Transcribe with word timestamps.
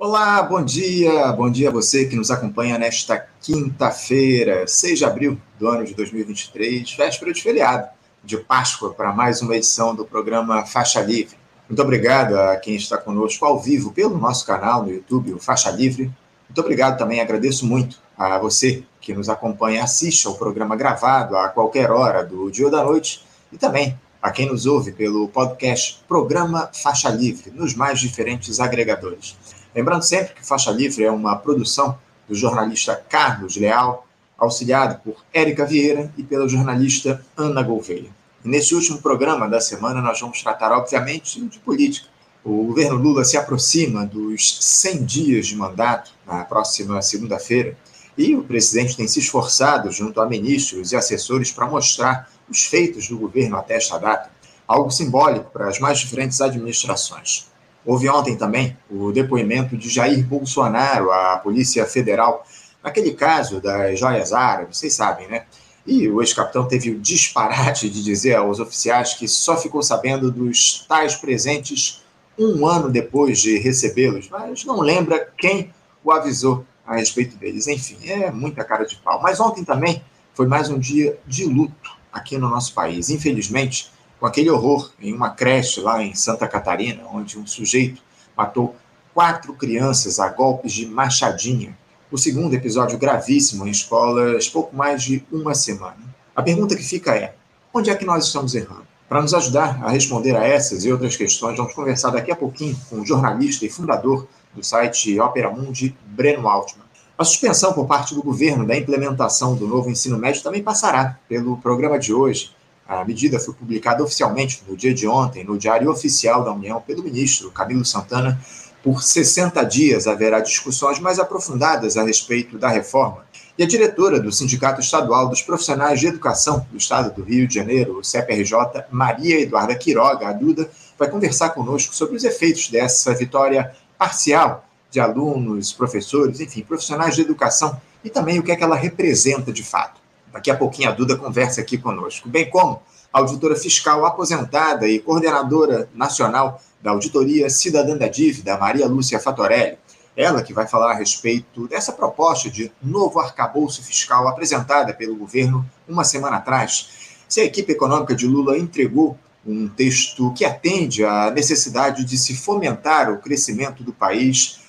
Olá, 0.00 0.40
bom 0.44 0.64
dia, 0.64 1.32
bom 1.32 1.50
dia 1.50 1.70
a 1.70 1.72
você 1.72 2.04
que 2.04 2.14
nos 2.14 2.30
acompanha 2.30 2.78
nesta 2.78 3.18
quinta-feira, 3.42 4.64
6 4.64 5.00
de 5.00 5.04
abril 5.04 5.36
do 5.58 5.66
ano 5.66 5.84
de 5.84 5.92
2023, 5.92 6.94
véspera 6.94 7.32
de 7.32 7.42
feriado, 7.42 7.88
de 8.22 8.36
Páscoa, 8.36 8.94
para 8.94 9.12
mais 9.12 9.42
uma 9.42 9.56
edição 9.56 9.96
do 9.96 10.04
programa 10.04 10.64
Faixa 10.64 11.00
Livre. 11.00 11.36
Muito 11.68 11.82
obrigado 11.82 12.38
a 12.38 12.56
quem 12.58 12.76
está 12.76 12.96
conosco 12.96 13.44
ao 13.44 13.58
vivo 13.58 13.90
pelo 13.90 14.16
nosso 14.16 14.46
canal 14.46 14.84
no 14.84 14.92
YouTube, 14.92 15.34
o 15.34 15.40
Faixa 15.40 15.68
Livre. 15.72 16.04
Muito 16.48 16.60
obrigado 16.60 16.96
também, 16.96 17.20
agradeço 17.20 17.66
muito 17.66 17.98
a 18.16 18.38
você 18.38 18.84
que 19.00 19.12
nos 19.12 19.28
acompanha, 19.28 19.82
assiste 19.82 20.28
ao 20.28 20.36
programa 20.36 20.76
gravado 20.76 21.36
a 21.36 21.48
qualquer 21.48 21.90
hora 21.90 22.24
do 22.24 22.48
dia 22.52 22.66
ou 22.66 22.70
da 22.70 22.84
noite 22.84 23.26
e 23.50 23.58
também 23.58 23.98
a 24.22 24.30
quem 24.30 24.46
nos 24.46 24.64
ouve 24.64 24.92
pelo 24.92 25.26
podcast 25.26 26.00
Programa 26.06 26.70
Faixa 26.72 27.08
Livre, 27.08 27.50
nos 27.50 27.74
mais 27.74 27.98
diferentes 27.98 28.60
agregadores. 28.60 29.36
Lembrando 29.78 30.02
sempre 30.02 30.34
que 30.34 30.44
Faixa 30.44 30.72
Livre 30.72 31.04
é 31.04 31.10
uma 31.10 31.36
produção 31.36 31.96
do 32.28 32.34
jornalista 32.34 32.96
Carlos 32.96 33.56
Leal, 33.56 34.08
auxiliado 34.36 35.00
por 35.04 35.24
Érica 35.32 35.64
Vieira 35.64 36.12
e 36.16 36.24
pela 36.24 36.48
jornalista 36.48 37.24
Ana 37.36 37.62
Gouveia. 37.62 38.10
E 38.44 38.48
nesse 38.48 38.74
último 38.74 39.00
programa 39.00 39.48
da 39.48 39.60
semana, 39.60 40.02
nós 40.02 40.20
vamos 40.20 40.42
tratar, 40.42 40.72
obviamente, 40.72 41.40
de 41.40 41.60
política. 41.60 42.08
O 42.42 42.64
governo 42.64 42.96
Lula 42.96 43.24
se 43.24 43.36
aproxima 43.36 44.04
dos 44.04 44.58
100 44.60 45.04
dias 45.04 45.46
de 45.46 45.54
mandato, 45.54 46.10
na 46.26 46.44
próxima 46.44 47.00
segunda-feira, 47.00 47.78
e 48.16 48.34
o 48.34 48.42
presidente 48.42 48.96
tem 48.96 49.06
se 49.06 49.20
esforçado, 49.20 49.92
junto 49.92 50.20
a 50.20 50.28
ministros 50.28 50.90
e 50.90 50.96
assessores, 50.96 51.52
para 51.52 51.68
mostrar 51.68 52.28
os 52.50 52.64
feitos 52.64 53.06
do 53.06 53.16
governo 53.16 53.56
até 53.56 53.76
esta 53.76 53.96
data, 53.96 54.28
algo 54.66 54.90
simbólico 54.90 55.52
para 55.52 55.68
as 55.68 55.78
mais 55.78 56.00
diferentes 56.00 56.40
administrações. 56.40 57.46
Houve 57.88 58.06
ontem 58.10 58.36
também 58.36 58.76
o 58.90 59.10
depoimento 59.10 59.74
de 59.74 59.88
Jair 59.88 60.22
Bolsonaro 60.22 61.10
à 61.10 61.38
Polícia 61.38 61.86
Federal, 61.86 62.44
naquele 62.84 63.12
caso 63.12 63.62
das 63.62 63.98
joias 63.98 64.30
árabes, 64.30 64.76
vocês 64.76 64.92
sabem, 64.92 65.26
né? 65.26 65.46
E 65.86 66.06
o 66.06 66.20
ex-capitão 66.20 66.68
teve 66.68 66.90
o 66.90 67.00
disparate 67.00 67.88
de 67.88 68.04
dizer 68.04 68.34
aos 68.34 68.60
oficiais 68.60 69.14
que 69.14 69.26
só 69.26 69.56
ficou 69.56 69.82
sabendo 69.82 70.30
dos 70.30 70.84
tais 70.86 71.16
presentes 71.16 72.04
um 72.38 72.66
ano 72.66 72.90
depois 72.90 73.40
de 73.40 73.58
recebê-los, 73.58 74.28
mas 74.28 74.66
não 74.66 74.80
lembra 74.80 75.26
quem 75.38 75.72
o 76.04 76.12
avisou 76.12 76.66
a 76.86 76.96
respeito 76.96 77.38
deles. 77.38 77.68
Enfim, 77.68 77.96
é 78.06 78.30
muita 78.30 78.64
cara 78.64 78.84
de 78.84 78.96
pau. 78.96 79.18
Mas 79.22 79.40
ontem 79.40 79.64
também 79.64 80.04
foi 80.34 80.46
mais 80.46 80.68
um 80.68 80.78
dia 80.78 81.18
de 81.26 81.46
luto 81.46 81.96
aqui 82.12 82.36
no 82.36 82.50
nosso 82.50 82.74
país. 82.74 83.08
Infelizmente, 83.08 83.90
com 84.18 84.26
aquele 84.26 84.50
horror 84.50 84.90
em 85.00 85.12
uma 85.12 85.30
creche 85.30 85.80
lá 85.80 86.02
em 86.02 86.14
Santa 86.14 86.48
Catarina, 86.48 87.04
onde 87.12 87.38
um 87.38 87.46
sujeito 87.46 88.02
matou 88.36 88.74
quatro 89.14 89.52
crianças 89.54 90.18
a 90.18 90.28
golpes 90.28 90.72
de 90.72 90.86
machadinha. 90.86 91.76
O 92.10 92.16
segundo 92.16 92.54
episódio 92.54 92.98
gravíssimo 92.98 93.66
em 93.66 93.70
escolas, 93.70 94.48
pouco 94.48 94.74
mais 94.74 95.02
de 95.02 95.24
uma 95.30 95.54
semana. 95.54 95.98
A 96.34 96.42
pergunta 96.42 96.76
que 96.76 96.82
fica 96.82 97.14
é: 97.14 97.34
onde 97.72 97.90
é 97.90 97.94
que 97.94 98.04
nós 98.04 98.26
estamos 98.26 98.54
errando? 98.54 98.86
Para 99.08 99.22
nos 99.22 99.32
ajudar 99.32 99.82
a 99.82 99.90
responder 99.90 100.36
a 100.36 100.44
essas 100.44 100.84
e 100.84 100.92
outras 100.92 101.16
questões, 101.16 101.56
vamos 101.56 101.74
conversar 101.74 102.10
daqui 102.10 102.30
a 102.30 102.36
pouquinho 102.36 102.78
com 102.90 103.00
o 103.00 103.06
jornalista 103.06 103.64
e 103.64 103.70
fundador 103.70 104.28
do 104.54 104.62
site 104.62 105.18
Opera 105.18 105.50
Mundi, 105.50 105.96
Breno 106.06 106.46
Altman. 106.46 106.84
A 107.16 107.24
suspensão 107.24 107.72
por 107.72 107.86
parte 107.86 108.14
do 108.14 108.22
governo 108.22 108.66
da 108.66 108.76
implementação 108.76 109.56
do 109.56 109.66
novo 109.66 109.90
ensino 109.90 110.18
médio 110.18 110.42
também 110.42 110.62
passará 110.62 111.18
pelo 111.28 111.56
programa 111.56 111.98
de 111.98 112.12
hoje, 112.12 112.54
a 112.88 113.04
medida 113.04 113.38
foi 113.38 113.52
publicada 113.52 114.02
oficialmente 114.02 114.62
no 114.66 114.74
dia 114.74 114.94
de 114.94 115.06
ontem 115.06 115.44
no 115.44 115.58
Diário 115.58 115.90
Oficial 115.90 116.42
da 116.42 116.50
União 116.50 116.80
pelo 116.80 117.02
ministro 117.02 117.50
Camilo 117.50 117.84
Santana. 117.84 118.40
Por 118.82 119.02
60 119.02 119.62
dias 119.64 120.06
haverá 120.06 120.40
discussões 120.40 120.98
mais 120.98 121.18
aprofundadas 121.18 121.98
a 121.98 122.02
respeito 122.02 122.56
da 122.56 122.68
reforma. 122.68 123.26
E 123.58 123.62
a 123.62 123.66
diretora 123.66 124.18
do 124.18 124.32
Sindicato 124.32 124.80
Estadual 124.80 125.28
dos 125.28 125.42
Profissionais 125.42 126.00
de 126.00 126.06
Educação 126.06 126.66
do 126.70 126.78
Estado 126.78 127.14
do 127.14 127.22
Rio 127.22 127.46
de 127.46 127.56
Janeiro, 127.56 127.98
o 127.98 128.04
CPRJ, 128.04 128.86
Maria 128.90 129.38
Eduarda 129.38 129.74
Quiroga, 129.74 130.28
a 130.28 130.32
Duda, 130.32 130.70
vai 130.98 131.10
conversar 131.10 131.50
conosco 131.50 131.94
sobre 131.94 132.16
os 132.16 132.24
efeitos 132.24 132.70
dessa 132.70 133.12
vitória 133.12 133.74
parcial 133.98 134.64
de 134.90 134.98
alunos, 134.98 135.72
professores, 135.72 136.40
enfim, 136.40 136.62
profissionais 136.62 137.14
de 137.14 137.20
educação 137.20 137.78
e 138.02 138.08
também 138.08 138.38
o 138.38 138.42
que 138.42 138.52
é 138.52 138.56
que 138.56 138.64
ela 138.64 138.76
representa 138.76 139.52
de 139.52 139.62
fato. 139.62 140.00
Daqui 140.38 140.52
a 140.52 140.56
pouquinho 140.56 140.88
a 140.88 140.92
Duda 140.92 141.16
conversa 141.16 141.60
aqui 141.60 141.76
conosco, 141.76 142.28
bem 142.28 142.48
como 142.48 142.80
a 143.12 143.18
auditora 143.18 143.56
fiscal 143.56 144.06
aposentada 144.06 144.86
e 144.86 145.00
coordenadora 145.00 145.88
nacional 145.92 146.62
da 146.80 146.92
Auditoria 146.92 147.50
Cidadã 147.50 147.96
da 147.96 148.06
Dívida, 148.06 148.56
Maria 148.56 148.86
Lúcia 148.86 149.18
Fatorelli. 149.18 149.76
Ela 150.16 150.40
que 150.40 150.54
vai 150.54 150.68
falar 150.68 150.92
a 150.92 150.94
respeito 150.94 151.66
dessa 151.66 151.90
proposta 151.90 152.48
de 152.48 152.70
novo 152.80 153.18
arcabouço 153.18 153.82
fiscal 153.82 154.28
apresentada 154.28 154.94
pelo 154.94 155.16
governo 155.16 155.68
uma 155.88 156.04
semana 156.04 156.36
atrás. 156.36 157.16
Se 157.28 157.40
a 157.40 157.44
equipe 157.44 157.72
econômica 157.72 158.14
de 158.14 158.28
Lula 158.28 158.56
entregou 158.56 159.18
um 159.44 159.66
texto 159.66 160.32
que 160.34 160.44
atende 160.44 161.04
à 161.04 161.32
necessidade 161.32 162.04
de 162.04 162.16
se 162.16 162.36
fomentar 162.36 163.10
o 163.10 163.18
crescimento 163.18 163.82
do 163.82 163.92
país 163.92 164.60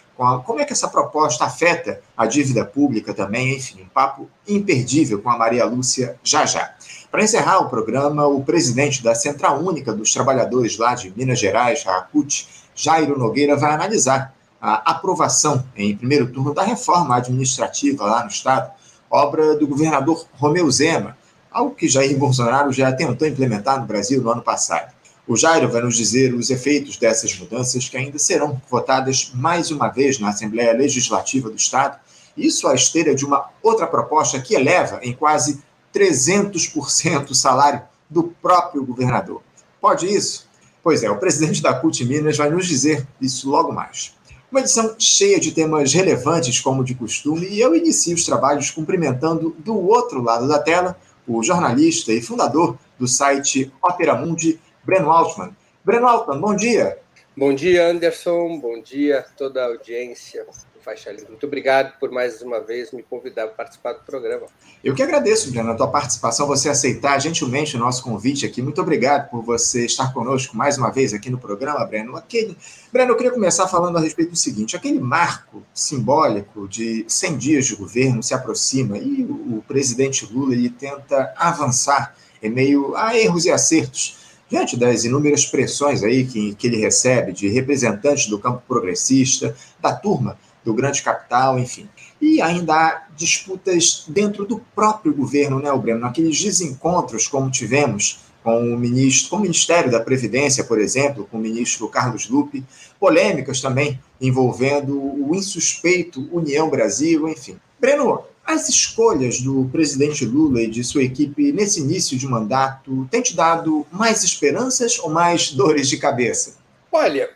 como 0.46 0.60
é 0.60 0.66
que 0.66 0.74
essa 0.74 0.90
proposta 0.90 1.46
afeta 1.46 2.02
a 2.18 2.26
dívida 2.26 2.66
pública 2.66 3.14
também, 3.14 3.56
enfim, 3.56 3.82
um 3.82 3.88
papo 3.88 4.30
imperdível 4.46 5.22
com 5.22 5.30
a 5.30 5.38
Maria 5.38 5.64
Lúcia 5.66 6.18
já 6.22 6.46
já. 6.46 6.74
Para 7.10 7.24
encerrar 7.24 7.60
o 7.60 7.70
programa, 7.70 8.28
o 8.28 8.44
presidente 8.44 9.02
da 9.02 9.16
Central 9.16 9.60
Única 9.60 9.94
dos 9.94 10.14
Trabalhadores 10.14 10.78
lá 10.78 10.94
de 10.94 11.14
Minas 11.16 11.40
Gerais, 11.40 11.84
a 11.88 12.00
ACUT, 12.00 12.48
Jairo 12.76 13.18
Nogueira, 13.18 13.56
vai 13.56 13.72
analisar 13.72 14.34
a 14.62 14.92
aprovação 14.92 15.64
em 15.76 15.96
primeiro 15.96 16.28
turno 16.28 16.54
da 16.54 16.64
reforma 16.64 17.16
administrativa 17.16 18.04
lá 18.04 18.24
no 18.24 18.30
Estado, 18.30 18.72
obra 19.10 19.56
do 19.56 19.66
governador 19.66 20.28
Romeu 20.34 20.70
Zema, 20.70 21.18
algo 21.50 21.74
que 21.74 21.88
Jair 21.88 22.18
Bolsonaro 22.18 22.72
já 22.74 22.92
tentou 22.92 23.28
implementar 23.28 23.80
no 23.80 23.86
Brasil 23.86 24.22
no 24.22 24.30
ano 24.30 24.42
passado. 24.42 24.94
O 25.30 25.38
Jairo 25.38 25.70
vai 25.70 25.84
nos 25.84 25.96
dizer 25.96 26.34
os 26.34 26.50
efeitos 26.50 26.98
dessas 26.98 27.38
mudanças 27.38 27.88
que 27.88 27.96
ainda 27.96 28.18
serão 28.18 28.60
votadas 28.68 29.32
mais 29.32 29.70
uma 29.70 29.88
vez 29.88 30.18
na 30.18 30.30
Assembleia 30.30 30.74
Legislativa 30.74 31.52
do 31.52 31.56
Estado, 31.56 32.00
isso 32.36 32.68
à 32.68 32.74
esteira 32.74 33.14
de 33.14 33.24
uma 33.24 33.48
outra 33.62 33.86
proposta 33.86 34.40
que 34.40 34.56
eleva 34.56 35.00
em 35.04 35.14
quase 35.14 35.62
300% 35.94 37.30
o 37.30 37.36
salário 37.36 37.84
do 38.10 38.24
próprio 38.42 38.84
governador. 38.84 39.44
Pode 39.80 40.08
isso? 40.08 40.50
Pois 40.82 41.04
é, 41.04 41.12
o 41.12 41.20
presidente 41.20 41.62
da 41.62 41.76
CUT 41.76 42.04
Minas 42.06 42.36
vai 42.36 42.50
nos 42.50 42.66
dizer 42.66 43.08
isso 43.22 43.52
logo 43.52 43.72
mais. 43.72 44.16
Uma 44.50 44.62
edição 44.62 44.96
cheia 44.98 45.40
de 45.40 45.52
temas 45.52 45.94
relevantes, 45.94 46.60
como 46.60 46.84
de 46.84 46.96
costume, 46.96 47.48
e 47.48 47.60
eu 47.60 47.76
inicio 47.76 48.16
os 48.16 48.26
trabalhos 48.26 48.72
cumprimentando 48.72 49.56
do 49.60 49.78
outro 49.78 50.24
lado 50.24 50.48
da 50.48 50.58
tela 50.58 50.98
o 51.28 51.44
jornalista 51.44 52.12
e 52.12 52.20
fundador 52.20 52.76
do 52.98 53.08
site 53.08 53.72
Opera 53.80 54.16
Mundi, 54.16 54.60
Breno 54.90 55.12
Altman. 55.12 55.56
Breno 55.86 56.08
Altman, 56.08 56.42
bom 56.42 56.56
dia. 56.56 56.98
Bom 57.38 57.54
dia, 57.54 57.88
Anderson. 57.88 58.58
Bom 58.58 58.82
dia 58.82 59.20
a 59.20 59.22
toda 59.22 59.62
a 59.62 59.68
audiência 59.68 60.44
do 60.44 60.82
Faixa 60.84 61.12
Livre. 61.12 61.30
Muito 61.30 61.46
obrigado 61.46 61.94
por 62.00 62.10
mais 62.10 62.42
uma 62.42 62.60
vez 62.60 62.92
me 62.92 63.04
convidar 63.04 63.46
para 63.46 63.56
participar 63.56 63.94
do 63.94 64.00
programa. 64.00 64.48
Eu 64.84 64.96
que 64.96 65.04
agradeço, 65.04 65.52
Breno, 65.52 65.70
a 65.70 65.76
tua 65.76 65.90
participação, 65.90 66.48
você 66.48 66.70
aceitar 66.70 67.20
gentilmente 67.22 67.76
o 67.76 67.80
nosso 67.80 68.04
convite 68.04 68.48
aqui. 68.48 68.64
Muito 68.64 68.82
obrigado 68.82 69.30
por 69.30 69.44
você 69.44 69.86
estar 69.86 70.12
conosco 70.12 70.58
mais 70.58 70.76
uma 70.80 70.90
vez 70.90 71.14
aqui 71.14 71.30
no 71.30 71.38
programa, 71.38 71.86
Breno. 71.86 72.16
Aquele... 72.16 72.58
Breno, 72.92 73.12
eu 73.12 73.16
queria 73.16 73.32
começar 73.32 73.68
falando 73.68 73.96
a 74.00 74.02
respeito 74.02 74.32
do 74.32 74.38
seguinte: 74.38 74.76
aquele 74.76 75.00
marco 75.00 75.62
simbólico 75.72 76.68
de 76.68 77.06
100 77.08 77.38
dias 77.38 77.68
de 77.68 77.76
governo 77.76 78.24
se 78.24 78.34
aproxima 78.34 78.98
e 78.98 79.22
o 79.22 79.64
presidente 79.68 80.26
Lula 80.26 80.56
ele 80.56 80.72
tenta 80.72 81.32
avançar 81.38 82.16
em 82.42 82.50
meio 82.50 82.96
a 82.96 83.16
erros 83.16 83.46
e 83.46 83.52
acertos 83.52 84.19
diante 84.50 84.76
das 84.76 85.04
inúmeras 85.04 85.46
pressões 85.46 86.04
aí 86.04 86.26
que, 86.26 86.56
que 86.56 86.68
ele 86.68 86.78
recebe 86.78 87.32
de 87.32 87.48
representantes 87.48 88.28
do 88.28 88.40
campo 88.40 88.64
progressista, 88.68 89.56
da 89.80 89.94
turma 89.94 90.38
do 90.64 90.74
grande 90.74 91.02
capital, 91.02 91.58
enfim. 91.60 91.88
E 92.22 92.42
ainda 92.42 92.74
há 92.74 93.04
disputas 93.16 94.04
dentro 94.08 94.46
do 94.46 94.60
próprio 94.76 95.14
governo, 95.14 95.60
né, 95.60 95.72
Breno? 95.78 96.06
Aqueles 96.06 96.42
desencontros 96.42 97.28
como 97.28 97.50
tivemos 97.50 98.20
com 98.44 98.74
o 98.74 98.78
ministro, 98.78 99.30
com 99.30 99.36
o 99.38 99.42
Ministério 99.42 99.92
da 99.92 100.00
Previdência, 100.00 100.64
por 100.64 100.80
exemplo, 100.80 101.28
com 101.30 101.38
o 101.38 101.42
ministro 101.42 101.88
Carlos 101.90 102.30
Lupe, 102.30 102.64
polêmicas 103.00 103.62
também 103.62 104.00
envolvendo 104.20 104.98
o 104.98 105.36
insuspeito 105.36 106.28
União 106.32 106.70
Brasil, 106.70 107.28
enfim. 107.28 107.58
Breno, 107.80 108.24
as 108.50 108.68
escolhas 108.68 109.40
do 109.42 109.70
presidente 109.72 110.26
Lula 110.26 110.64
e 110.64 110.68
de 110.68 110.84
sua 110.84 111.04
equipe 111.04 111.52
nesse 111.52 111.82
início 111.82 112.18
de 112.18 112.26
mandato 112.26 113.08
têm 113.12 113.22
te 113.22 113.36
dado 113.36 113.86
mais 113.92 114.24
esperanças 114.24 114.98
ou 114.98 115.08
mais 115.08 115.52
dores 115.52 115.88
de 115.88 116.00
cabeça? 116.00 116.58
Olha, 116.92 117.30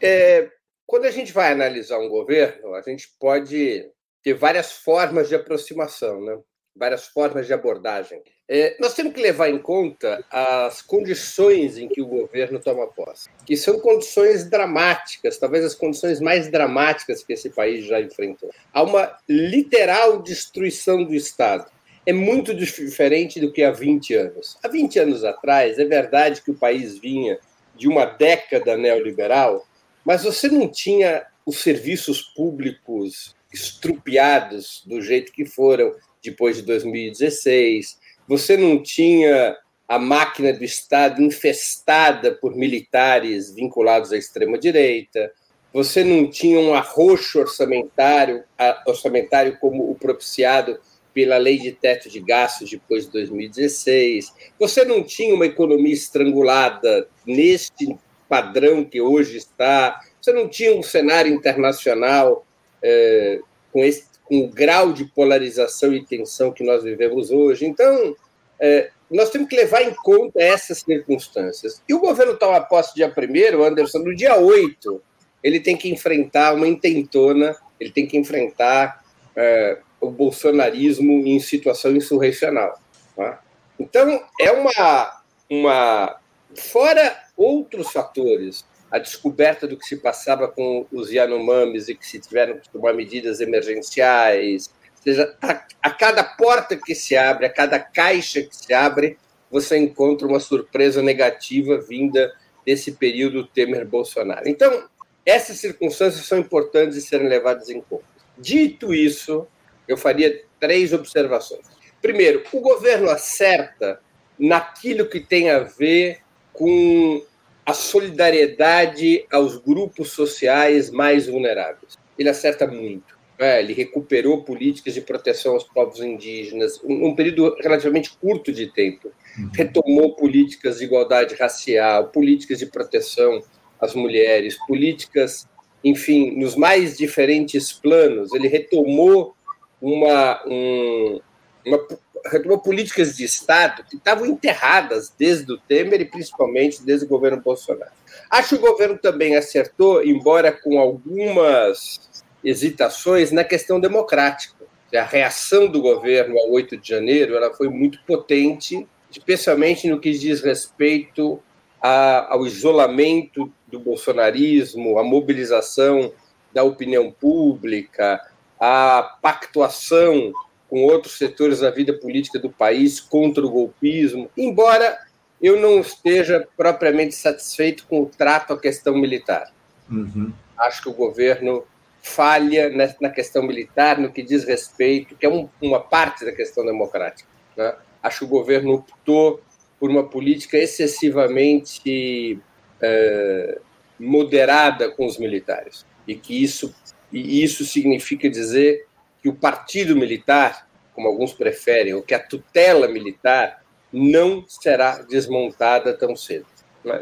é, 0.00 0.48
quando 0.86 1.06
a 1.06 1.10
gente 1.10 1.32
vai 1.32 1.50
analisar 1.50 1.98
um 1.98 2.08
governo, 2.08 2.72
a 2.76 2.82
gente 2.82 3.08
pode 3.18 3.84
ter 4.22 4.34
várias 4.34 4.70
formas 4.70 5.28
de 5.28 5.34
aproximação. 5.34 6.20
Né? 6.24 6.38
Várias 6.76 7.06
formas 7.06 7.46
de 7.46 7.52
abordagem. 7.52 8.22
É, 8.48 8.76
nós 8.78 8.94
temos 8.94 9.12
que 9.12 9.20
levar 9.20 9.48
em 9.48 9.58
conta 9.58 10.24
as 10.30 10.80
condições 10.80 11.78
em 11.78 11.88
que 11.88 12.00
o 12.00 12.06
governo 12.06 12.60
toma 12.60 12.86
posse, 12.86 13.28
que 13.44 13.56
são 13.56 13.80
condições 13.80 14.48
dramáticas, 14.48 15.38
talvez 15.38 15.64
as 15.64 15.74
condições 15.74 16.20
mais 16.20 16.48
dramáticas 16.48 17.24
que 17.24 17.32
esse 17.32 17.50
país 17.50 17.84
já 17.84 18.00
enfrentou. 18.00 18.50
Há 18.72 18.82
uma 18.82 19.18
literal 19.28 20.22
destruição 20.22 21.02
do 21.02 21.14
Estado. 21.14 21.68
É 22.04 22.12
muito 22.12 22.54
diferente 22.54 23.40
do 23.40 23.52
que 23.52 23.64
há 23.64 23.72
20 23.72 24.14
anos. 24.14 24.56
Há 24.62 24.68
20 24.68 24.98
anos 25.00 25.24
atrás, 25.24 25.78
é 25.78 25.84
verdade 25.84 26.40
que 26.42 26.52
o 26.52 26.58
país 26.58 26.96
vinha 26.98 27.40
de 27.74 27.88
uma 27.88 28.04
década 28.04 28.76
neoliberal, 28.76 29.66
mas 30.04 30.22
você 30.22 30.48
não 30.48 30.68
tinha 30.68 31.26
os 31.44 31.58
serviços 31.58 32.22
públicos 32.22 33.34
estrupiados 33.52 34.82
do 34.86 35.00
jeito 35.00 35.32
que 35.32 35.44
foram 35.44 35.94
depois 36.30 36.56
de 36.56 36.62
2016. 36.62 37.98
Você 38.28 38.56
não 38.56 38.82
tinha 38.82 39.56
a 39.88 39.98
máquina 39.98 40.52
do 40.52 40.64
Estado 40.64 41.22
infestada 41.22 42.32
por 42.32 42.54
militares 42.56 43.54
vinculados 43.54 44.12
à 44.12 44.16
extrema-direita. 44.16 45.32
Você 45.72 46.02
não 46.02 46.28
tinha 46.28 46.58
um 46.58 46.74
arroxo 46.74 47.38
orçamentário, 47.38 48.42
orçamentário 48.86 49.58
como 49.60 49.90
o 49.90 49.94
propiciado 49.94 50.78
pela 51.14 51.38
lei 51.38 51.58
de 51.58 51.72
teto 51.72 52.10
de 52.10 52.20
gastos 52.20 52.70
depois 52.70 53.06
de 53.06 53.12
2016. 53.12 54.34
Você 54.58 54.84
não 54.84 55.02
tinha 55.02 55.34
uma 55.34 55.46
economia 55.46 55.94
estrangulada 55.94 57.08
neste 57.24 57.96
padrão 58.28 58.84
que 58.84 59.00
hoje 59.00 59.38
está. 59.38 60.00
Você 60.20 60.32
não 60.32 60.48
tinha 60.48 60.74
um 60.74 60.82
cenário 60.82 61.32
internacional 61.32 62.44
é, 62.82 63.40
com, 63.72 63.84
esse, 63.84 64.04
com 64.26 64.40
o 64.40 64.48
grau 64.48 64.92
de 64.92 65.04
polarização 65.04 65.92
e 65.92 66.04
tensão 66.04 66.52
que 66.52 66.64
nós 66.64 66.82
vivemos 66.82 67.30
hoje. 67.30 67.64
Então, 67.64 68.14
é, 68.60 68.90
nós 69.10 69.30
temos 69.30 69.48
que 69.48 69.56
levar 69.56 69.82
em 69.82 69.94
conta 69.94 70.42
essas 70.42 70.80
circunstâncias. 70.80 71.82
E 71.88 71.94
o 71.94 72.00
governo 72.00 72.36
toma 72.36 72.60
posse 72.60 72.94
dia 72.94 73.12
1 73.16 73.62
Anderson, 73.62 73.98
no 73.98 74.14
dia 74.14 74.36
8, 74.36 75.02
ele 75.42 75.60
tem 75.60 75.76
que 75.76 75.88
enfrentar 75.88 76.54
uma 76.54 76.66
intentona, 76.66 77.56
ele 77.78 77.90
tem 77.90 78.06
que 78.06 78.16
enfrentar 78.16 79.04
é, 79.34 79.78
o 80.00 80.10
bolsonarismo 80.10 81.26
em 81.26 81.38
situação 81.38 81.94
insurrecional. 81.94 82.80
Tá? 83.14 83.40
Então, 83.78 84.22
é 84.40 84.50
uma, 84.50 85.22
uma. 85.48 86.20
Fora 86.54 87.25
outros 87.36 87.90
fatores, 87.92 88.64
a 88.90 88.98
descoberta 88.98 89.66
do 89.66 89.76
que 89.76 89.84
se 89.84 89.96
passava 89.96 90.48
com 90.48 90.86
os 90.92 91.10
Yanomamis 91.10 91.88
e 91.88 91.94
que 91.94 92.06
se 92.06 92.18
tiveram 92.20 92.58
que 92.58 92.68
tomar 92.68 92.94
medidas 92.94 93.40
emergenciais, 93.40 94.70
ou 94.96 95.02
seja, 95.02 95.36
a, 95.42 95.64
a 95.82 95.90
cada 95.90 96.22
porta 96.24 96.76
que 96.76 96.94
se 96.94 97.16
abre, 97.16 97.46
a 97.46 97.50
cada 97.50 97.78
caixa 97.78 98.42
que 98.42 98.56
se 98.56 98.72
abre, 98.72 99.18
você 99.50 99.76
encontra 99.76 100.26
uma 100.26 100.40
surpresa 100.40 101.02
negativa 101.02 101.78
vinda 101.78 102.32
desse 102.64 102.92
período 102.92 103.46
Temer-Bolsonaro. 103.46 104.48
Então, 104.48 104.88
essas 105.24 105.58
circunstâncias 105.58 106.24
são 106.26 106.38
importantes 106.38 106.96
de 106.96 107.02
serem 107.02 107.28
levadas 107.28 107.68
em 107.68 107.80
conta. 107.80 108.04
Dito 108.38 108.92
isso, 108.92 109.46
eu 109.88 109.96
faria 109.96 110.44
três 110.60 110.92
observações. 110.92 111.66
Primeiro, 112.02 112.42
o 112.52 112.60
governo 112.60 113.10
acerta 113.10 114.00
naquilo 114.38 115.08
que 115.08 115.20
tem 115.20 115.50
a 115.50 115.60
ver 115.60 116.20
com 116.56 117.22
a 117.64 117.74
solidariedade 117.74 119.26
aos 119.32 119.56
grupos 119.56 120.12
sociais 120.12 120.90
mais 120.90 121.26
vulneráveis. 121.26 121.98
Ele 122.18 122.28
acerta 122.28 122.66
muito. 122.66 123.16
É, 123.38 123.60
ele 123.60 123.74
recuperou 123.74 124.44
políticas 124.44 124.94
de 124.94 125.02
proteção 125.02 125.52
aos 125.52 125.64
povos 125.64 126.00
indígenas, 126.00 126.80
um, 126.82 127.08
um 127.08 127.14
período 127.14 127.54
relativamente 127.60 128.16
curto 128.18 128.50
de 128.50 128.68
tempo. 128.68 129.10
Uhum. 129.36 129.50
Retomou 129.54 130.16
políticas 130.16 130.78
de 130.78 130.84
igualdade 130.84 131.34
racial, 131.34 132.08
políticas 132.08 132.58
de 132.58 132.66
proteção 132.66 133.42
às 133.78 133.94
mulheres, 133.94 134.56
políticas, 134.66 135.46
enfim, 135.84 136.38
nos 136.38 136.56
mais 136.56 136.96
diferentes 136.96 137.72
planos. 137.72 138.32
Ele 138.32 138.48
retomou 138.48 139.34
uma, 139.82 140.42
um, 140.46 141.20
uma, 141.66 141.86
retomou 142.30 142.58
políticas 142.58 143.16
de 143.16 143.24
Estado 143.24 143.84
que 143.88 143.96
estavam 143.96 144.26
enterradas 144.26 145.12
desde 145.18 145.52
o 145.52 145.58
Temer 145.58 146.00
e 146.00 146.04
principalmente 146.04 146.82
desde 146.82 147.06
o 147.06 147.08
governo 147.08 147.40
Bolsonaro. 147.40 147.92
Acho 148.30 148.50
que 148.50 148.64
o 148.64 148.70
governo 148.70 148.98
também 148.98 149.36
acertou, 149.36 150.04
embora 150.04 150.52
com 150.52 150.78
algumas 150.78 152.24
hesitações, 152.44 153.32
na 153.32 153.44
questão 153.44 153.80
democrática. 153.80 154.54
A 154.94 155.02
reação 155.02 155.66
do 155.66 155.82
governo 155.82 156.38
ao 156.38 156.50
8 156.50 156.76
de 156.76 156.88
janeiro 156.88 157.34
ela 157.34 157.52
foi 157.52 157.68
muito 157.68 157.98
potente, 158.06 158.86
especialmente 159.10 159.88
no 159.88 160.00
que 160.00 160.12
diz 160.12 160.40
respeito 160.40 161.42
a, 161.82 162.32
ao 162.32 162.46
isolamento 162.46 163.52
do 163.66 163.78
bolsonarismo, 163.78 164.98
a 164.98 165.04
mobilização 165.04 166.12
da 166.52 166.62
opinião 166.62 167.10
pública, 167.10 168.20
a 168.58 169.18
pactuação 169.20 170.32
com 170.68 170.84
outros 170.84 171.18
setores 171.18 171.60
da 171.60 171.70
vida 171.70 171.92
política 171.92 172.38
do 172.38 172.50
país 172.50 173.00
contra 173.00 173.44
o 173.44 173.50
golpismo, 173.50 174.30
embora 174.36 174.98
eu 175.40 175.60
não 175.60 175.80
esteja 175.80 176.46
propriamente 176.56 177.14
satisfeito 177.14 177.86
com 177.86 178.02
o 178.02 178.06
trato 178.06 178.52
à 178.52 178.58
questão 178.58 178.96
militar. 178.96 179.52
Uhum. 179.90 180.32
Acho 180.58 180.82
que 180.82 180.88
o 180.88 180.94
governo 180.94 181.64
falha 182.02 182.70
na 183.00 183.10
questão 183.10 183.42
militar 183.42 183.98
no 183.98 184.12
que 184.12 184.22
diz 184.22 184.44
respeito, 184.44 185.16
que 185.16 185.26
é 185.26 185.28
um, 185.28 185.48
uma 185.60 185.80
parte 185.80 186.24
da 186.24 186.32
questão 186.32 186.64
democrática. 186.64 187.28
Né? 187.56 187.74
Acho 188.02 188.20
que 188.20 188.24
o 188.24 188.28
governo 188.28 188.74
optou 188.74 189.40
por 189.78 189.90
uma 189.90 190.04
política 190.04 190.56
excessivamente 190.56 192.40
é, 192.80 193.58
moderada 193.98 194.90
com 194.90 195.04
os 195.04 195.18
militares 195.18 195.84
e 196.06 196.14
que 196.14 196.42
isso 196.42 196.74
e 197.12 197.42
isso 197.42 197.64
significa 197.64 198.28
dizer 198.28 198.85
que 199.26 199.28
o 199.28 199.34
partido 199.34 199.96
militar, 199.96 200.68
como 200.94 201.08
alguns 201.08 201.32
preferem, 201.32 201.94
ou 201.94 202.00
que 202.00 202.14
a 202.14 202.18
tutela 202.20 202.86
militar 202.86 203.60
não 203.92 204.44
será 204.46 205.02
desmontada 205.02 205.92
tão 205.92 206.14
cedo. 206.14 206.46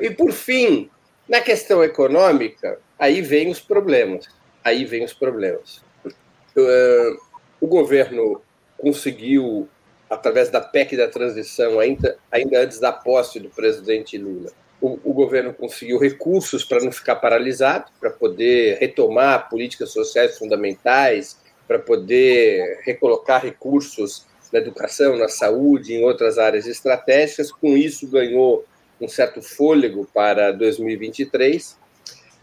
E, 0.00 0.08
por 0.08 0.32
fim, 0.32 0.88
na 1.28 1.42
questão 1.42 1.84
econômica, 1.84 2.78
aí 2.98 3.20
vem 3.20 3.50
os 3.50 3.60
problemas. 3.60 4.26
Aí 4.64 4.86
vem 4.86 5.04
os 5.04 5.12
problemas. 5.12 5.82
Uh, 6.56 7.20
o 7.60 7.66
governo 7.66 8.40
conseguiu, 8.78 9.68
através 10.08 10.48
da 10.48 10.62
PEC 10.62 10.96
da 10.96 11.08
transição, 11.08 11.78
ainda, 11.78 12.16
ainda 12.32 12.58
antes 12.60 12.80
da 12.80 12.90
posse 12.90 13.38
do 13.38 13.50
presidente 13.50 14.16
Lula, 14.16 14.50
o, 14.80 14.98
o 15.04 15.12
governo 15.12 15.52
conseguiu 15.52 15.98
recursos 15.98 16.64
para 16.64 16.82
não 16.82 16.90
ficar 16.90 17.16
paralisado, 17.16 17.90
para 18.00 18.08
poder 18.08 18.78
retomar 18.78 19.50
políticas 19.50 19.90
sociais 19.90 20.38
fundamentais, 20.38 21.43
para 21.66 21.78
poder 21.78 22.80
recolocar 22.82 23.42
recursos 23.42 24.26
na 24.52 24.58
educação, 24.58 25.16
na 25.16 25.28
saúde, 25.28 25.94
em 25.94 26.04
outras 26.04 26.38
áreas 26.38 26.66
estratégicas. 26.66 27.50
Com 27.50 27.76
isso, 27.76 28.06
ganhou 28.08 28.64
um 29.00 29.08
certo 29.08 29.42
fôlego 29.42 30.08
para 30.12 30.52
2023. 30.52 31.76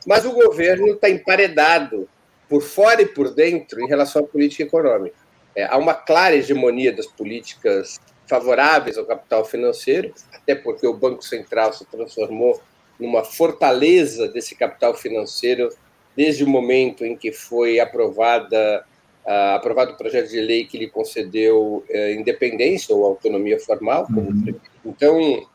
Mas 0.05 0.25
o 0.25 0.31
governo 0.31 0.87
está 0.93 1.09
emparedado 1.09 2.09
por 2.49 2.61
fora 2.61 3.01
e 3.01 3.05
por 3.05 3.33
dentro 3.33 3.79
em 3.81 3.87
relação 3.87 4.23
à 4.23 4.27
política 4.27 4.63
econômica. 4.63 5.15
É, 5.55 5.65
há 5.65 5.77
uma 5.77 5.93
clara 5.93 6.35
hegemonia 6.35 6.91
das 6.91 7.05
políticas 7.05 7.99
favoráveis 8.27 8.97
ao 8.97 9.05
capital 9.05 9.45
financeiro, 9.45 10.13
até 10.33 10.55
porque 10.55 10.87
o 10.87 10.93
Banco 10.93 11.23
Central 11.23 11.73
se 11.73 11.85
transformou 11.85 12.61
numa 12.99 13.23
fortaleza 13.23 14.27
desse 14.27 14.55
capital 14.55 14.93
financeiro 14.95 15.69
desde 16.15 16.43
o 16.43 16.47
momento 16.47 17.05
em 17.05 17.15
que 17.15 17.31
foi 17.31 17.79
aprovada 17.79 18.85
uh, 19.25 19.55
aprovado 19.55 19.93
o 19.93 19.97
projeto 19.97 20.29
de 20.29 20.41
lei 20.41 20.65
que 20.65 20.77
lhe 20.77 20.89
concedeu 20.89 21.83
uh, 21.89 22.11
independência 22.17 22.95
ou 22.95 23.05
autonomia 23.05 23.59
formal. 23.59 24.07
Uhum. 24.09 24.55
Então, 24.85 25.47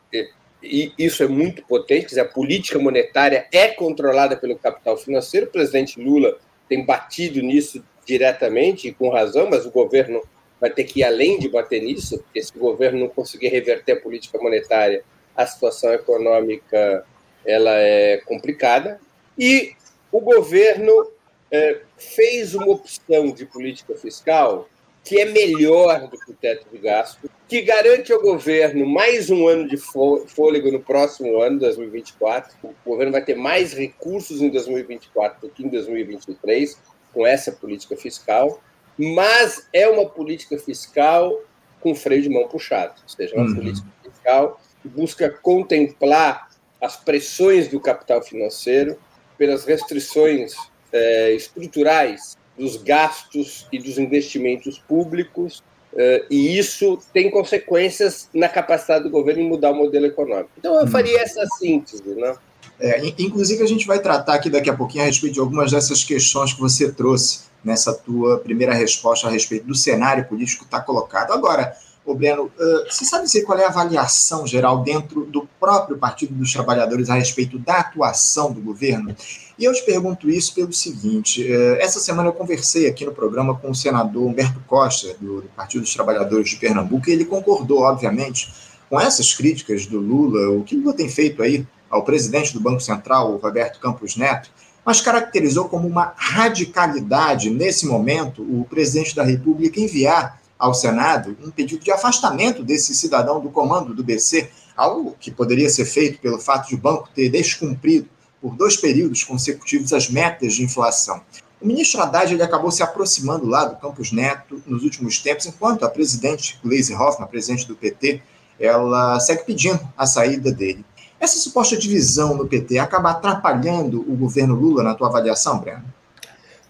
e 0.63 0.93
isso 0.99 1.23
é 1.23 1.29
muito 1.29 1.63
potente, 1.65 2.19
a 2.19 2.25
política 2.25 2.79
monetária 2.79 3.47
é 3.53 3.69
controlada 3.69 4.37
pelo 4.37 4.59
capital 4.59 4.97
financeiro. 4.97 5.47
O 5.47 5.51
presidente 5.51 6.01
Lula 6.01 6.37
tem 6.69 6.85
batido 6.85 7.41
nisso 7.41 7.85
diretamente 8.05 8.89
e 8.89 8.95
com 8.95 9.09
razão, 9.09 9.49
mas 9.51 9.67
o 9.67 9.71
governo 9.71 10.23
vai 10.61 10.71
ter 10.71 10.85
que 10.85 11.01
ir 11.01 11.05
além 11.05 11.39
de 11.39 11.49
bater 11.49 11.83
nisso, 11.83 12.19
porque 12.19 12.43
se 12.43 12.53
o 12.57 12.61
governo 12.61 13.01
não 13.01 13.09
conseguir 13.09 13.49
reverter 13.49 13.93
a 13.93 14.01
política 14.01 14.39
monetária, 14.39 15.05
a 15.37 15.47
situação 15.47 15.93
econômica 15.93 17.05
ela 17.45 17.75
é 17.75 18.19
complicada. 18.25 18.99
E 19.39 19.75
o 20.11 20.21
governo 20.21 21.13
é, 21.51 21.81
fez 21.97 22.55
uma 22.55 22.69
opção 22.69 23.31
de 23.33 23.47
política 23.47 23.95
fiscal 23.97 24.69
que 25.05 25.21
é 25.21 25.25
melhor 25.25 26.09
do 26.09 26.19
que 26.19 26.33
o 26.33 26.35
teto 26.35 26.67
de 26.69 26.79
gasto, 26.79 27.31
que 27.47 27.63
garante 27.63 28.13
ao 28.13 28.21
governo 28.21 28.85
mais 28.85 29.31
um 29.31 29.47
ano 29.47 29.69
de 29.69 29.77
fôlego 29.77 30.73
no 30.73 30.81
próximo 30.81 31.41
ano, 31.41 31.61
2024. 31.61 32.57
O 32.65 32.75
governo 32.85 33.13
vai 33.13 33.25
ter 33.25 33.37
mais 33.37 33.73
recursos 33.73 34.43
em 34.43 34.51
2024 34.51 35.43
do 35.43 35.49
que 35.49 35.63
em 35.63 35.69
2023 35.69 36.77
com 37.15 37.25
essa 37.25 37.53
política 37.53 37.97
fiscal 37.97 38.61
mas 38.99 39.69
é 39.73 39.89
uma 39.89 40.09
política 40.09 40.59
fiscal 40.59 41.43
com 41.81 41.95
freio 41.95 42.23
de 42.23 42.29
mão 42.29 42.49
puxado, 42.49 42.95
ou 43.03 43.09
seja, 43.09 43.35
uma 43.37 43.47
uhum. 43.47 43.55
política 43.55 43.89
fiscal 44.03 44.61
que 44.81 44.89
busca 44.89 45.31
contemplar 45.31 46.49
as 46.81 46.97
pressões 46.97 47.69
do 47.69 47.81
capital 47.81 48.23
financeiro 48.23 48.99
pelas 49.37 49.65
restrições 49.65 50.55
é, 50.93 51.33
estruturais 51.35 52.37
dos 52.59 52.77
gastos 52.77 53.67
e 53.73 53.79
dos 53.79 53.99
investimentos 53.99 54.79
públicos, 54.79 55.63
é, 55.95 56.25
e 56.31 56.59
isso 56.59 56.99
tem 57.13 57.31
consequências 57.31 58.29
na 58.35 58.49
capacidade 58.49 59.05
do 59.05 59.11
governo 59.11 59.43
em 59.43 59.49
mudar 59.49 59.71
o 59.71 59.75
modelo 59.75 60.07
econômico. 60.07 60.51
Então, 60.59 60.79
eu 60.81 60.87
faria 60.87 61.21
essa 61.21 61.45
síntese. 61.59 62.03
Né? 62.05 62.37
É, 62.79 63.01
inclusive, 63.19 63.63
a 63.63 63.67
gente 63.67 63.87
vai 63.87 63.99
tratar 63.99 64.35
aqui 64.35 64.51
daqui 64.51 64.69
a 64.69 64.77
pouquinho 64.77 65.05
a 65.05 65.07
respeito 65.07 65.35
de 65.35 65.41
algumas 65.41 65.71
dessas 65.71 66.05
questões 66.05 66.53
que 66.53 66.61
você 66.61 66.93
trouxe 66.93 67.47
nessa 67.65 67.95
tua 67.95 68.39
primeira 68.39 68.75
resposta 68.75 69.27
a 69.27 69.31
respeito 69.31 69.67
do 69.67 69.75
cenário 69.75 70.27
político 70.27 70.61
que 70.61 70.69
está 70.69 70.81
colocado. 70.81 71.33
Agora, 71.33 71.75
Ô 72.07 72.15
Breno, 72.15 72.45
uh, 72.45 72.85
você 72.89 73.05
sabe 73.05 73.25
dizer 73.25 73.43
qual 73.43 73.59
é 73.59 73.65
a 73.65 73.69
avaliação 73.69 74.47
geral 74.47 74.85
dentro 74.85 75.25
do 75.25 75.49
próprio 75.59 75.99
Partido 75.99 76.33
dos 76.35 76.53
Trabalhadores 76.53 77.11
a 77.11 77.15
respeito 77.15 77.59
da 77.59 77.79
atuação 77.81 78.53
do 78.53 78.61
governo? 78.61 79.15
E 79.59 79.65
eu 79.65 79.73
te 79.73 79.85
pergunto 79.85 80.31
isso 80.31 80.55
pelo 80.55 80.73
seguinte: 80.73 81.43
uh, 81.43 81.75
essa 81.81 81.99
semana 81.99 82.29
eu 82.29 82.33
conversei 82.33 82.87
aqui 82.87 83.05
no 83.05 83.11
programa 83.11 83.57
com 83.57 83.73
o 83.73 83.75
senador 83.75 84.25
Humberto 84.25 84.63
Costa, 84.69 85.17
do, 85.21 85.41
do 85.41 85.49
Partido 85.49 85.81
dos 85.81 85.93
Trabalhadores 85.93 86.49
de 86.49 86.57
Pernambuco, 86.57 87.11
e 87.11 87.13
ele 87.13 87.25
concordou, 87.25 87.81
obviamente, 87.81 88.55
com 88.89 89.01
essas 89.01 89.35
críticas 89.35 89.85
do 89.85 89.99
Lula, 89.99 90.51
o 90.51 90.63
que 90.63 90.77
Lula 90.77 90.95
tem 90.95 91.09
feito 91.09 91.43
aí 91.43 91.67
ao 91.91 92.05
presidente 92.05 92.53
do 92.53 92.61
Banco 92.61 92.81
Central, 92.81 93.33
o 93.33 93.39
Roberto 93.39 93.81
Campos 93.81 94.17
Neto, 94.17 94.49
mas 94.85 95.01
caracterizou 95.01 95.69
como 95.69 95.89
uma 95.89 96.15
radicalidade, 96.17 97.51
nesse 97.51 97.85
momento, 97.85 98.43
o 98.43 98.65
presidente 98.65 99.17
da 99.17 99.25
República 99.25 99.81
enviar 99.81 100.41
ao 100.59 100.75
Senado 100.75 101.37
um 101.43 101.51
pedido 101.51 101.85
de 101.85 101.91
afastamento 101.91 102.63
desse 102.63 102.95
cidadão 102.95 103.41
do 103.41 103.51
comando 103.51 103.95
do 103.95 104.03
BC, 104.03 104.51
algo 104.77 105.17
que 105.19 105.31
poderia 105.31 105.69
ser 105.69 105.85
feito 105.85 106.19
pelo 106.21 106.39
fato 106.39 106.69
de 106.69 106.75
o 106.75 106.79
banco 106.79 107.09
ter 107.15 107.29
descumprido 107.29 108.09
por 108.41 108.55
dois 108.55 108.77
períodos 108.77 109.25
consecutivos 109.25 109.93
as 109.93 110.09
metas 110.09 110.55
de 110.55 110.63
inflação. 110.63 111.21
O 111.61 111.67
ministro 111.67 112.01
Haddad 112.01 112.33
ele 112.33 112.43
acabou 112.43 112.71
se 112.71 112.83
aproximando 112.83 113.47
lá 113.47 113.65
do 113.65 113.77
Campos 113.77 114.13
Neto 114.13 114.63
nos 114.67 114.83
últimos 114.83 115.19
tempos, 115.19 115.47
enquanto 115.47 115.85
a 115.85 115.91
presidente 115.91 116.59
Gleisi 116.63 116.95
Hoffmann, 116.95 117.29
presidente 117.29 117.67
do 117.67 117.75
PT, 117.75 118.23
ela 118.61 119.19
segue 119.21 119.45
pedindo 119.45 119.81
a 119.97 120.07
saída 120.07 120.53
dele. 120.53 120.85
Essa 121.19 121.39
suposta 121.39 121.77
divisão 121.77 122.35
no 122.37 122.47
PT 122.47 122.79
acaba 122.79 123.11
atrapalhando 123.11 124.01
o 124.01 124.15
governo 124.15 124.55
Lula 124.55 124.83
na 124.83 124.95
tua 124.95 125.09
avaliação, 125.09 125.59
Breno? 125.59 125.85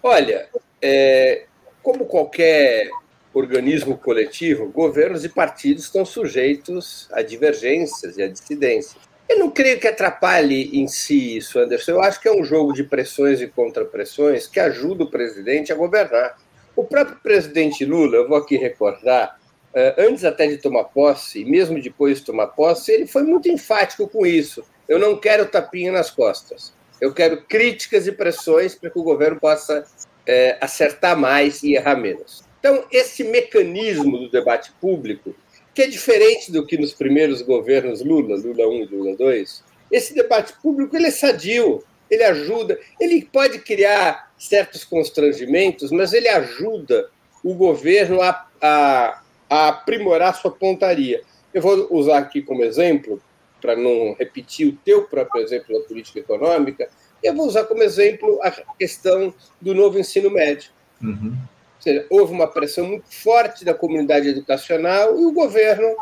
Olha, 0.01 0.47
é, 0.81 1.45
como 1.83 2.05
qualquer 2.05 2.89
organismo 3.37 3.97
coletivo, 3.97 4.71
governos 4.71 5.23
e 5.23 5.29
partidos 5.29 5.83
estão 5.83 6.05
sujeitos 6.05 7.07
a 7.11 7.21
divergências 7.21 8.17
e 8.17 8.23
a 8.23 8.27
dissidências. 8.27 9.07
Eu 9.29 9.39
não 9.39 9.51
creio 9.51 9.79
que 9.79 9.87
atrapalhe 9.87 10.69
em 10.79 10.87
si 10.87 11.37
isso, 11.37 11.59
Anderson. 11.59 11.91
Eu 11.91 12.01
acho 12.01 12.21
que 12.21 12.29
é 12.29 12.31
um 12.31 12.43
jogo 12.43 12.71
de 12.71 12.83
pressões 12.83 13.41
e 13.41 13.47
contrapressões 13.47 14.47
que 14.47 14.59
ajuda 14.59 15.03
o 15.03 15.11
presidente 15.11 15.71
a 15.71 15.75
governar. 15.75 16.37
O 16.75 16.83
próprio 16.83 17.17
presidente 17.21 17.83
Lula, 17.83 18.15
eu 18.15 18.27
vou 18.27 18.37
aqui 18.37 18.55
recordar, 18.55 19.37
eh, 19.73 19.95
antes 19.97 20.23
até 20.23 20.47
de 20.47 20.57
tomar 20.57 20.85
posse, 20.85 21.41
e 21.41 21.45
mesmo 21.45 21.81
depois 21.81 22.19
de 22.19 22.25
tomar 22.25 22.47
posse, 22.47 22.91
ele 22.91 23.05
foi 23.05 23.23
muito 23.23 23.49
enfático 23.49 24.07
com 24.07 24.25
isso. 24.25 24.63
Eu 24.87 24.97
não 24.97 25.17
quero 25.19 25.45
tapinha 25.45 25.91
nas 25.91 26.09
costas. 26.09 26.73
Eu 27.01 27.13
quero 27.13 27.41
críticas 27.43 28.07
e 28.07 28.11
pressões 28.13 28.75
para 28.75 28.89
que 28.89 28.97
o 28.97 29.03
governo 29.03 29.39
possa 29.39 29.85
é, 30.25 30.57
acertar 30.61 31.17
mais 31.17 31.61
e 31.63 31.75
errar 31.75 31.97
menos. 31.97 32.46
Então, 32.67 32.83
esse 32.91 33.23
mecanismo 33.23 34.17
do 34.19 34.29
debate 34.29 34.73
público, 34.81 35.33
que 35.73 35.83
é 35.83 35.87
diferente 35.87 36.51
do 36.51 36.65
que 36.65 36.77
nos 36.77 36.93
primeiros 36.93 37.41
governos 37.41 38.01
Lula, 38.01 38.35
Lula 38.35 38.67
1 38.67 38.73
e 38.73 38.85
Lula 38.87 39.15
2, 39.15 39.63
esse 39.89 40.13
debate 40.13 40.51
público 40.61 40.93
ele 40.93 41.07
é 41.07 41.11
sadio, 41.11 41.81
ele 42.11 42.25
ajuda, 42.25 42.77
ele 42.99 43.23
pode 43.23 43.59
criar 43.59 44.33
certos 44.37 44.83
constrangimentos, 44.83 45.91
mas 45.91 46.11
ele 46.11 46.27
ajuda 46.27 47.09
o 47.41 47.53
governo 47.53 48.21
a, 48.21 48.45
a, 48.61 49.21
a 49.49 49.67
aprimorar 49.69 50.35
sua 50.35 50.51
pontaria. 50.51 51.21
Eu 51.53 51.61
vou 51.61 51.87
usar 51.89 52.17
aqui 52.17 52.41
como 52.41 52.65
exemplo, 52.65 53.21
para 53.61 53.77
não 53.77 54.13
repetir 54.19 54.67
o 54.67 54.77
teu 54.83 55.03
próprio 55.03 55.41
exemplo 55.41 55.73
da 55.73 55.87
política 55.87 56.19
econômica, 56.19 56.89
eu 57.23 57.33
vou 57.33 57.47
usar 57.47 57.63
como 57.63 57.81
exemplo 57.81 58.41
a 58.43 58.51
questão 58.51 59.33
do 59.61 59.73
novo 59.73 59.97
ensino 59.97 60.29
médio. 60.29 60.69
Uhum 61.01 61.37
seja, 61.81 62.05
houve 62.09 62.33
uma 62.33 62.47
pressão 62.47 62.85
muito 62.85 63.13
forte 63.13 63.63
da 63.63 63.73
comunidade 63.73 64.29
educacional 64.29 65.17
e 65.19 65.25
o 65.25 65.31
governo, 65.31 65.95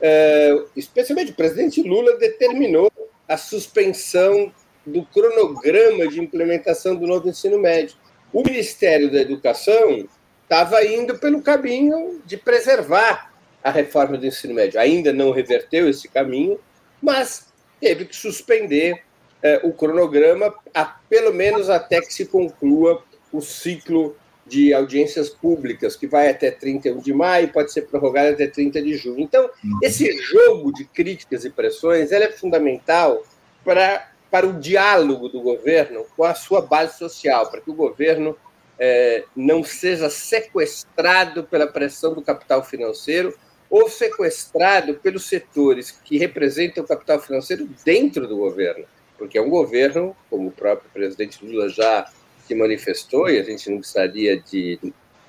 é, 0.00 0.62
especialmente 0.76 1.32
o 1.32 1.34
presidente 1.34 1.82
Lula, 1.82 2.16
determinou 2.16 2.90
a 3.28 3.36
suspensão 3.36 4.52
do 4.86 5.04
cronograma 5.04 6.08
de 6.08 6.20
implementação 6.20 6.96
do 6.96 7.06
novo 7.06 7.28
ensino 7.28 7.58
médio. 7.58 7.96
O 8.32 8.42
Ministério 8.42 9.10
da 9.10 9.20
Educação 9.20 10.08
estava 10.42 10.84
indo 10.84 11.18
pelo 11.18 11.42
caminho 11.42 12.22
de 12.24 12.36
preservar 12.36 13.32
a 13.62 13.70
reforma 13.70 14.16
do 14.16 14.26
ensino 14.26 14.54
médio. 14.54 14.80
Ainda 14.80 15.12
não 15.12 15.30
reverteu 15.30 15.88
esse 15.88 16.08
caminho, 16.08 16.58
mas 17.02 17.48
teve 17.80 18.06
que 18.06 18.16
suspender 18.16 19.02
é, 19.42 19.60
o 19.62 19.72
cronograma, 19.72 20.54
a, 20.74 20.84
pelo 20.84 21.32
menos 21.32 21.68
até 21.68 22.00
que 22.00 22.12
se 22.12 22.26
conclua 22.26 23.02
o 23.32 23.40
ciclo 23.40 24.16
de 24.48 24.72
audiências 24.72 25.28
públicas, 25.28 25.94
que 25.94 26.06
vai 26.06 26.30
até 26.30 26.50
31 26.50 26.98
de 27.00 27.12
maio, 27.12 27.52
pode 27.52 27.72
ser 27.72 27.82
prorrogada 27.82 28.30
até 28.30 28.46
30 28.46 28.80
de 28.82 28.96
junho. 28.96 29.20
Então, 29.20 29.44
uhum. 29.62 29.78
esse 29.82 30.10
jogo 30.22 30.72
de 30.72 30.84
críticas 30.84 31.44
e 31.44 31.50
pressões 31.50 32.10
é 32.10 32.32
fundamental 32.32 33.22
para, 33.64 34.10
para 34.30 34.46
o 34.46 34.58
diálogo 34.58 35.28
do 35.28 35.40
governo 35.40 36.06
com 36.16 36.24
a 36.24 36.34
sua 36.34 36.62
base 36.62 36.98
social, 36.98 37.50
para 37.50 37.60
que 37.60 37.70
o 37.70 37.74
governo 37.74 38.36
é, 38.78 39.24
não 39.36 39.62
seja 39.64 40.08
sequestrado 40.08 41.44
pela 41.44 41.66
pressão 41.66 42.14
do 42.14 42.22
capital 42.22 42.64
financeiro 42.64 43.36
ou 43.68 43.88
sequestrado 43.88 44.94
pelos 44.94 45.24
setores 45.26 45.90
que 45.90 46.16
representam 46.16 46.84
o 46.84 46.86
capital 46.86 47.20
financeiro 47.20 47.68
dentro 47.84 48.26
do 48.26 48.36
governo, 48.36 48.84
porque 49.18 49.36
é 49.36 49.42
um 49.42 49.50
governo, 49.50 50.16
como 50.30 50.48
o 50.48 50.52
próprio 50.52 50.90
presidente 50.90 51.44
Lula 51.44 51.68
já 51.68 52.10
se 52.48 52.54
manifestou, 52.54 53.28
e 53.28 53.38
a 53.38 53.42
gente 53.42 53.70
não 53.70 53.78
precisaria 53.78 54.40
de, 54.40 54.78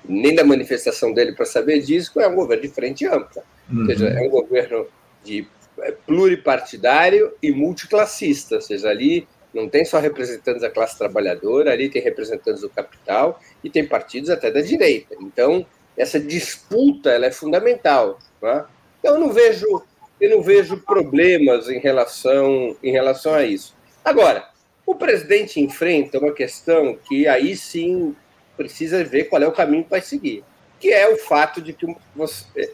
nem 0.08 0.34
da 0.34 0.42
manifestação 0.42 1.12
dele 1.12 1.32
para 1.32 1.44
saber 1.44 1.80
disso, 1.80 2.18
é 2.18 2.26
um 2.26 2.34
governo 2.34 2.62
de 2.62 2.70
frente 2.70 3.06
ampla. 3.06 3.42
Uhum. 3.70 3.80
Ou 3.80 3.86
seja, 3.86 4.08
é 4.08 4.20
um 4.22 4.30
governo 4.30 4.86
de 5.22 5.46
é, 5.80 5.92
pluripartidário 5.92 7.32
e 7.42 7.52
multiclassista, 7.52 8.56
ou 8.56 8.60
seja, 8.62 8.88
ali 8.88 9.28
não 9.52 9.68
tem 9.68 9.84
só 9.84 9.98
representantes 9.98 10.62
da 10.62 10.70
classe 10.70 10.96
trabalhadora, 10.96 11.72
ali 11.72 11.90
tem 11.90 12.00
representantes 12.00 12.62
do 12.62 12.70
capital 12.70 13.40
e 13.62 13.68
tem 13.68 13.86
partidos 13.86 14.30
até 14.30 14.50
da 14.50 14.60
direita. 14.60 15.14
Então, 15.20 15.66
essa 15.96 16.18
disputa 16.18 17.10
ela 17.10 17.26
é 17.26 17.32
fundamental. 17.32 18.18
Né? 18.40 18.64
Então, 18.98 19.14
eu 19.14 19.20
não 19.20 19.32
vejo, 19.32 19.66
eu 20.20 20.30
não 20.30 20.42
vejo 20.42 20.78
problemas 20.78 21.68
em 21.68 21.80
relação, 21.80 22.76
em 22.82 22.92
relação 22.92 23.34
a 23.34 23.42
isso. 23.42 23.74
Agora, 24.04 24.49
o 24.90 24.94
presidente 24.96 25.60
enfrenta 25.60 26.18
uma 26.18 26.32
questão 26.32 26.98
que 27.08 27.28
aí 27.28 27.56
sim 27.56 28.16
precisa 28.56 29.04
ver 29.04 29.24
qual 29.24 29.42
é 29.42 29.46
o 29.46 29.52
caminho 29.52 29.84
que 29.84 29.90
vai 29.90 30.00
seguir, 30.00 30.44
que 30.78 30.92
é 30.92 31.08
o 31.08 31.16
fato 31.16 31.62
de 31.62 31.72
que 31.72 31.86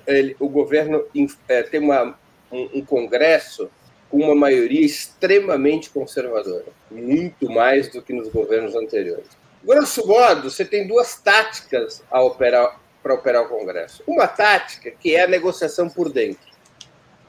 ele, 0.07 0.35
o 0.41 0.49
governo 0.49 1.05
é, 1.49 1.63
tem 1.63 1.81
uma, 1.81 2.19
um, 2.51 2.79
um 2.79 2.85
Congresso 2.85 3.71
com 4.11 4.19
uma 4.19 4.35
maioria 4.35 4.85
extremamente 4.85 5.91
conservadora, 5.91 6.67
muito 6.91 7.51
mais 7.51 7.89
do 7.89 8.01
que 8.01 8.13
nos 8.13 8.29
governos 8.29 8.75
anteriores. 8.75 9.29
Grosso 9.63 10.07
modo, 10.07 10.51
você 10.51 10.65
tem 10.65 10.87
duas 10.87 11.21
táticas 11.21 12.03
a 12.11 12.23
operar 12.23 12.81
para 13.03 13.15
operar 13.15 13.45
o 13.45 13.49
Congresso. 13.49 14.03
Uma 14.07 14.27
tática 14.27 14.91
que 14.91 15.15
é 15.15 15.23
a 15.23 15.29
negociação 15.29 15.89
por 15.89 16.11
dentro, 16.11 16.49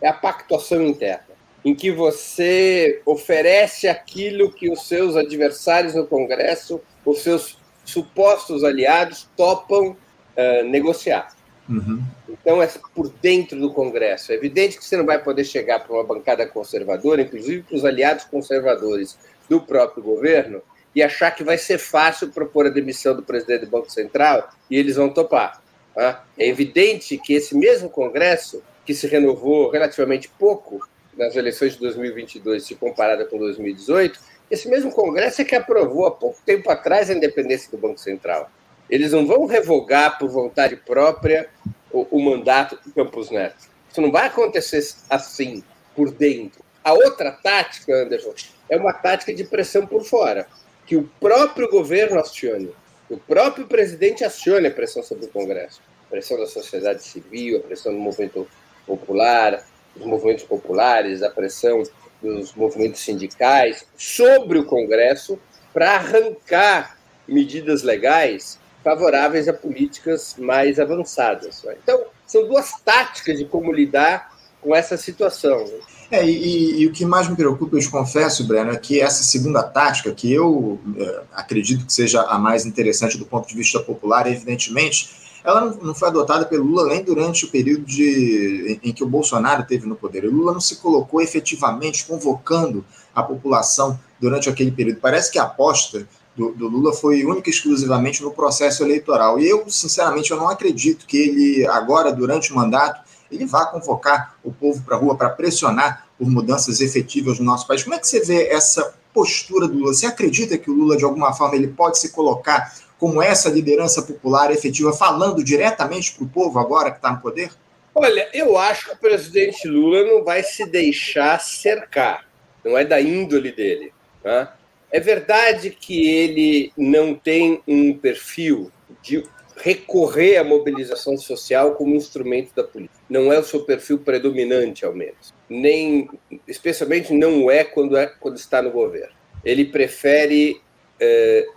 é 0.01 0.07
a 0.07 0.13
pactuação 0.13 0.81
interna 0.81 1.36
em 1.67 1.75
que 1.75 1.91
você 1.91 3.01
oferece 3.05 3.89
aquilo 3.89 4.53
que 4.53 4.71
os 4.71 4.87
seus 4.87 5.17
adversários 5.17 5.93
no 5.93 6.07
Congresso, 6.07 6.79
os 7.05 7.19
seus 7.19 7.57
supostos 7.83 8.63
aliados, 8.63 9.27
topam 9.35 9.89
uh, 9.89 10.63
negociar. 10.63 11.35
Uhum. 11.67 12.01
Então, 12.29 12.63
é 12.63 12.69
por 12.95 13.09
dentro 13.21 13.59
do 13.59 13.73
Congresso. 13.73 14.31
É 14.31 14.35
evidente 14.35 14.77
que 14.77 14.85
você 14.85 14.95
não 14.95 15.05
vai 15.05 15.21
poder 15.21 15.43
chegar 15.43 15.81
para 15.81 15.93
uma 15.93 16.05
bancada 16.05 16.47
conservadora, 16.47 17.23
inclusive 17.23 17.63
para 17.63 17.75
os 17.75 17.83
aliados 17.83 18.23
conservadores 18.23 19.17
do 19.49 19.59
próprio 19.59 20.01
governo, 20.01 20.61
e 20.95 21.03
achar 21.03 21.31
que 21.31 21.43
vai 21.43 21.57
ser 21.57 21.79
fácil 21.79 22.29
propor 22.29 22.65
a 22.65 22.69
demissão 22.69 23.13
do 23.13 23.23
presidente 23.23 23.65
do 23.65 23.71
Banco 23.71 23.91
Central 23.91 24.49
e 24.71 24.77
eles 24.77 24.95
vão 24.95 25.09
topar. 25.09 25.61
Tá? 25.93 26.23
É 26.39 26.47
evidente 26.47 27.17
que 27.17 27.33
esse 27.33 27.53
mesmo 27.57 27.89
Congresso, 27.89 28.63
que 28.85 28.93
se 28.93 29.05
renovou 29.05 29.69
relativamente 29.69 30.29
pouco, 30.29 30.79
nas 31.17 31.35
eleições 31.35 31.73
de 31.73 31.79
2022, 31.79 32.63
se 32.63 32.75
comparada 32.75 33.25
com 33.25 33.37
2018, 33.37 34.19
esse 34.49 34.69
mesmo 34.69 34.91
Congresso 34.91 35.41
é 35.41 35.45
que 35.45 35.55
aprovou 35.55 36.05
há 36.05 36.11
pouco 36.11 36.39
tempo 36.45 36.69
atrás 36.69 37.09
a 37.09 37.13
independência 37.13 37.69
do 37.69 37.77
Banco 37.77 37.99
Central. 37.99 38.49
Eles 38.89 39.11
não 39.11 39.25
vão 39.25 39.45
revogar 39.45 40.17
por 40.17 40.29
vontade 40.29 40.77
própria 40.77 41.49
o, 41.91 42.07
o 42.11 42.21
mandato 42.23 42.79
do 42.85 42.93
Campos 42.93 43.29
Neto. 43.29 43.67
Isso 43.91 43.99
não 43.99 44.11
vai 44.11 44.27
acontecer 44.27 44.81
assim, 45.09 45.63
por 45.95 46.11
dentro. 46.11 46.63
A 46.83 46.93
outra 46.93 47.31
tática, 47.31 47.93
Anderson, 47.93 48.33
é 48.69 48.77
uma 48.77 48.93
tática 48.93 49.33
de 49.33 49.43
pressão 49.43 49.85
por 49.85 50.05
fora, 50.05 50.47
que 50.85 50.95
o 50.95 51.03
próprio 51.19 51.69
governo 51.69 52.19
acione, 52.19 52.73
o 53.09 53.17
próprio 53.17 53.67
presidente 53.67 54.23
acione 54.23 54.67
a 54.67 54.71
pressão 54.71 55.03
sobre 55.03 55.25
o 55.25 55.29
Congresso, 55.29 55.81
a 56.05 56.09
pressão 56.09 56.37
da 56.37 56.45
sociedade 56.45 57.03
civil, 57.03 57.57
a 57.57 57.61
pressão 57.61 57.91
do 57.91 57.99
movimento 57.99 58.47
popular, 58.85 59.65
dos 59.97 60.07
movimentos 60.07 60.43
populares, 60.43 61.23
a 61.23 61.29
pressão 61.29 61.83
dos 62.21 62.53
movimentos 62.53 63.01
sindicais 63.01 63.85
sobre 63.97 64.57
o 64.57 64.65
Congresso 64.65 65.39
para 65.73 65.95
arrancar 65.95 66.97
medidas 67.27 67.83
legais 67.83 68.59
favoráveis 68.83 69.47
a 69.47 69.53
políticas 69.53 70.35
mais 70.37 70.79
avançadas. 70.79 71.63
Né? 71.63 71.75
Então, 71.83 72.05
são 72.25 72.47
duas 72.47 72.71
táticas 72.83 73.37
de 73.37 73.45
como 73.45 73.71
lidar 73.71 74.35
com 74.61 74.75
essa 74.75 74.97
situação. 74.97 75.65
É, 76.09 76.25
e, 76.25 76.81
e, 76.81 76.87
o 76.87 76.91
que 76.91 77.05
mais 77.05 77.27
me 77.27 77.35
preocupa, 77.35 77.75
eu 77.75 77.81
te 77.81 77.89
confesso, 77.89 78.47
Breno, 78.47 78.71
é 78.71 78.77
que 78.77 79.01
essa 79.01 79.23
segunda 79.23 79.61
tática, 79.61 80.11
que 80.13 80.31
eu 80.31 80.79
é, 80.97 81.21
acredito 81.33 81.85
que 81.85 81.91
seja 81.91 82.21
a 82.21 82.39
mais 82.39 82.65
interessante 82.65 83.17
do 83.17 83.25
ponto 83.25 83.47
de 83.47 83.55
vista 83.55 83.79
popular, 83.81 84.25
evidentemente, 84.25 85.26
ela 85.47 85.77
não, 85.81 85.95
foi 85.95 86.09
adotada 86.09 86.45
pelo 86.45 86.65
Lula 86.65 86.87
nem 86.87 87.01
durante 87.01 87.45
o 87.45 87.47
período 87.49 87.85
de, 87.85 88.79
em, 88.83 88.89
em 88.89 88.93
que 88.93 89.01
o 89.01 89.07
Bolsonaro 89.07 89.63
teve 89.65 89.87
no 89.87 89.95
poder. 89.95 90.25
O 90.25 90.31
Lula 90.31 90.51
não 90.51 90.59
se 90.59 90.75
colocou 90.75 91.21
efetivamente 91.21 92.05
convocando 92.05 92.83
a 93.15 93.23
população 93.23 93.97
durante 94.19 94.49
aquele 94.49 94.71
período. 94.71 94.99
Parece 94.99 95.31
que 95.31 95.39
a 95.39 95.43
aposta 95.43 96.05
do, 96.35 96.51
do, 96.51 96.67
Lula 96.67 96.91
foi 96.91 97.23
única 97.23 97.49
e 97.49 97.53
exclusivamente 97.53 98.21
no 98.21 98.31
processo 98.31 98.83
eleitoral. 98.83 99.39
E 99.39 99.47
eu, 99.47 99.69
sinceramente, 99.69 100.31
eu 100.31 100.37
não 100.37 100.49
acredito 100.49 101.05
que 101.05 101.17
ele, 101.17 101.67
agora, 101.67 102.11
durante 102.11 102.51
o 102.51 102.55
mandato, 102.55 102.99
ele 103.31 103.45
vá 103.45 103.67
convocar 103.67 104.35
o 104.43 104.51
povo 104.51 104.83
para 104.83 104.97
a 104.97 104.99
rua 104.99 105.15
para 105.15 105.29
pressionar 105.29 106.07
por 106.19 106.29
mudanças 106.29 106.81
efetivas 106.81 107.39
no 107.39 107.45
nosso 107.45 107.65
país. 107.65 107.83
Como 107.83 107.95
é 107.95 107.99
que 107.99 108.07
você 108.07 108.19
vê 108.19 108.49
essa 108.49 108.93
postura 109.13 109.65
do 109.65 109.79
Lula? 109.79 109.93
Você 109.93 110.07
acredita 110.07 110.57
que 110.57 110.69
o 110.69 110.73
Lula, 110.73 110.97
de 110.97 111.05
alguma 111.05 111.31
forma, 111.31 111.55
ele 111.55 111.69
pode 111.69 111.99
se 111.99 112.09
colocar 112.09 112.69
como 112.99 113.21
essa 113.21 113.49
liderança 113.49 114.01
popular 114.01 114.51
efetiva, 114.51 114.91
falando 114.93 115.43
diretamente 115.43 116.13
para 116.13 116.23
o 116.23 116.29
povo 116.29 116.59
agora 116.59 116.91
que 116.91 116.97
está 116.97 117.11
no 117.11 117.21
poder? 117.21 117.51
Olha, 117.93 118.29
eu 118.33 118.57
acho 118.57 118.85
que 118.89 118.93
o 118.93 118.97
presidente 118.97 119.67
Lula 119.67 120.03
não 120.03 120.23
vai 120.23 120.43
se 120.43 120.65
deixar 120.65 121.39
cercar, 121.39 122.27
não 122.63 122.77
é 122.77 122.85
da 122.85 123.01
índole 123.01 123.51
dele. 123.51 123.91
Tá? 124.21 124.55
É 124.91 124.99
verdade 124.99 125.69
que 125.69 126.09
ele 126.09 126.71
não 126.77 127.13
tem 127.13 127.61
um 127.67 127.93
perfil 127.97 128.71
de 129.01 129.23
recorrer 129.57 130.37
à 130.37 130.43
mobilização 130.43 131.17
social 131.17 131.75
como 131.75 131.95
instrumento 131.95 132.53
da 132.55 132.63
política. 132.63 132.99
Não 133.09 133.33
é 133.33 133.39
o 133.39 133.43
seu 133.43 133.61
perfil 133.61 133.99
predominante, 133.99 134.85
ao 134.85 134.93
menos. 134.93 135.33
Nem, 135.49 136.09
especialmente 136.47 137.13
não 137.13 137.49
é 137.49 137.63
quando, 137.63 137.97
é 137.97 138.05
quando 138.05 138.37
está 138.37 138.61
no 138.61 138.71
governo. 138.71 139.15
Ele 139.43 139.65
prefere. 139.65 140.61
É, 140.99 141.47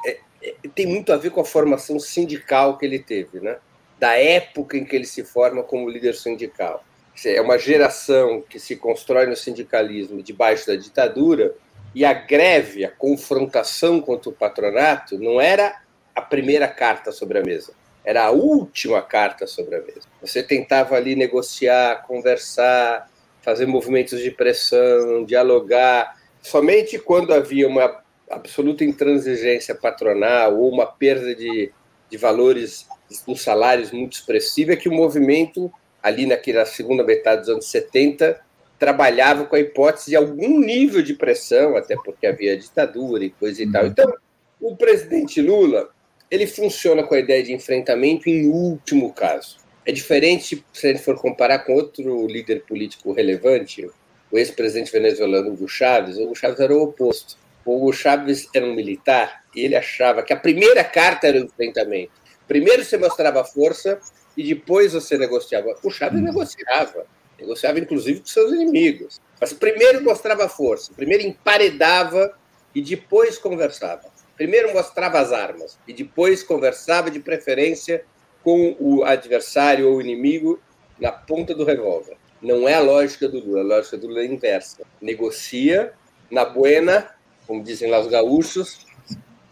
tem 0.75 0.87
muito 0.87 1.13
a 1.13 1.17
ver 1.17 1.31
com 1.31 1.41
a 1.41 1.45
formação 1.45 1.99
sindical 1.99 2.79
que 2.79 2.87
ele 2.87 2.99
teve, 2.99 3.41
né? 3.41 3.57
da 3.99 4.17
época 4.19 4.79
em 4.79 4.85
que 4.85 4.97
ele 4.97 5.05
se 5.05 5.23
forma 5.23 5.63
como 5.63 5.89
líder 5.89 6.15
sindical. 6.15 6.83
É 7.27 7.41
uma 7.41 7.59
geração 7.59 8.43
que 8.49 8.59
se 8.59 8.77
constrói 8.77 9.27
no 9.27 9.37
sindicalismo 9.37 10.23
debaixo 10.23 10.67
da 10.67 10.75
ditadura 10.75 11.55
e 11.95 12.03
a 12.03 12.15
greve, 12.15 12.83
a 12.83 12.91
confrontação 12.91 14.01
contra 14.01 14.31
o 14.31 14.33
patronato, 14.33 15.19
não 15.19 15.39
era 15.39 15.83
a 16.15 16.23
primeira 16.23 16.67
carta 16.67 17.13
sobre 17.13 17.39
a 17.39 17.43
mesa 17.43 17.75
era 18.05 18.25
a 18.25 18.31
última 18.31 19.03
carta 19.03 19.47
sobre 19.47 19.77
a 19.77 19.81
mesa. 19.81 20.03
Você 20.21 20.43
tentava 20.43 20.97
ali 20.97 21.15
negociar, 21.15 22.07
conversar, 22.07 23.09
fazer 23.43 23.67
movimentos 23.67 24.21
de 24.21 24.31
pressão, 24.31 25.25
dialogar. 25.25 26.17
Somente 26.43 26.99
quando 26.99 27.33
havia 27.33 27.69
uma 27.69 28.03
absoluta 28.31 28.85
intransigência 28.85 29.75
patronal 29.75 30.59
ou 30.59 30.71
uma 30.71 30.87
perda 30.87 31.35
de, 31.35 31.73
de 32.09 32.17
valores 32.17 32.87
dos 33.27 33.43
salários 33.43 33.91
muito 33.91 34.15
expressiva 34.15 34.73
é 34.73 34.77
que 34.77 34.89
o 34.89 34.93
movimento, 34.93 35.73
ali 36.03 36.27
naquela 36.27 36.65
segunda 36.65 37.03
metade 37.03 37.41
dos 37.41 37.51
anos 37.51 37.67
70, 37.67 38.41
trabalhava 38.79 39.45
com 39.45 39.57
a 39.57 39.61
hipótese 39.61 40.11
de 40.11 40.17
algum 40.17 40.61
nível 40.61 41.03
de 41.03 41.15
pressão, 41.15 41.77
até 41.77 41.97
porque 41.97 42.27
havia 42.27 42.57
ditadura 42.57 43.25
e 43.25 43.31
coisa 43.31 43.63
e 43.63 43.71
tal. 43.71 43.83
Uhum. 43.83 43.89
Então, 43.89 44.15
o 44.61 44.77
presidente 44.77 45.43
Lula 45.43 45.91
ele 46.31 46.47
funciona 46.47 47.03
com 47.03 47.15
a 47.15 47.19
ideia 47.19 47.43
de 47.43 47.53
enfrentamento 47.53 48.29
em 48.29 48.47
último 48.47 49.13
caso. 49.13 49.59
É 49.85 49.91
diferente 49.91 50.65
se 50.73 50.87
a 50.87 50.93
gente 50.93 51.03
for 51.03 51.17
comparar 51.17 51.61
com 51.61 51.75
outro 51.75 52.27
líder 52.27 52.63
político 52.63 53.13
relevante, 53.13 53.91
o 54.31 54.39
ex-presidente 54.39 54.93
venezuelano 54.93 55.53
Hugo 55.53 55.69
Chávez. 55.69 56.17
Hugo 56.17 56.37
Chávez 56.37 56.61
era 56.61 56.73
o 56.73 56.83
oposto. 56.83 57.37
O 57.65 57.77
Hugo 57.77 57.93
Chávez 57.93 58.49
era 58.55 58.65
um 58.65 58.75
militar 58.75 59.45
e 59.55 59.65
ele 59.65 59.77
achava 59.77 60.23
que 60.23 60.33
a 60.33 60.37
primeira 60.37 60.83
carta 60.83 61.27
era 61.27 61.39
o 61.39 61.45
enfrentamento. 61.45 62.13
Primeiro 62.49 62.85
você 62.85 62.97
mostrava 62.97 63.45
força 63.45 64.01
e 64.37 64.43
depois 64.43 64.93
você 64.93 65.19
negociava. 65.19 65.77
O 65.83 65.91
Chávez 65.91 66.23
negociava, 66.23 67.07
negociava 67.39 67.79
inclusive 67.79 68.21
com 68.21 68.27
seus 68.27 68.53
inimigos. 68.53 69.21
Mas 69.41 69.53
primeiro 69.53 70.03
mostrava 70.03 70.49
força, 70.49 70.93
primeiro 70.95 71.25
emparedava 71.25 72.37
e 72.75 72.81
depois 72.81 73.39
conversava. 73.39 74.09
Primeiro 74.37 74.73
mostrava 74.73 75.21
as 75.21 75.33
armas 75.33 75.79
e 75.87 75.93
depois 75.93 76.43
conversava 76.43 77.11
de 77.11 77.21
preferência 77.21 78.05
com 78.43 78.75
o 78.81 79.05
adversário 79.05 79.89
ou 79.89 80.01
inimigo 80.01 80.59
na 80.99 81.13
ponta 81.13 81.55
do 81.55 81.65
revólver. 81.65 82.17
Não 82.41 82.67
é 82.67 82.75
a 82.75 82.81
lógica 82.81 83.29
do 83.29 83.39
Lula, 83.39 83.61
a 83.61 83.77
lógica 83.77 83.99
do 83.99 84.07
Lula 84.07 84.21
é 84.21 84.27
inversa. 84.27 84.83
Negocia 85.01 85.93
na 86.31 86.45
buena, 86.45 87.11
como 87.51 87.65
dizem 87.65 87.91
lá 87.91 87.99
os 87.99 88.07
gaúchos, 88.07 88.87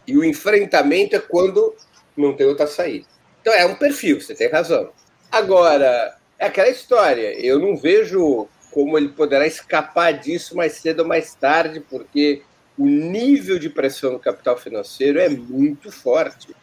e 0.07 0.17
o 0.17 0.25
enfrentamento 0.25 1.17
é 1.17 1.19
quando 1.19 1.75
não 2.17 2.33
tem 2.33 2.47
outra 2.47 2.69
saída. 2.69 3.09
Então 3.41 3.53
é 3.53 3.67
um 3.67 3.75
perfil, 3.75 4.21
você 4.21 4.37
tem 4.37 4.49
razão. 4.49 4.93
Agora, 5.33 6.17
é 6.39 6.47
aquela 6.47 6.69
história, 6.69 7.35
eu 7.45 7.59
não 7.59 7.77
vejo 7.77 8.47
como 8.71 8.97
ele 8.97 9.09
poderá 9.09 9.45
escapar 9.49 10.13
disso 10.13 10.55
mais 10.55 10.75
cedo 10.75 11.01
ou 11.01 11.09
mais 11.09 11.35
tarde, 11.35 11.81
porque 11.81 12.43
o 12.79 12.87
nível 12.87 13.59
de 13.59 13.69
pressão 13.69 14.13
no 14.13 14.21
capital 14.21 14.57
financeiro 14.57 15.19
é 15.19 15.29
muito 15.29 15.91
forte. 15.91 16.55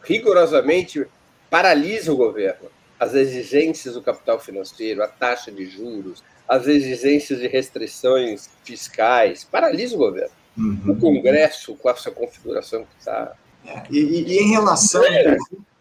Rigorosamente 0.00 1.04
paralisa 1.50 2.12
o 2.12 2.16
governo. 2.16 2.70
As 3.00 3.14
exigências 3.14 3.94
do 3.94 4.02
capital 4.02 4.38
financeiro, 4.38 5.02
a 5.02 5.08
taxa 5.08 5.50
de 5.50 5.66
juros, 5.66 6.22
as 6.48 6.68
exigências 6.68 7.40
de 7.40 7.48
restrições 7.48 8.48
fiscais, 8.62 9.42
paralisa 9.42 9.96
o 9.96 9.98
governo. 9.98 10.43
Uhum. 10.56 10.80
O 10.86 10.96
Congresso, 10.96 11.74
com 11.74 11.90
essa 11.90 12.10
configuração 12.10 12.82
que 12.82 12.98
está. 12.98 13.32
É, 13.66 13.82
e, 13.90 13.98
e, 13.98 14.38
em 14.38 14.50
relação. 14.50 15.02
É. 15.04 15.36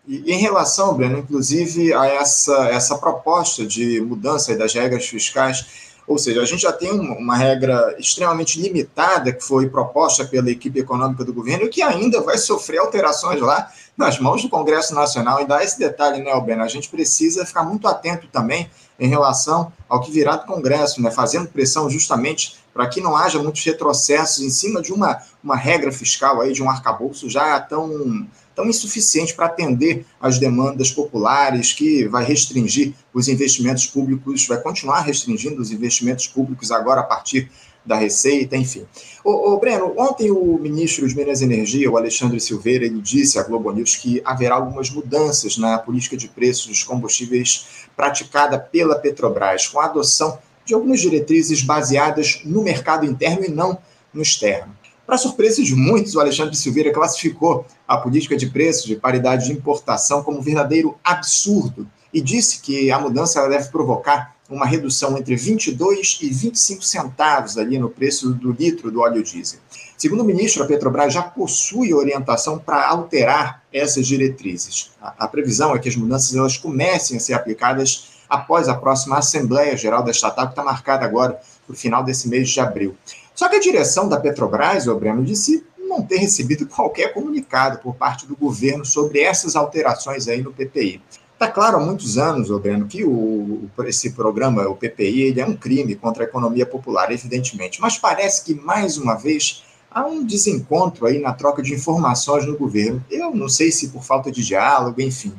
E, 0.08 0.34
em 0.34 0.38
relação, 0.38 0.96
Breno, 0.96 1.20
inclusive, 1.20 1.94
a 1.94 2.06
essa, 2.06 2.68
essa 2.70 2.98
proposta 2.98 3.66
de 3.66 4.02
mudança 4.02 4.56
das 4.56 4.74
regras 4.74 5.06
fiscais, 5.06 5.94
ou 6.06 6.18
seja, 6.18 6.42
a 6.42 6.46
gente 6.46 6.62
já 6.62 6.74
tem 6.74 6.92
uma 6.92 7.38
regra 7.38 7.96
extremamente 7.98 8.60
limitada 8.60 9.32
que 9.32 9.44
foi 9.44 9.70
proposta 9.70 10.26
pela 10.26 10.52
equipe 10.52 10.80
econômica 10.80 11.24
do 11.24 11.34
governo 11.34 11.66
e 11.66 11.70
que 11.70 11.82
ainda 11.82 12.22
vai 12.22 12.38
sofrer 12.38 12.80
alterações 12.80 13.40
lá 13.40 13.72
nas 13.96 14.20
mãos 14.20 14.42
do 14.42 14.50
Congresso 14.50 14.94
Nacional. 14.94 15.42
E 15.42 15.46
dá 15.46 15.64
esse 15.64 15.80
detalhe, 15.80 16.22
né, 16.22 16.32
Albena? 16.32 16.64
A 16.64 16.68
gente 16.68 16.90
precisa 16.90 17.46
ficar 17.46 17.64
muito 17.64 17.88
atento 17.88 18.28
também 18.28 18.70
em 19.00 19.08
relação 19.08 19.72
ao 19.88 20.02
que 20.02 20.12
virá 20.12 20.36
do 20.36 20.46
Congresso, 20.46 21.02
né, 21.02 21.10
fazendo 21.10 21.48
pressão 21.48 21.90
justamente 21.90 22.58
para 22.74 22.88
que 22.88 23.00
não 23.00 23.16
haja 23.16 23.42
muitos 23.42 23.64
retrocessos 23.64 24.44
em 24.44 24.50
cima 24.50 24.82
de 24.82 24.92
uma, 24.92 25.22
uma 25.44 25.56
regra 25.56 25.92
fiscal 25.92 26.42
aí, 26.42 26.52
de 26.52 26.64
um 26.64 26.70
arcabouço 26.70 27.30
já 27.30 27.60
tão 27.60 28.28
tão 28.56 28.68
insuficiente 28.68 29.34
para 29.34 29.48
atender 29.48 30.06
às 30.22 30.38
demandas 30.38 30.92
populares, 30.92 31.74
que 31.74 32.08
vai 32.08 32.24
restringir 32.24 32.94
os 33.14 33.28
investimentos 33.28 33.88
públicos, 33.88 34.48
vai 34.48 34.62
continuar 34.62 35.02
restringindo 35.02 35.62
os 35.62 35.72
investimentos 35.72 36.28
públicos 36.28 36.72
agora 36.72 37.02
a 37.02 37.04
partir 37.04 37.50
da 37.86 37.96
Receita, 37.96 38.56
enfim. 38.56 38.86
Ô, 39.24 39.58
Breno, 39.58 39.94
ontem 39.98 40.32
o 40.32 40.58
ministro 40.58 41.08
de 41.08 41.16
Minas 41.16 41.42
e 41.42 41.44
Energia, 41.44 41.92
o 41.92 41.98
Alexandre 41.98 42.40
Silveira, 42.40 42.86
ele 42.86 43.02
disse 43.02 43.38
à 43.38 43.44
Globo 43.44 43.72
News 43.72 43.98
que 43.98 44.22
haverá 44.24 44.56
algumas 44.56 44.90
mudanças 44.90 45.58
na 45.58 45.78
política 45.78 46.16
de 46.16 46.30
preços 46.30 46.68
dos 46.68 46.84
combustíveis 46.84 47.88
praticada 47.96 48.58
pela 48.58 48.96
Petrobras, 48.96 49.68
com 49.68 49.82
a 49.82 49.86
adoção 49.86 50.40
de 50.66 50.74
algumas 50.74 51.00
diretrizes 51.00 51.62
baseadas 51.62 52.42
no 52.46 52.64
mercado 52.64 53.06
interno 53.06 53.46
e 53.46 53.50
não 53.50 53.78
no 54.14 54.22
externo. 54.22 54.76
Para 55.06 55.18
surpresa 55.18 55.62
de 55.62 55.76
muitos, 55.76 56.16
o 56.16 56.20
Alexandre 56.20 56.56
Silveira 56.56 56.94
classificou 56.94 57.66
a 57.88 57.98
política 57.98 58.38
de 58.38 58.48
preços 58.48 58.86
de 58.86 58.96
paridade 58.96 59.48
de 59.48 59.52
importação 59.52 60.24
como 60.24 60.40
um 60.40 60.42
verdadeiro 60.42 60.98
absurdo 61.04 61.88
e 62.14 62.22
disse 62.22 62.62
que 62.62 62.90
a 62.90 63.00
mudança 63.00 63.48
deve 63.50 63.70
provocar 63.70 64.34
uma 64.50 64.66
redução 64.66 65.18
entre 65.18 65.36
22 65.36 66.20
e 66.22 66.30
25 66.30 66.84
centavos 66.84 67.58
ali 67.58 67.78
no 67.78 67.90
preço 67.90 68.34
do 68.34 68.52
litro 68.52 68.92
do 68.92 69.02
óleo 69.02 69.24
diesel. 69.24 69.60
Segundo 69.98 70.22
o 70.22 70.26
ministro, 70.26 70.64
a 70.64 70.68
Petrobras 70.68 71.14
já 71.14 71.24
possui 71.24 71.94
orientação 71.94 72.60
para 72.60 72.88
alterar 72.88 73.64
essas 73.72 74.06
diretrizes. 74.06 74.92
A, 75.02 75.26
a, 75.26 75.28
previsão 75.28 75.76
é 75.76 75.80
que 75.80 75.90
as 75.90 75.96
mudanças 75.96 76.36
elas 76.36 76.58
comecem 76.58 77.18
a 77.18 77.20
ser 77.20 77.34
aplicadas 77.34 78.13
após 78.34 78.68
a 78.68 78.74
próxima 78.74 79.20
Assembleia 79.20 79.78
Geral 79.78 80.02
da 80.02 80.10
estatal, 80.10 80.48
que 80.48 80.54
está 80.54 80.64
marcada 80.64 81.06
agora 81.06 81.40
para 81.68 81.74
o 81.74 81.78
final 81.78 82.04
desse 82.04 82.28
mês 82.28 82.50
de 82.50 82.60
abril. 82.60 82.98
Só 83.36 83.48
que 83.48 83.58
a 83.58 83.60
direção 83.60 84.10
da 84.10 84.20
Petrobras, 84.20 84.88
o 84.88 84.96
Breno, 84.96 85.24
disse 85.24 85.64
não 85.78 86.02
ter 86.02 86.18
recebido 86.18 86.66
qualquer 86.66 87.14
comunicado 87.14 87.78
por 87.78 87.94
parte 87.94 88.26
do 88.26 88.36
governo 88.36 88.84
sobre 88.84 89.20
essas 89.20 89.56
alterações 89.56 90.28
aí 90.28 90.42
no 90.42 90.52
PPI. 90.52 91.00
Está 91.34 91.48
claro 91.48 91.78
há 91.78 91.80
muitos 91.80 92.18
anos, 92.18 92.50
Breno, 92.60 92.88
que 92.88 93.04
o, 93.04 93.70
esse 93.86 94.12
programa, 94.14 94.68
o 94.68 94.76
PPI, 94.76 95.22
ele 95.22 95.40
é 95.40 95.46
um 95.46 95.56
crime 95.56 95.94
contra 95.94 96.24
a 96.24 96.28
economia 96.28 96.66
popular, 96.66 97.12
evidentemente. 97.12 97.80
Mas 97.80 98.00
parece 98.00 98.44
que, 98.44 98.56
mais 98.56 98.98
uma 98.98 99.14
vez, 99.14 99.64
há 99.92 100.06
um 100.08 100.24
desencontro 100.24 101.06
aí 101.06 101.20
na 101.20 101.34
troca 101.34 101.62
de 101.62 101.74
informações 101.74 102.48
no 102.48 102.58
governo. 102.58 103.04
Eu 103.12 103.36
não 103.36 103.48
sei 103.48 103.72
se 103.72 103.90
por 103.90 104.04
falta 104.04 104.32
de 104.32 104.44
diálogo, 104.44 105.00
enfim. 105.00 105.34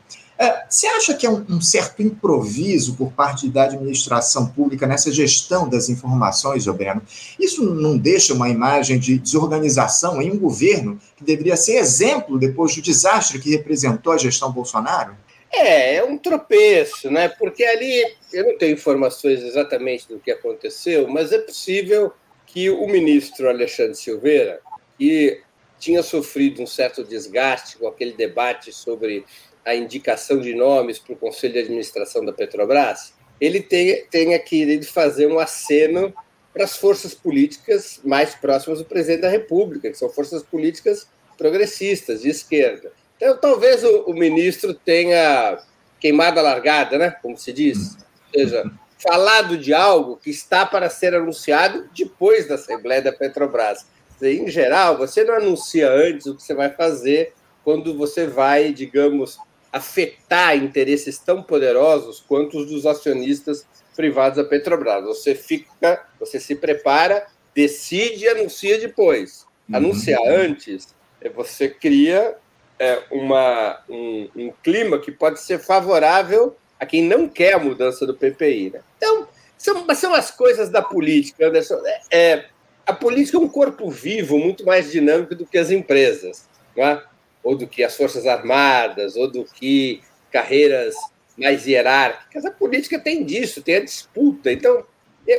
É, 0.44 0.66
você 0.68 0.86
acha 0.86 1.14
que 1.14 1.24
é 1.24 1.30
um, 1.30 1.42
um, 1.48 1.60
certo 1.60 2.02
improviso 2.02 2.96
por 2.96 3.10
parte 3.12 3.48
da 3.48 3.64
administração 3.64 4.46
pública 4.46 4.86
nessa 4.86 5.10
gestão 5.10 5.66
das 5.66 5.88
informações, 5.88 6.66
Breno? 6.66 7.00
Isso 7.40 7.64
não 7.64 7.96
deixa 7.96 8.34
uma 8.34 8.50
imagem 8.50 8.98
de 8.98 9.18
desorganização 9.18 10.20
em 10.20 10.30
um 10.30 10.38
governo 10.38 11.00
que 11.16 11.24
deveria 11.24 11.56
ser 11.56 11.76
exemplo 11.76 12.38
depois 12.38 12.74
do 12.74 12.82
desastre 12.82 13.38
que 13.38 13.50
representou 13.50 14.12
a 14.12 14.18
gestão 14.18 14.52
Bolsonaro? 14.52 15.16
É, 15.50 15.94
é 15.96 16.04
um 16.04 16.18
tropeço, 16.18 17.10
né? 17.10 17.28
Porque 17.28 17.64
ali 17.64 18.04
eu 18.30 18.44
não 18.44 18.58
tenho 18.58 18.74
informações 18.74 19.42
exatamente 19.42 20.06
do 20.08 20.18
que 20.18 20.30
aconteceu, 20.30 21.08
mas 21.08 21.32
é 21.32 21.38
possível 21.38 22.12
que 22.44 22.68
o 22.68 22.86
ministro 22.86 23.48
Alexandre 23.48 23.94
Silveira, 23.94 24.60
que 24.98 25.40
tinha 25.78 26.02
sofrido 26.02 26.62
um 26.62 26.66
certo 26.66 27.02
desgaste 27.02 27.78
com 27.78 27.88
aquele 27.88 28.12
debate 28.12 28.72
sobre 28.72 29.24
a 29.64 29.74
indicação 29.74 30.40
de 30.40 30.54
nomes 30.54 30.98
para 30.98 31.14
o 31.14 31.16
Conselho 31.16 31.54
de 31.54 31.58
Administração 31.60 32.24
da 32.24 32.32
Petrobras, 32.32 33.14
ele 33.40 33.60
tenha, 33.60 34.04
tenha 34.10 34.38
querido 34.38 34.86
fazer 34.86 35.26
um 35.26 35.38
aceno 35.38 36.12
para 36.52 36.64
as 36.64 36.76
forças 36.76 37.14
políticas 37.14 38.00
mais 38.04 38.34
próximas 38.34 38.78
do 38.78 38.84
presidente 38.84 39.22
da 39.22 39.28
República, 39.28 39.90
que 39.90 39.98
são 39.98 40.08
forças 40.08 40.42
políticas 40.42 41.08
progressistas, 41.36 42.22
de 42.22 42.28
esquerda. 42.28 42.92
Então, 43.16 43.36
talvez 43.36 43.82
o, 43.82 44.04
o 44.04 44.14
ministro 44.14 44.72
tenha 44.72 45.58
queimado 45.98 46.38
a 46.38 46.42
largada, 46.42 46.96
né? 46.96 47.10
como 47.22 47.36
se 47.36 47.52
diz. 47.52 47.96
Ou 48.32 48.40
seja, 48.40 48.70
falado 48.98 49.58
de 49.58 49.74
algo 49.74 50.16
que 50.16 50.30
está 50.30 50.64
para 50.64 50.88
ser 50.88 51.14
anunciado 51.14 51.88
depois 51.96 52.46
da 52.46 52.54
Assembleia 52.54 53.02
da 53.02 53.12
Petrobras. 53.12 53.86
Dizer, 54.14 54.40
em 54.40 54.48
geral, 54.48 54.96
você 54.96 55.24
não 55.24 55.34
anuncia 55.34 55.90
antes 55.90 56.26
o 56.26 56.36
que 56.36 56.42
você 56.42 56.54
vai 56.54 56.70
fazer 56.70 57.32
quando 57.64 57.96
você 57.96 58.26
vai, 58.26 58.72
digamos, 58.72 59.38
afetar 59.74 60.56
interesses 60.56 61.18
tão 61.18 61.42
poderosos 61.42 62.20
quanto 62.20 62.58
os 62.58 62.70
dos 62.70 62.86
acionistas 62.86 63.66
privados 63.96 64.36
da 64.36 64.48
Petrobras. 64.48 65.04
Você 65.04 65.34
fica, 65.34 66.06
você 66.20 66.38
se 66.38 66.54
prepara, 66.54 67.26
decide 67.52 68.24
e 68.24 68.28
anuncia 68.28 68.78
depois. 68.78 69.44
Uhum. 69.68 69.76
Anunciar 69.76 70.22
antes, 70.28 70.94
é 71.20 71.28
você 71.28 71.68
cria 71.68 72.36
é, 72.78 73.02
uma, 73.10 73.82
um, 73.88 74.28
um, 74.36 74.52
clima 74.62 75.00
que 75.00 75.10
pode 75.10 75.40
ser 75.40 75.58
favorável 75.58 76.56
a 76.78 76.86
quem 76.86 77.02
não 77.02 77.28
quer 77.28 77.54
a 77.54 77.58
mudança 77.58 78.06
do 78.06 78.14
PPI. 78.14 78.70
Né? 78.74 78.80
Então, 78.96 79.26
são, 79.58 79.84
são 79.96 80.14
as 80.14 80.30
coisas 80.30 80.70
da 80.70 80.82
política, 80.82 81.48
Anderson. 81.48 81.82
É, 81.84 82.00
é, 82.12 82.46
a 82.86 82.92
política 82.92 83.38
é 83.38 83.40
um 83.40 83.48
corpo 83.48 83.90
vivo 83.90 84.38
muito 84.38 84.64
mais 84.64 84.92
dinâmico 84.92 85.34
do 85.34 85.44
que 85.44 85.58
as 85.58 85.72
empresas, 85.72 86.48
né? 86.76 87.02
Ou 87.44 87.54
do 87.54 87.66
que 87.66 87.84
as 87.84 87.94
Forças 87.94 88.26
Armadas, 88.26 89.14
ou 89.14 89.30
do 89.30 89.44
que 89.44 90.00
carreiras 90.32 90.96
mais 91.36 91.66
hierárquicas. 91.66 92.44
A 92.44 92.50
política 92.50 92.98
tem 92.98 93.22
disso, 93.22 93.62
tem 93.62 93.76
a 93.76 93.84
disputa. 93.84 94.50
Então, 94.50 94.84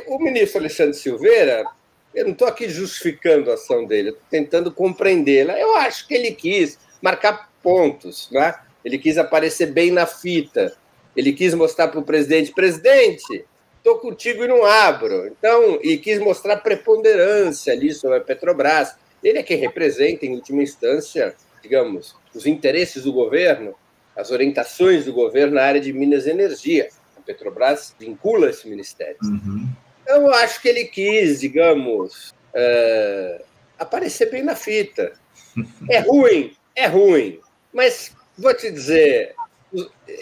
o 0.07 0.19
ministro 0.19 0.59
Alexandre 0.59 0.93
Silveira, 0.93 1.65
eu 2.13 2.25
não 2.25 2.31
estou 2.31 2.47
aqui 2.47 2.69
justificando 2.69 3.49
a 3.49 3.55
ação 3.55 3.85
dele, 3.85 4.09
estou 4.09 4.23
tentando 4.29 4.71
compreendê-la. 4.71 5.59
Eu 5.59 5.75
acho 5.75 6.07
que 6.07 6.13
ele 6.13 6.31
quis 6.31 6.77
marcar 7.01 7.49
pontos, 7.61 8.29
né? 8.31 8.55
Ele 8.83 8.99
quis 8.99 9.17
aparecer 9.17 9.67
bem 9.67 9.89
na 9.91 10.05
fita. 10.05 10.77
Ele 11.15 11.33
quis 11.33 11.53
mostrar 11.53 11.87
para 11.87 11.99
o 11.99 12.03
presidente, 12.03 12.51
presidente, 12.51 13.45
estou 13.77 13.97
contigo 13.97 14.43
e 14.43 14.47
não 14.47 14.63
abro. 14.63 15.27
Então, 15.27 15.79
e 15.81 15.97
quis 15.97 16.19
mostrar 16.19 16.57
preponderância 16.57 17.73
ali 17.73 17.93
sobre 17.93 18.17
a 18.17 18.21
Petrobras. 18.21 18.95
Ele 19.23 19.39
é 19.39 19.43
quem 19.43 19.57
representa, 19.57 20.25
em 20.25 20.35
última 20.35 20.61
instância, 20.61 21.35
digamos, 21.65 22.15
os 22.33 22.45
interesses 22.45 23.03
do 23.03 23.11
governo, 23.11 23.73
as 24.15 24.29
orientações 24.29 25.05
do 25.05 25.13
governo 25.13 25.55
na 25.55 25.63
área 25.63 25.81
de 25.81 25.91
Minas 25.91 26.27
e 26.27 26.29
Energia. 26.29 26.89
A 27.17 27.21
Petrobras 27.21 27.95
vincula 27.99 28.51
esse 28.51 28.67
ministério. 28.69 29.17
Uhum. 29.23 29.67
Então, 30.03 30.21
eu 30.21 30.33
acho 30.35 30.61
que 30.61 30.67
ele 30.67 30.85
quis, 30.85 31.41
digamos, 31.41 32.33
é, 32.53 33.41
aparecer 33.79 34.29
bem 34.29 34.43
na 34.43 34.55
fita. 34.55 35.13
É 35.89 35.99
ruim, 35.99 36.53
é 36.75 36.85
ruim, 36.85 37.39
mas 37.73 38.11
vou 38.37 38.53
te 38.53 38.69
dizer, 38.69 39.33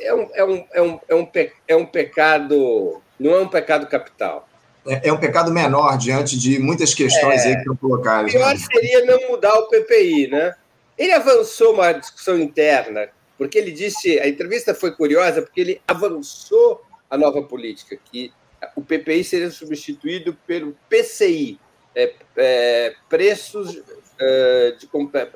é 0.03 0.13
um, 0.13 0.29
é 0.34 0.45
um, 0.45 0.65
é 0.71 0.82
um, 0.82 0.99
é 1.10 1.15
um, 1.15 1.25
pe, 1.25 1.51
é 1.67 1.75
um 1.75 1.88
pecado, 1.88 3.01
não 3.19 3.34
é 3.34 3.41
um 3.41 3.47
pecado 3.47 3.88
capital. 3.88 4.47
É, 4.86 5.10
é 5.10 5.13
um 5.13 5.17
pecado 5.17 5.51
menor 5.51 5.97
diante 5.97 6.38
de 6.38 6.60
muitas 6.60 6.93
questões 6.93 7.41
é, 7.41 7.47
aí 7.47 7.53
que 7.53 7.62
estão 7.62 7.75
colocadas. 7.75 8.32
Pior 8.32 8.53
né? 8.53 8.60
seria 8.71 9.06
não 9.06 9.29
mudar 9.29 9.53
o 9.56 9.67
PPI, 9.69 10.27
né? 10.27 10.56
Ele 10.97 11.12
avançou 11.12 11.73
uma 11.73 11.91
discussão 11.91 12.38
interna, 12.39 13.10
porque 13.38 13.58
ele 13.58 13.71
disse, 13.71 14.19
a 14.19 14.27
entrevista 14.27 14.75
foi 14.75 14.91
curiosa, 14.91 15.41
porque 15.41 15.62
ele 15.62 15.82
avançou 15.88 16.82
a 17.10 17.17
nova 17.17 17.43
política, 17.43 17.97
que 18.12 18.32
o 18.75 18.82
PPI 18.82 19.23
seria 19.23 19.51
substituído 19.51 20.38
pelo 20.47 20.75
PCI, 20.89 21.60
é, 21.95 22.13
é, 22.38 22.95
preços 23.10 23.82
é, 24.19 24.71
de, 24.71 24.89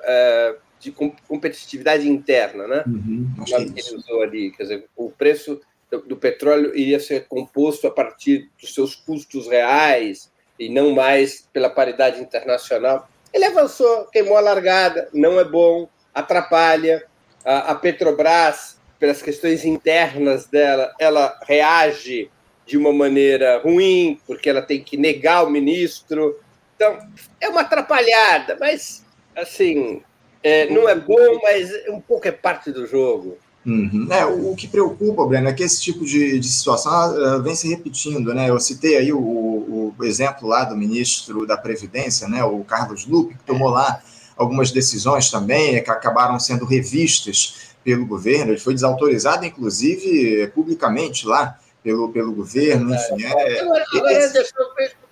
é, 0.04 0.56
de 0.80 0.91
competitividade 1.28 2.08
interna, 2.10 2.67
né? 2.67 2.84
Uhum, 2.88 3.46
que 3.46 3.54
ele 3.54 3.96
usou 3.96 4.22
ali, 4.24 4.52
quer 4.52 4.63
dizer, 4.63 4.86
o 4.96 5.12
preço 5.12 5.62
do, 5.91 6.02
do, 6.02 6.17
petróleo 6.17 6.76
iria 6.76 7.00
ser 7.00 7.28
composto 7.28 7.88
a 7.88 7.91
partir 7.91 8.50
dos 8.60 8.74
seus 8.74 8.96
custos 8.96 9.48
reais 9.48 10.32
e 10.60 10.70
não 10.70 10.91
mais 10.91 11.48
pela 11.54 11.70
paridade 11.70 12.22
internacional. 12.22 13.08
Ele 13.34 13.46
avançou, 13.46 14.06
queimou 14.06 14.38
a 14.38 14.42
largada, 14.42 15.10
não 15.13 15.40
é 15.40 15.44
bom, 15.44 15.90
atrapalha. 16.13 17.06
A, 17.46 17.72
a 17.72 17.76
Petrobras, 17.76 18.78
pelas 19.00 19.22
questões 19.22 19.63
internas 19.63 20.48
dela, 20.48 20.94
ela 21.00 21.40
reage 21.46 22.30
de 22.66 22.78
uma 22.78 22.92
maneira 22.92 23.60
ruim, 23.60 24.20
porque 24.28 24.50
ela 24.50 24.62
tem 24.62 24.84
que 24.84 24.98
negar 24.98 25.44
o 25.44 25.50
ministro. 25.50 26.40
Então, 26.76 27.00
é 27.40 27.48
uma 27.48 27.62
atrapalhada, 27.62 28.58
mas, 28.60 29.06
assim, 29.36 30.04
é, 30.44 30.66
não 30.70 30.88
é 30.88 30.96
bom, 30.96 31.40
mas 31.42 31.72
um 31.90 32.02
pouco 32.02 32.28
é 32.28 32.32
parte 32.32 32.72
do 32.72 32.86
jogo. 32.86 33.38
Uhum. 33.67 34.08
É, 34.10 34.25
o, 34.25 34.53
o, 34.53 34.56
que 34.56 34.65
preocupa, 34.65 35.25
Breno, 35.25 35.49
é 35.49 35.53
que 35.53 35.62
esse 35.62 35.82
tipo 35.82 36.06
de, 36.06 36.39
de 36.39 36.47
situação 36.47 37.13
uh, 37.13 37.43
vem 37.43 37.53
se 37.53 37.67
repetindo, 37.67 38.34
né? 38.34 38.49
Eu 38.49 38.58
citei 38.62 38.95
aí 38.95 39.12
o, 39.12 39.19
o, 39.19 40.06
exemplo 40.06 40.47
lá 40.47 40.63
do 40.63 40.77
ministro 40.77 41.45
da 41.45 41.58
Previdência, 41.58 42.30
né, 42.30 42.41
o 42.45 42.63
Carlos 42.63 43.06
Lupe, 43.06 43.36
que 43.36 43.43
tomou 43.43 43.69
lá 43.69 44.01
algumas 44.38 44.71
decisões 44.71 45.30
também 45.30 45.84
que 45.84 45.89
acabaram 45.89 46.39
sendo 46.39 46.63
revistas 46.63 47.73
pelo 47.84 48.06
governo. 48.06 48.53
Ele 48.53 48.60
foi 48.60 48.73
desautorizado, 48.73 49.43
inclusive, 49.43 50.47
publicamente 50.56 51.27
lá 51.27 51.60
pelo, 51.84 52.10
pelo 52.10 52.32
governo. 52.32 52.95
Enfim, 52.95 53.25
é, 53.25 53.60
agora, 53.60 53.84
agora, 53.93 54.13
esse... 54.13 54.53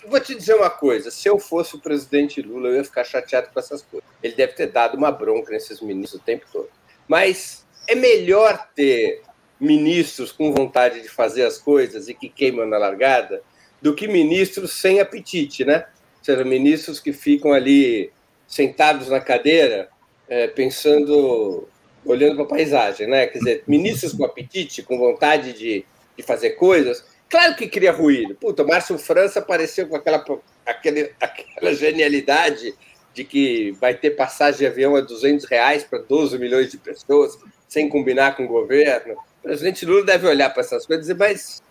vou 0.07 0.19
te 0.21 0.33
dizer 0.33 0.55
uma 0.55 0.69
coisa: 0.69 1.11
se 1.11 1.27
eu 1.27 1.37
fosse 1.39 1.75
o 1.75 1.81
presidente 1.81 2.41
Lula, 2.41 2.69
eu 2.69 2.75
ia 2.75 2.85
ficar 2.85 3.03
chateado 3.03 3.49
com 3.53 3.59
essas 3.59 3.81
coisas. 3.81 4.07
Ele 4.23 4.35
deve 4.35 4.53
ter 4.53 4.71
dado 4.71 4.95
uma 4.95 5.11
bronca 5.11 5.51
nesses 5.51 5.81
ministros 5.81 6.21
o 6.21 6.23
tempo 6.23 6.45
todo. 6.53 6.69
Mas 7.05 7.64
é 7.87 7.95
melhor 7.95 8.69
ter 8.75 9.21
ministros 9.59 10.31
com 10.31 10.53
vontade 10.53 11.01
de 11.01 11.09
fazer 11.09 11.43
as 11.43 11.57
coisas 11.57 12.07
e 12.07 12.13
que 12.13 12.29
queimam 12.29 12.65
na 12.65 12.77
largada 12.77 13.41
do 13.81 13.95
que 13.95 14.07
ministros 14.07 14.73
sem 14.73 14.99
apetite, 14.99 15.63
né? 15.63 15.85
Ou 16.19 16.25
seja, 16.25 16.43
ministros 16.43 16.99
que 16.99 17.13
ficam 17.13 17.53
ali 17.53 18.11
sentados 18.47 19.09
na 19.09 19.19
cadeira 19.19 19.89
é, 20.27 20.47
pensando, 20.47 21.67
olhando 22.03 22.35
para 22.35 22.45
a 22.45 22.49
paisagem, 22.49 23.07
né? 23.07 23.27
Quer 23.27 23.39
dizer, 23.39 23.63
ministros 23.67 24.13
com 24.13 24.25
apetite, 24.25 24.83
com 24.83 24.97
vontade 24.97 25.53
de, 25.53 25.85
de 26.17 26.23
fazer 26.23 26.51
coisas, 26.51 27.05
claro 27.29 27.55
que 27.55 27.67
cria 27.67 27.91
ruído. 27.91 28.35
Puta, 28.35 28.63
Márcio 28.63 28.97
França 28.97 29.39
apareceu 29.39 29.87
com 29.87 29.95
aquela, 29.95 30.23
aquele, 30.65 31.11
aquela 31.19 31.73
genialidade 31.73 32.73
de 33.13 33.23
que 33.23 33.71
vai 33.79 33.93
ter 33.93 34.11
passagem 34.11 34.59
de 34.59 34.67
avião 34.67 34.95
a 34.95 35.01
200 35.01 35.45
reais 35.45 35.83
para 35.83 35.99
12 35.99 36.37
milhões 36.37 36.69
de 36.69 36.77
pessoas 36.77 37.37
sem 37.75 37.89
combinar 37.89 38.37
com 38.37 38.45
o 38.45 38.47
governo. 38.47 39.13
O 39.13 39.43
presidente 39.43 39.85
Lula 39.85 40.05
deve 40.05 40.27
olhar 40.27 40.49
para 40.49 40.61
essas 40.61 40.85
coisas 40.85 41.05
e 41.05 41.13
dizer, 41.13 41.19
mas 41.19 41.61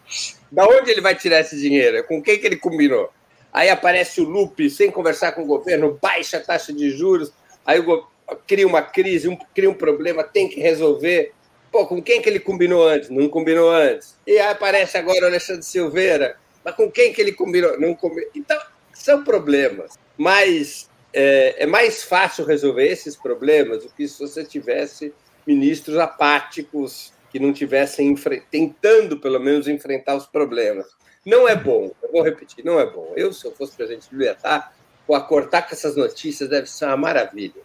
da 0.53 0.67
onde 0.67 0.91
ele 0.91 1.01
vai 1.01 1.15
tirar 1.15 1.41
esse 1.41 1.59
dinheiro? 1.59 2.05
Com 2.05 2.23
quem 2.23 2.39
que 2.39 2.47
ele 2.47 2.57
combinou? 2.57 3.11
aí 3.55 3.71
aparece 3.71 4.21
o 4.21 4.25
Lupe 4.25 4.69
sem 4.69 4.91
conversar 4.91 5.31
com 5.31 5.45
o 5.45 5.47
governo, 5.47 5.97
baixa 6.03 6.39
a 6.39 6.41
taxa 6.41 6.73
de 6.73 6.91
juros, 6.91 7.33
aí 7.65 7.81
cria 8.49 8.67
uma 8.67 8.83
crise, 8.83 9.29
um, 9.29 9.37
cria 9.55 9.71
um 9.71 9.75
problema, 9.75 10.25
tem 10.25 10.49
que 10.49 10.61
resolver. 10.61 11.33
Pô, 11.71 11.87
com 11.87 12.03
quem 12.03 12.21
que 12.21 12.29
ele 12.29 12.41
combinou 12.41 12.87
antes? 12.87 13.09
Não 13.09 13.29
combinou 13.29 13.71
antes. 13.71 14.17
E 14.27 14.33
aí 14.33 14.49
aparece 14.51 14.99
agora 14.99 15.23
o 15.23 15.27
Alexandre 15.27 15.63
Silveira, 15.63 16.37
mas 16.65 16.75
com 16.75 16.91
quem 16.91 17.13
que 17.13 17.21
ele 17.21 17.33
combinou? 17.33 17.79
Não 17.79 17.95
combinou. 17.95 18.29
Então, 18.35 18.61
são 18.93 19.23
problemas. 19.23 19.95
Mas 20.19 20.91
é, 21.13 21.63
é 21.63 21.67
mais 21.67 22.03
fácil 22.03 22.45
resolver 22.45 22.87
esses 22.89 23.15
problemas 23.15 23.85
do 23.85 23.91
que 23.91 24.09
se 24.09 24.19
você 24.19 24.45
tivesse 24.45 25.15
ministros 25.47 25.99
apáticos 25.99 27.13
que 27.31 27.39
não 27.39 27.53
tivessem 27.53 28.15
tentando, 28.51 29.19
pelo 29.19 29.41
menos, 29.41 29.67
enfrentar 29.67 30.15
os 30.15 30.27
problemas. 30.27 30.87
Não 31.27 31.49
é 31.49 31.57
bom, 31.57 31.91
eu 32.03 32.13
vou 32.13 32.23
repetir, 32.23 32.65
não 32.65 32.79
é 32.79 32.87
bom. 32.87 33.13
Eu, 33.17 33.33
se 33.33 33.45
eu 33.47 33.53
fosse 33.53 33.77
presidente 33.77 34.09
do 34.11 34.17
Libertar, 34.17 34.75
acordar 35.13 35.67
com 35.67 35.75
essas 35.75 35.97
notícias 35.97 36.49
deve 36.49 36.69
ser 36.69 36.87
uma 36.87 36.97
maravilha. 36.97 37.61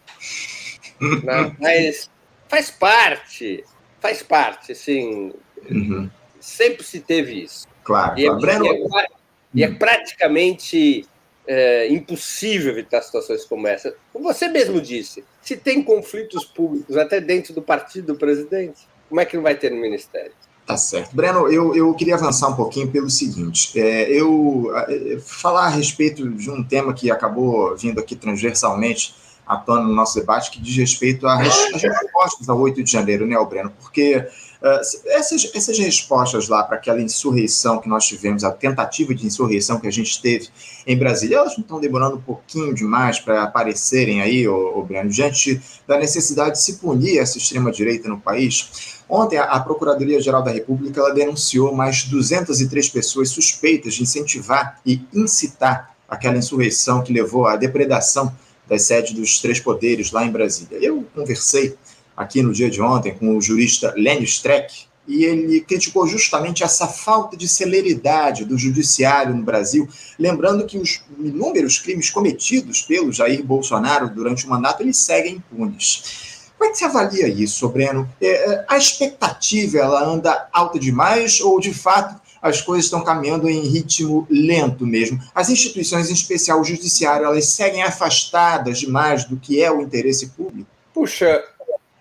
Mas 1.59 2.09
faz 2.47 2.71
parte, 2.71 3.63
faz 3.99 4.23
parte, 4.23 4.71
assim. 4.71 5.31
Uhum. 5.69 6.09
Sempre 6.39 6.83
se 6.83 6.99
teve 6.99 7.43
isso. 7.43 7.67
Claro, 7.83 8.19
e, 8.19 8.25
é, 8.25 8.29
e, 8.29 8.99
é, 8.99 9.05
e 9.53 9.63
é 9.63 9.71
praticamente 9.71 11.05
é, 11.47 11.87
impossível 11.87 12.71
evitar 12.71 13.01
situações 13.01 13.45
como 13.45 13.67
essa. 13.67 13.95
Como 14.11 14.25
você 14.25 14.47
mesmo 14.47 14.81
disse, 14.81 15.23
se 15.41 15.57
tem 15.57 15.83
conflitos 15.83 16.45
públicos 16.45 16.97
até 16.97 17.19
dentro 17.19 17.53
do 17.53 17.61
partido 17.61 18.13
do 18.13 18.15
presidente, 18.15 18.87
como 19.07 19.19
é 19.19 19.25
que 19.25 19.35
não 19.35 19.43
vai 19.43 19.55
ter 19.55 19.71
no 19.71 19.77
ministério? 19.77 20.31
Tá 20.65 20.77
certo. 20.77 21.15
Breno, 21.15 21.51
eu, 21.51 21.75
eu 21.75 21.91
queria 21.95 22.13
avançar 22.13 22.47
um 22.47 22.55
pouquinho 22.55 22.91
pelo 22.91 23.09
seguinte: 23.09 23.79
é, 23.79 24.11
eu 24.11 24.71
é, 24.75 25.17
falar 25.19 25.65
a 25.65 25.69
respeito 25.69 26.29
de 26.29 26.51
um 26.51 26.63
tema 26.63 26.93
que 26.93 27.09
acabou 27.09 27.75
vindo 27.75 27.99
aqui 27.99 28.15
transversalmente 28.15 29.15
à 29.47 29.57
tona 29.57 29.81
no 29.81 29.95
nosso 29.95 30.19
debate, 30.19 30.51
que 30.51 30.61
diz 30.61 30.75
respeito 30.75 31.25
às 31.25 31.41
respostas 31.73 32.47
ao 32.47 32.59
8 32.59 32.83
de 32.83 32.91
janeiro, 32.91 33.25
né, 33.25 33.35
Breno? 33.45 33.73
Porque 33.81 34.27
Uh, 34.61 34.79
essas, 35.07 35.49
essas 35.55 35.79
respostas 35.79 36.49
lá 36.49 36.63
para 36.63 36.75
aquela 36.75 37.01
insurreição 37.01 37.79
que 37.79 37.87
nós 37.87 38.05
tivemos, 38.05 38.43
a 38.43 38.51
tentativa 38.51 39.15
de 39.15 39.25
insurreição 39.25 39.79
que 39.79 39.87
a 39.87 39.91
gente 39.91 40.21
teve 40.21 40.49
em 40.85 40.97
Brasília, 40.97 41.37
elas 41.37 41.55
não 41.57 41.61
estão 41.61 41.79
demorando 41.79 42.17
um 42.17 42.21
pouquinho 42.21 42.73
demais 42.73 43.19
para 43.19 43.43
aparecerem 43.43 44.21
aí, 44.21 44.45
ô, 44.47 44.77
ô 44.77 44.83
Breno, 44.83 45.09
diante 45.09 45.61
da 45.87 45.97
necessidade 45.97 46.51
de 46.53 46.61
se 46.61 46.77
punir 46.77 47.19
essa 47.19 47.37
extrema-direita 47.37 48.09
no 48.09 48.19
país? 48.19 48.99
Ontem, 49.07 49.37
a, 49.37 49.59
Procuradoria-Geral 49.59 50.43
da 50.43 50.51
República 50.51 50.99
ela 50.99 51.13
denunciou 51.13 51.73
mais 51.73 52.03
203 52.03 52.89
pessoas 52.89 53.29
suspeitas 53.29 53.93
de 53.93 54.03
incentivar 54.03 54.79
e 54.85 55.01
incitar 55.13 55.95
aquela 56.07 56.37
insurreição 56.37 57.01
que 57.01 57.13
levou 57.13 57.47
à 57.47 57.55
depredação 57.55 58.35
das 58.67 58.83
sedes 58.83 59.13
dos 59.13 59.39
três 59.39 59.59
poderes 59.59 60.11
lá 60.11 60.25
em 60.25 60.31
Brasília. 60.31 60.77
Eu 60.79 61.05
conversei 61.15 61.75
aqui 62.19 62.41
no 62.41 62.51
dia 62.51 62.69
de 62.69 62.81
ontem 62.81 63.15
com 63.15 63.37
o 63.37 63.41
jurista 63.41 63.93
Lenny 63.95 64.25
Streck, 64.25 64.89
e 65.07 65.23
ele 65.23 65.61
criticou 65.61 66.05
justamente 66.05 66.63
essa 66.63 66.85
falta 66.85 67.37
de 67.37 67.47
celeridade 67.47 68.43
do 68.43 68.57
judiciário 68.57 69.33
no 69.33 69.41
Brasil, 69.41 69.87
lembrando 70.19 70.65
que 70.65 70.77
os 70.77 71.01
inúmeros 71.17 71.79
crimes 71.79 72.09
cometidos 72.09 72.81
pelo 72.81 73.11
Jair 73.11 73.43
Bolsonaro 73.43 74.09
durante 74.09 74.45
o 74.45 74.49
mandato, 74.49 74.83
eles 74.83 74.97
seguem 74.97 75.35
impunes. 75.35 76.51
Como 76.57 76.69
é 76.69 76.73
que 76.73 76.77
você 76.77 76.85
avalia 76.85 77.27
isso, 77.29 77.67
Breno? 77.69 78.07
É, 78.21 78.27
é, 78.27 78.65
a 78.67 78.77
expectativa 78.77 79.77
ela 79.77 80.03
anda 80.03 80.49
alta 80.51 80.77
demais 80.77 81.39
ou, 81.39 81.57
de 81.57 81.73
fato, 81.73 82.19
as 82.41 82.61
coisas 82.61 82.85
estão 82.85 83.01
caminhando 83.01 83.49
em 83.49 83.61
ritmo 83.61 84.27
lento 84.29 84.85
mesmo? 84.85 85.19
As 85.33 85.49
instituições, 85.49 86.09
em 86.09 86.13
especial 86.13 86.59
o 86.59 86.65
judiciário, 86.65 87.25
elas 87.25 87.45
seguem 87.45 87.81
afastadas 87.81 88.79
demais 88.79 89.23
do 89.23 89.37
que 89.37 89.61
é 89.61 89.71
o 89.71 89.81
interesse 89.81 90.27
público? 90.27 90.69
Puxa, 90.93 91.41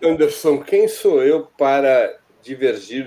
Anderson, 0.03 0.59
quem 0.59 0.87
sou 0.87 1.23
eu 1.23 1.47
para 1.57 2.17
divergir 2.41 3.05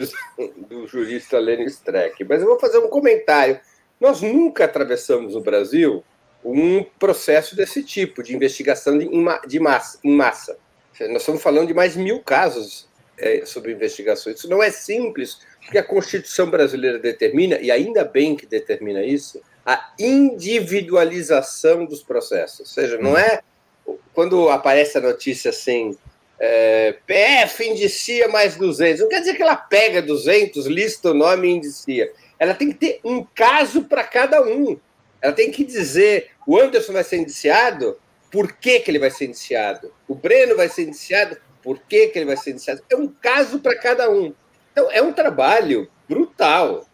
do 0.68 0.86
jurista 0.86 1.38
Lenny 1.38 1.64
Streck? 1.66 2.24
Mas 2.24 2.42
eu 2.42 2.48
vou 2.48 2.60
fazer 2.60 2.78
um 2.78 2.88
comentário. 2.88 3.58
Nós 4.00 4.20
nunca 4.20 4.64
atravessamos 4.64 5.34
no 5.34 5.40
Brasil 5.40 6.04
um 6.44 6.84
processo 6.98 7.56
desse 7.56 7.82
tipo, 7.82 8.22
de 8.22 8.34
investigação 8.34 8.98
de, 8.98 9.60
massa, 9.60 9.98
em 10.02 10.14
massa. 10.14 10.58
Nós 11.08 11.22
estamos 11.22 11.42
falando 11.42 11.68
de 11.68 11.74
mais 11.74 11.94
de 11.94 12.00
mil 12.00 12.20
casos 12.20 12.88
é, 13.16 13.46
sobre 13.46 13.72
investigações. 13.72 14.38
Isso 14.38 14.48
não 14.48 14.62
é 14.62 14.70
simples, 14.70 15.38
porque 15.60 15.78
a 15.78 15.84
Constituição 15.84 16.50
brasileira 16.50 16.98
determina, 16.98 17.58
e 17.60 17.70
ainda 17.70 18.04
bem 18.04 18.36
que 18.36 18.44
determina 18.46 19.02
isso, 19.02 19.40
a 19.64 19.92
individualização 19.98 21.84
dos 21.84 22.02
processos. 22.02 22.60
Ou 22.60 22.66
seja, 22.66 22.98
não 22.98 23.16
é 23.16 23.40
quando 24.12 24.48
aparece 24.48 24.98
a 24.98 25.00
notícia 25.00 25.50
assim, 25.50 25.96
é, 26.44 26.96
PF 27.06 27.64
indicia 27.64 28.26
mais 28.26 28.56
200. 28.56 29.02
Não 29.02 29.08
quer 29.08 29.20
dizer 29.20 29.34
que 29.34 29.42
ela 29.42 29.54
pega 29.54 30.02
200, 30.02 30.66
lista 30.66 31.12
o 31.12 31.14
nome 31.14 31.46
e 31.46 31.52
indicia. 31.52 32.12
Ela 32.36 32.52
tem 32.52 32.72
que 32.72 32.74
ter 32.74 33.00
um 33.04 33.22
caso 33.22 33.84
para 33.84 34.02
cada 34.02 34.42
um. 34.42 34.76
Ela 35.20 35.32
tem 35.32 35.52
que 35.52 35.62
dizer: 35.62 36.30
o 36.44 36.58
Anderson 36.58 36.94
vai 36.94 37.04
ser 37.04 37.18
indiciado, 37.18 37.96
por 38.28 38.54
que, 38.54 38.80
que 38.80 38.90
ele 38.90 38.98
vai 38.98 39.12
ser 39.12 39.26
indiciado? 39.26 39.94
O 40.08 40.16
Breno 40.16 40.56
vai 40.56 40.68
ser 40.68 40.82
indiciado, 40.82 41.36
por 41.62 41.78
que, 41.78 42.08
que 42.08 42.18
ele 42.18 42.26
vai 42.26 42.36
ser 42.36 42.50
indiciado? 42.50 42.82
É 42.90 42.96
um 42.96 43.06
caso 43.06 43.60
para 43.60 43.78
cada 43.78 44.10
um. 44.10 44.34
Então, 44.72 44.90
é 44.90 45.00
um 45.00 45.12
trabalho 45.12 45.88
brutal. 46.08 46.84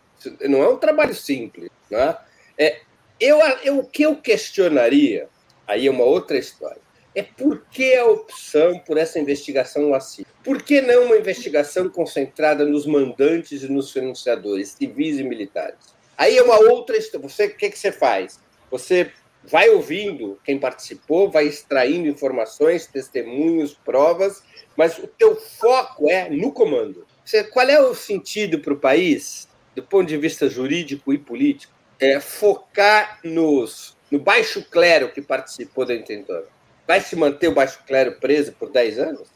Não 0.42 0.62
é 0.62 0.68
um 0.68 0.76
trabalho 0.76 1.14
simples. 1.14 1.70
Né? 1.90 2.14
É, 2.58 2.80
eu, 3.18 3.38
eu, 3.64 3.78
o 3.78 3.86
que 3.86 4.02
eu 4.02 4.14
questionaria, 4.14 5.26
aí 5.66 5.86
é 5.86 5.90
uma 5.90 6.04
outra 6.04 6.36
história 6.36 6.87
é 7.14 7.22
por 7.22 7.64
que 7.70 7.94
a 7.94 8.06
opção 8.06 8.78
por 8.78 8.96
essa 8.96 9.18
investigação 9.18 9.94
assim? 9.94 10.24
Por 10.44 10.62
que 10.62 10.80
não 10.80 11.06
uma 11.06 11.16
investigação 11.16 11.88
concentrada 11.88 12.64
nos 12.64 12.86
mandantes 12.86 13.62
e 13.62 13.68
nos 13.68 13.90
financiadores, 13.90 14.70
civis 14.70 15.18
e 15.18 15.24
militares? 15.24 15.78
Aí 16.16 16.36
é 16.36 16.42
uma 16.42 16.58
outra 16.58 16.96
história. 16.96 17.28
Você, 17.28 17.46
o 17.46 17.56
que, 17.56 17.70
que 17.70 17.78
você 17.78 17.92
faz? 17.92 18.40
Você 18.70 19.10
vai 19.44 19.68
ouvindo 19.70 20.38
quem 20.44 20.58
participou, 20.58 21.30
vai 21.30 21.46
extraindo 21.46 22.08
informações, 22.08 22.86
testemunhos, 22.86 23.74
provas, 23.84 24.42
mas 24.76 24.98
o 24.98 25.06
teu 25.06 25.36
foco 25.36 26.10
é 26.10 26.28
no 26.28 26.52
comando. 26.52 27.06
Você, 27.24 27.44
qual 27.44 27.66
é 27.68 27.80
o 27.80 27.94
sentido 27.94 28.58
para 28.60 28.72
o 28.72 28.78
país, 28.78 29.48
do 29.74 29.82
ponto 29.82 30.06
de 30.06 30.16
vista 30.16 30.48
jurídico 30.48 31.12
e 31.12 31.18
político? 31.18 31.72
É 32.00 32.20
focar 32.20 33.18
nos, 33.24 33.96
no 34.10 34.18
baixo 34.18 34.64
clero 34.70 35.10
que 35.10 35.20
participou 35.20 35.84
da 35.84 35.94
intentona 35.94 36.44
Vai 36.88 37.02
se 37.02 37.14
manter 37.14 37.48
o 37.48 37.54
baixo 37.54 37.80
clero 37.86 38.12
preso 38.12 38.52
por 38.52 38.70
10 38.70 38.98
anos? 38.98 39.28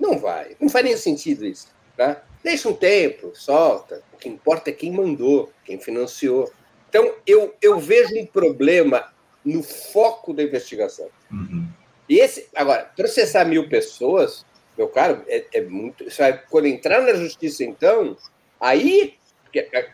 Não 0.00 0.18
vai. 0.18 0.56
Não 0.58 0.70
faz 0.70 0.82
nenhum 0.86 0.96
sentido 0.96 1.44
isso. 1.44 1.68
Tá? 1.94 2.22
Deixa 2.42 2.66
um 2.66 2.74
tempo, 2.74 3.30
solta. 3.34 4.02
O 4.10 4.16
que 4.16 4.26
importa 4.26 4.70
é 4.70 4.72
quem 4.72 4.90
mandou, 4.90 5.52
quem 5.66 5.78
financiou. 5.78 6.50
Então, 6.88 7.14
eu, 7.26 7.54
eu 7.60 7.78
vejo 7.78 8.18
um 8.18 8.24
problema 8.24 9.12
no 9.44 9.62
foco 9.62 10.32
da 10.32 10.42
investigação. 10.42 11.08
Uhum. 11.30 11.68
E 12.08 12.18
esse, 12.18 12.48
agora, 12.54 12.90
processar 12.96 13.44
mil 13.44 13.68
pessoas, 13.68 14.46
meu 14.76 14.88
caro, 14.88 15.22
é, 15.28 15.44
é 15.52 15.60
muito. 15.60 16.06
Vai, 16.16 16.42
quando 16.48 16.66
entrar 16.66 17.02
na 17.02 17.12
justiça, 17.12 17.62
então, 17.64 18.16
aí 18.58 19.18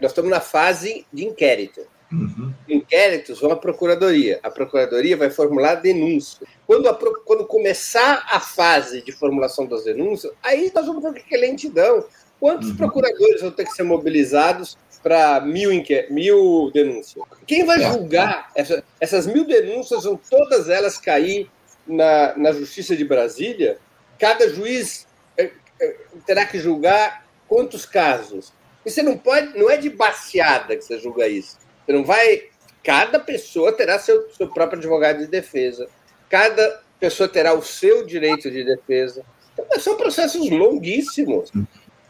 nós 0.01 0.13
estamos 0.13 0.31
na 0.31 0.41
fase 0.41 1.05
de 1.13 1.25
inquérito. 1.25 1.85
Uhum. 2.11 2.53
Inquéritos 2.69 3.41
vão 3.41 3.53
à 3.53 3.57
procuradoria. 3.57 4.41
A 4.43 4.51
procuradoria 4.51 5.17
vai 5.17 5.31
formular 5.31 5.75
denúncia. 5.75 6.47
Quando, 6.67 6.89
a, 6.89 6.95
quando 7.25 7.47
começar 7.47 8.27
a 8.31 8.41
fase 8.41 9.03
de 9.03 9.13
formulação 9.13 9.67
das 9.67 9.85
denúncias, 9.85 10.33
aí 10.43 10.73
nós 10.75 10.87
vamos 10.87 11.03
ver 11.03 11.11
o 11.11 11.15
que 11.15 11.35
é 11.35 11.39
lentidão. 11.39 12.05
Quantos 12.41 12.71
uhum. 12.71 12.77
procuradores 12.77 13.43
vão 13.43 13.51
ter 13.51 13.65
que 13.65 13.73
ser 13.73 13.83
mobilizados 13.83 14.79
para 15.03 15.41
mil, 15.41 15.71
mil 16.11 16.71
denúncias? 16.73 17.25
Quem 17.47 17.65
vai 17.65 17.83
é. 17.83 17.93
julgar? 17.93 18.51
Essa, 18.55 18.83
essas 19.01 19.27
mil 19.27 19.45
denúncias 19.45 20.05
vão 20.05 20.19
todas 20.31 20.69
elas 20.69 20.97
cair 20.97 21.51
na, 21.87 22.37
na 22.37 22.53
Justiça 22.53 22.97
de 22.97 23.05
Brasília? 23.05 23.79
Cada 24.19 24.49
juiz 24.49 25.07
é, 25.37 25.51
é, 25.81 25.97
terá 26.27 26.47
que 26.47 26.59
julgar 26.59 27.27
quantos 27.47 27.85
casos? 27.85 28.53
Você 28.85 29.03
não 29.03 29.19
pode, 29.19 29.59
não 29.59 29.69
é 29.69 29.77
de 29.77 29.91
baseada 29.91 30.77
que 30.77 30.83
você 30.83 30.99
julga 30.99 31.29
isso. 31.29 31.59
Você 31.89 31.93
não 31.95 32.05
vai. 32.05 32.43
Cada 32.85 33.19
pessoa 33.19 33.73
terá 33.73 33.99
seu, 33.99 34.29
seu 34.37 34.47
próprio 34.49 34.79
advogado 34.79 35.21
de 35.21 35.27
defesa. 35.27 35.89
Cada 36.29 36.83
pessoa 37.01 37.27
terá 37.29 37.55
o 37.55 37.63
seu 37.63 38.05
direito 38.05 38.51
de 38.51 38.63
defesa. 38.63 39.25
Então, 39.55 39.81
são 39.81 39.97
processos 39.97 40.51
longuíssimos. 40.51 41.51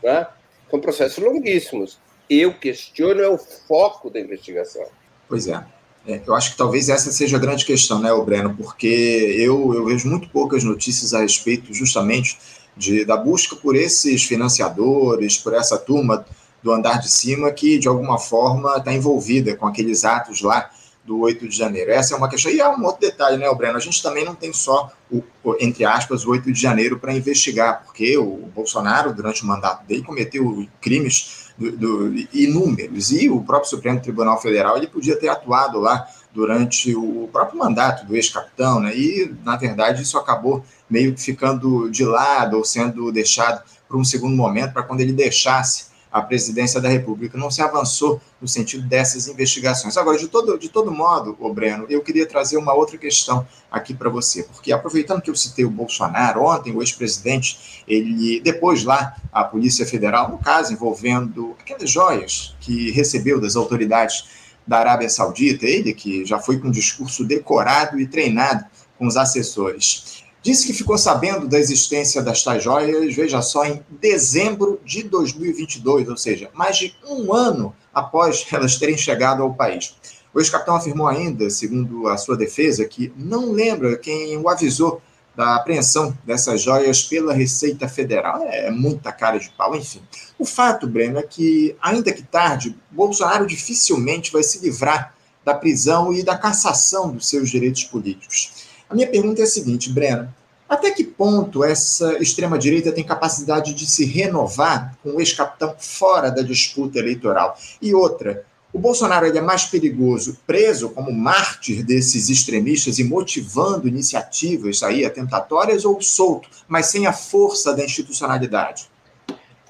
Né? 0.03 0.27
São 0.69 0.81
processos 0.81 1.23
longuíssimos. 1.23 1.99
Eu 2.29 2.53
questiono 2.53 3.21
é 3.21 3.29
o 3.29 3.39
foco 3.39 4.11
da 4.11 4.19
investigação. 4.19 4.85
Pois 5.29 5.47
é. 5.47 5.65
é. 6.07 6.21
Eu 6.27 6.35
acho 6.35 6.53
que 6.53 6.59
talvez 6.59 6.89
essa 6.89 7.13
seja 7.13 7.37
a 7.37 7.41
grande 7.41 7.65
questão, 7.65 8.01
né, 8.01 8.11
Breno? 8.25 8.55
Porque 8.57 9.37
eu, 9.39 9.75
eu 9.75 9.85
vejo 9.87 10.09
muito 10.09 10.29
poucas 10.29 10.65
notícias 10.65 11.15
a 11.15 11.21
respeito 11.21 11.73
justamente 11.73 12.37
de, 12.77 13.05
da 13.05 13.17
busca 13.17 13.55
por 13.57 13.77
esses 13.77 14.25
financiadores, 14.25 15.39
por 15.39 15.55
essa 15.55 15.79
turma 15.79 16.27
do 16.63 16.73
andar 16.73 17.01
de 17.01 17.11
cima 17.11 17.51
que, 17.53 17.79
de 17.79 17.89
alguma 17.89 18.19
forma, 18.19 18.77
está 18.77 18.93
envolvida 18.93 19.57
com 19.57 19.67
aqueles 19.67 20.05
atos 20.05 20.43
lá 20.43 20.71
do 21.05 21.21
8 21.21 21.49
de 21.49 21.57
janeiro? 21.57 21.91
Essa 21.91 22.15
é 22.15 22.17
uma 22.17 22.29
questão. 22.29 22.53
E 22.53 22.61
há 22.61 22.71
um 22.71 22.85
outro 22.85 23.01
detalhe, 23.01 23.37
né, 23.37 23.53
Breno? 23.55 23.77
A 23.77 23.81
gente 23.81 24.03
também 24.03 24.25
não 24.25 24.35
tem 24.35 24.53
só, 24.53 24.93
o, 25.11 25.23
entre 25.59 25.85
aspas, 25.85 26.25
o 26.25 26.31
8 26.31 26.53
de 26.53 26.61
janeiro 26.61 26.99
para 26.99 27.15
investigar, 27.15 27.83
porque 27.85 28.19
o 28.19 28.49
Bolsonaro, 28.55 29.15
durante 29.15 29.43
o 29.43 29.47
mandato 29.47 29.87
dele, 29.87 30.03
cometeu 30.03 30.67
crimes 30.81 31.49
do, 31.57 31.73
do, 31.73 32.15
inúmeros. 32.33 33.11
E 33.11 33.29
o 33.29 33.43
próprio 33.43 33.71
Supremo 33.71 34.01
Tribunal 34.01 34.41
Federal 34.41 34.77
ele 34.77 34.87
podia 34.87 35.17
ter 35.17 35.29
atuado 35.29 35.81
lá 35.81 36.07
durante 36.33 36.95
o 36.95 37.29
próprio 37.33 37.59
mandato 37.59 38.07
do 38.07 38.15
ex-capitão, 38.15 38.81
né? 38.81 38.97
E, 38.97 39.35
na 39.45 39.57
verdade, 39.57 40.03
isso 40.03 40.19
acabou 40.19 40.63
meio 40.89 41.15
que 41.15 41.21
ficando 41.21 41.91
de 41.91 42.05
lado 42.05 42.57
ou 42.57 42.65
sendo 42.65 43.11
deixado 43.11 43.63
para 43.89 43.97
um 43.97 44.05
segundo 44.05 44.37
momento, 44.37 44.73
para 44.73 44.83
quando 44.83 45.01
ele 45.01 45.13
deixasse 45.13 45.88
a 46.11 46.23
presidência 46.23 46.81
da 46.81 46.89
República. 46.89 47.37
Não 47.37 47.51
se 47.51 47.63
avançou 47.63 48.21
no 48.41 48.49
sentido 48.49 48.87
dessas 48.87 49.29
investigações. 49.29 49.97
Agora, 49.97 50.19
de 50.19 50.29
todo, 50.29 50.59
de 50.59 50.69
todo 50.69 50.91
modo, 50.91 51.37
o 51.39 51.53
Breno, 51.53 51.87
eu 51.89 52.01
queria 52.03 52.27
trazer 52.27 52.57
uma 52.57 52.73
outra 52.73 52.97
questão 52.97 53.47
aqui 53.71 53.93
para 53.93 54.09
você, 54.09 54.45
porque 54.45 54.73
aproveitando 54.73 55.21
que 55.21 55.31
eu 55.31 55.37
citei 55.37 55.65
o 55.65 55.71
Bolsonaro, 55.71 56.43
ontem 56.45 56.75
o 56.75 56.83
ex-presidente, 56.83 57.85
ele, 57.87 58.41
depois 58.41 58.85
lá, 58.85 59.17
a 59.33 59.45
Polícia 59.45 59.87
Federal, 59.87 60.31
no 60.31 60.39
caso 60.39 60.73
envolvendo 60.73 61.55
aquelas 61.61 61.91
joias 61.91 62.55
que 62.61 62.91
recebeu 62.91 63.41
das 63.41 63.57
autoridades 63.57 64.25
da 64.67 64.79
Arábia 64.79 65.09
Saudita, 65.09 65.67
ele 65.67 65.95
que 65.95 66.25
já 66.25 66.39
foi 66.39 66.59
com 66.59 66.69
um 66.69 66.71
discurso 66.71 67.25
decorado 67.25 67.99
e 67.99 68.07
treinado 68.07 68.65
com 68.99 69.07
os 69.07 69.17
assessores. 69.17 70.25
Disse 70.43 70.67
que 70.67 70.73
ficou 70.73 70.97
sabendo 70.97 71.49
da 71.49 71.59
existência 71.59 72.23
das 72.23 72.43
tais 72.43 72.63
joias, 72.63 73.15
veja 73.15 73.43
só, 73.43 73.65
em 73.65 73.83
dezembro 73.91 74.81
de 74.85 75.03
2022, 75.03 76.09
ou 76.09 76.17
seja, 76.17 76.51
mais 76.55 76.79
de 76.79 76.95
um 77.07 77.33
ano 77.33 77.75
após 77.93 78.47
elas 78.53 78.77
terem 78.77 78.97
chegado 78.97 79.43
ao 79.43 79.55
país. 79.55 79.95
O 80.33 80.41
ex-capitão 80.41 80.77
afirmou 80.77 81.09
ainda, 81.09 81.51
segundo 81.51 82.07
a 82.09 82.17
sua 82.17 82.37
defesa, 82.37 82.85
que 82.85 83.13
não 83.17 83.53
lembra 83.53 83.97
quem 83.97 84.37
o 84.37 84.49
avisou 84.49 85.03
da 85.35 85.55
apreensão 85.55 86.17
dessas 86.25 86.63
joias 86.63 87.03
pela 87.03 87.33
Receita 87.33 87.89
Federal. 87.89 88.43
É 88.43 88.71
muita 88.71 89.13
cara 89.13 89.39
de 89.39 89.49
pau, 89.51 89.75
enfim. 89.77 90.03
O 90.37 90.45
fato, 90.45 90.87
Breno, 90.87 91.19
é 91.19 91.23
que, 91.23 91.77
ainda 91.81 92.13
que 92.13 92.25
tarde, 92.25 92.77
Bolsonaro 92.91 93.47
dificilmente 93.47 94.33
vai 94.33 94.43
se 94.43 94.59
livrar 94.59 95.15
da 95.45 95.55
prisão 95.55 96.13
e 96.13 96.23
da 96.25 96.37
cassação 96.37 97.13
dos 97.13 97.29
seus 97.29 97.49
direitos 97.49 97.85
políticos. 97.85 98.58
A 98.89 98.95
minha 98.95 99.07
pergunta 99.07 99.41
é 99.41 99.45
a 99.45 99.47
seguinte, 99.47 99.91
Breno: 99.91 100.33
até 100.69 100.91
que 100.91 101.05
ponto 101.05 101.65
essa 101.65 102.23
extrema-direita 102.23 102.93
tem 102.93 103.05
capacidade 103.05 103.73
de 103.73 103.87
se 103.87 104.05
renovar 104.05 104.97
com 105.03 105.11
o 105.11 105.21
ex-capitão 105.21 105.75
fora 105.79 106.31
da 106.31 106.43
disputa 106.43 106.99
eleitoral? 106.99 107.59
E 107.81 107.95
outra, 107.95 108.45
o 108.73 108.79
Bolsonaro 108.79 109.27
é 109.27 109.41
mais 109.41 109.65
perigoso 109.65 110.39
preso 110.47 110.91
como 110.91 111.11
mártir 111.11 111.83
desses 111.83 112.29
extremistas 112.29 112.99
e 112.99 113.05
motivando 113.05 113.89
iniciativas 113.89 114.83
aí 114.83 115.07
atentatórias 115.07 115.87
ou 115.87 116.01
solto, 116.03 116.51
mas 116.69 116.87
sem 116.87 117.07
a 117.07 117.13
força 117.13 117.75
da 117.75 117.85
institucionalidade? 117.85 118.91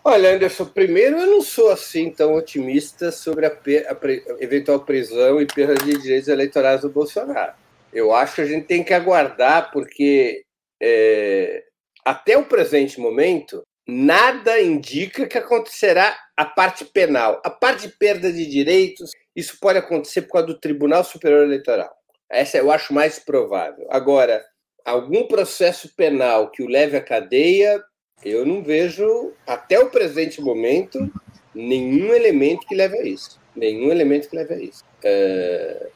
Olha, 0.04 0.35
Anderson, 0.35 0.64
primeiro 0.64 1.18
eu 1.18 1.26
não 1.26 1.42
sou 1.42 1.70
assim 1.70 2.11
tão 2.11 2.35
otimista 2.35 3.12
sobre 3.12 3.46
a, 3.46 3.50
a 3.50 4.42
eventual 4.42 4.81
prisão 4.81 5.40
e 5.40 5.46
perda 5.46 5.74
de 5.74 5.98
direitos 5.98 6.28
eleitorais 6.28 6.81
do 6.81 6.88
Bolsonaro. 6.88 7.52
Eu 7.92 8.14
acho 8.14 8.37
que 8.37 8.40
a 8.40 8.46
gente 8.46 8.66
tem 8.66 8.85
que 8.85 8.94
aguardar, 8.94 9.70
porque 9.72 10.42
é, 10.81 11.64
até 12.05 12.37
o 12.37 12.44
presente 12.44 13.01
momento, 13.01 13.62
nada 13.87 14.61
indica 14.61 15.27
que 15.27 15.38
acontecerá 15.38 16.16
a 16.37 16.44
parte 16.44 16.85
penal. 16.85 17.40
A 17.44 17.51
parte 17.51 17.88
de 17.88 17.94
perda 17.96 18.33
de 18.33 18.46
direitos, 18.46 19.11
isso 19.35 19.59
pode 19.61 19.79
acontecer 19.79 20.22
por 20.22 20.33
causa 20.33 20.46
do 20.48 20.61
Tribunal 20.61 21.03
Superior 21.05 21.44
Eleitoral. 21.44 21.90
Essa 22.31 22.59
eu 22.59 22.70
acho 22.70 22.92
mais 22.92 23.18
provável. 23.18 23.87
Agora, 23.90 24.44
algum 24.85 25.27
processo 25.27 25.94
penal 25.96 26.51
que 26.51 26.62
o 26.62 26.68
leve 26.68 26.96
à 26.96 27.01
cadeia, 27.01 27.83
eu 28.24 28.44
não 28.44 28.62
vejo, 28.62 29.33
até 29.46 29.79
o 29.79 29.90
presente 29.90 30.40
momento, 30.40 31.11
nenhum 31.55 32.12
elemento 32.12 32.66
que 32.66 32.74
leve 32.74 32.98
a 32.98 33.03
isso. 33.03 33.40
Nenhum 33.57 33.90
elemento 33.90 34.29
que 34.29 34.37
leve 34.37 34.55
a 34.55 34.59
isso. 34.59 34.85
É, 35.03 35.88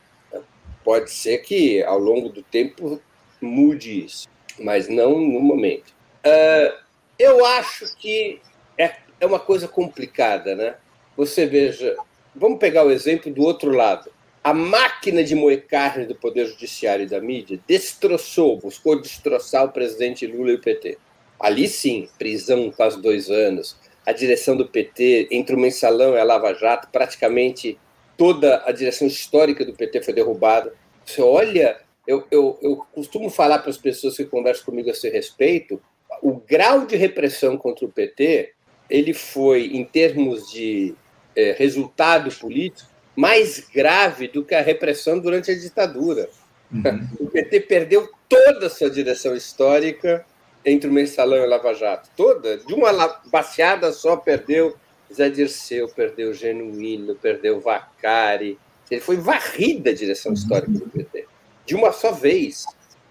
Pode 0.84 1.10
ser 1.10 1.38
que 1.38 1.82
ao 1.82 1.98
longo 1.98 2.28
do 2.28 2.42
tempo 2.42 3.00
mude 3.40 4.04
isso, 4.04 4.28
mas 4.58 4.88
não 4.88 5.18
no 5.18 5.40
momento. 5.40 5.92
Uh, 6.24 6.76
eu 7.18 7.44
acho 7.44 7.96
que 7.96 8.40
é, 8.76 8.96
é 9.20 9.26
uma 9.26 9.38
coisa 9.38 9.68
complicada, 9.68 10.54
né? 10.54 10.76
Você 11.16 11.46
veja, 11.46 11.96
vamos 12.34 12.58
pegar 12.58 12.84
o 12.84 12.90
exemplo 12.90 13.32
do 13.32 13.42
outro 13.42 13.70
lado. 13.70 14.10
A 14.42 14.52
máquina 14.52 15.22
de 15.22 15.36
moer 15.36 15.66
carne 15.68 16.04
do 16.04 16.16
Poder 16.16 16.46
Judiciário 16.46 17.04
e 17.04 17.08
da 17.08 17.20
mídia 17.20 17.60
destroçou, 17.66 18.58
buscou 18.58 19.00
destroçar 19.00 19.64
o 19.64 19.72
presidente 19.72 20.26
Lula 20.26 20.50
e 20.50 20.54
o 20.54 20.60
PT. 20.60 20.98
Ali 21.38 21.68
sim, 21.68 22.08
prisão 22.18 22.70
quase 22.70 23.00
dois 23.00 23.30
anos. 23.30 23.76
A 24.04 24.12
direção 24.12 24.56
do 24.56 24.66
PT, 24.66 25.28
entre 25.30 25.54
o 25.54 25.58
mensalão 25.58 26.14
e 26.14 26.18
a 26.18 26.24
Lava 26.24 26.54
Jato, 26.54 26.88
praticamente 26.90 27.78
toda 28.22 28.62
a 28.64 28.70
direção 28.70 29.08
histórica 29.08 29.64
do 29.64 29.72
PT 29.72 30.00
foi 30.02 30.14
derrubada. 30.14 30.72
Você 31.04 31.20
olha, 31.20 31.78
eu, 32.06 32.24
eu, 32.30 32.56
eu 32.62 32.76
costumo 32.92 33.28
falar 33.28 33.58
para 33.58 33.70
as 33.70 33.76
pessoas 33.76 34.16
que 34.16 34.24
conversam 34.24 34.64
comigo 34.64 34.88
a 34.88 34.92
esse 34.92 35.10
respeito, 35.10 35.82
o 36.22 36.34
grau 36.34 36.86
de 36.86 36.94
repressão 36.94 37.56
contra 37.56 37.84
o 37.84 37.88
PT, 37.88 38.52
ele 38.88 39.12
foi, 39.12 39.72
em 39.74 39.84
termos 39.84 40.48
de 40.52 40.94
é, 41.34 41.50
resultado 41.58 42.30
político, 42.38 42.88
mais 43.16 43.58
grave 43.58 44.28
do 44.28 44.44
que 44.44 44.54
a 44.54 44.62
repressão 44.62 45.18
durante 45.18 45.50
a 45.50 45.58
ditadura. 45.58 46.30
Uhum. 46.72 47.08
O 47.18 47.26
PT 47.26 47.62
perdeu 47.62 48.08
toda 48.28 48.68
a 48.68 48.70
sua 48.70 48.88
direção 48.88 49.34
histórica 49.34 50.24
entre 50.64 50.88
o 50.88 50.92
Mensalão 50.92 51.38
e 51.38 51.40
o 51.40 51.48
Lava 51.48 51.74
Jato. 51.74 52.08
Toda, 52.16 52.56
de 52.56 52.72
uma 52.72 52.92
baseada 53.32 53.90
só, 53.90 54.16
perdeu 54.16 54.76
Zé 55.14 55.30
Dirceu, 55.30 55.88
perdeu 55.88 56.32
Genuíno, 56.32 57.14
perdeu 57.14 57.60
Vacari. 57.60 58.58
Ele 58.90 59.00
foi 59.00 59.16
varrido 59.16 59.84
da 59.84 59.92
direção 59.92 60.32
histórica 60.32 60.72
do 60.72 60.88
PT, 60.88 61.26
de 61.64 61.74
uma 61.74 61.92
só 61.92 62.12
vez. 62.12 62.64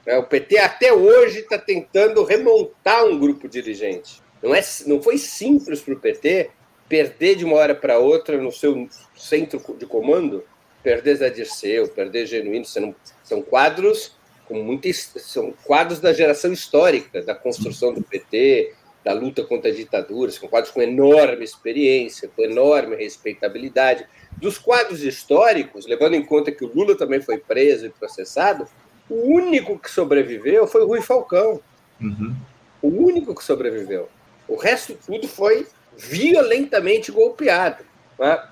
Né? 0.06 0.18
O 0.18 0.24
PT 0.24 0.58
até 0.58 0.94
hoje 0.94 1.40
está 1.40 1.58
tentando 1.58 2.24
remontar 2.24 3.06
um 3.06 3.20
grupo 3.20 3.48
dirigente. 3.48 4.22
Não, 4.42 4.54
é, 4.54 4.62
não 4.86 5.02
foi 5.02 5.18
simples 5.18 5.82
para 5.82 5.94
o 5.94 6.00
PT 6.00 6.50
perder 6.90 7.36
de 7.36 7.46
uma 7.46 7.56
hora 7.56 7.74
para 7.74 8.00
outra 8.00 8.38
no 8.38 8.52
seu 8.52 8.90
centro 9.16 9.62
de 9.78 9.86
comando, 9.86 10.44
perder 10.84 11.16
Zé 11.16 11.30
Dirceu, 11.30 11.88
perder 11.88 12.26
Genuíno, 12.26 12.66
são, 12.66 12.94
são 13.24 13.42
quadros 13.42 14.14
com 14.46 14.62
muitos, 14.62 15.14
são 15.18 15.54
quadros 15.64 16.02
da 16.02 16.12
geração 16.12 16.52
histórica, 16.52 17.22
da 17.22 17.34
construção 17.34 17.94
do 17.94 18.04
PT, 18.04 18.74
da 19.04 19.14
luta 19.14 19.44
contra 19.44 19.72
a 19.72 19.74
ditadura, 19.74 20.32
são 20.32 20.48
quadros 20.48 20.72
com 20.72 20.82
enorme 20.82 21.44
experiência, 21.44 22.30
com 22.36 22.44
enorme 22.44 22.96
respeitabilidade. 22.96 24.06
Dos 24.38 24.58
quadros 24.58 25.04
históricos, 25.04 25.88
levando 25.88 26.14
em 26.14 26.26
conta 26.26 26.52
que 26.52 26.64
o 26.64 26.72
Lula 26.74 26.96
também 26.96 27.22
foi 27.22 27.38
preso 27.38 27.86
e 27.86 27.90
processado, 27.90 28.68
o 29.10 29.34
único 29.34 29.78
que 29.78 29.90
sobreviveu 29.90 30.68
foi 30.68 30.84
o 30.84 30.88
Rui 30.88 31.02
Falcão. 31.02 31.60
Uhum. 32.00 32.36
O 32.82 32.88
único 32.88 33.36
que 33.36 33.44
sobreviveu. 33.44 34.08
O 34.48 34.56
resto 34.56 34.98
tudo 35.06 35.28
foi 35.28 35.68
violentamente 35.98 37.12
golpeado. 37.12 37.84
Né? 38.18 38.48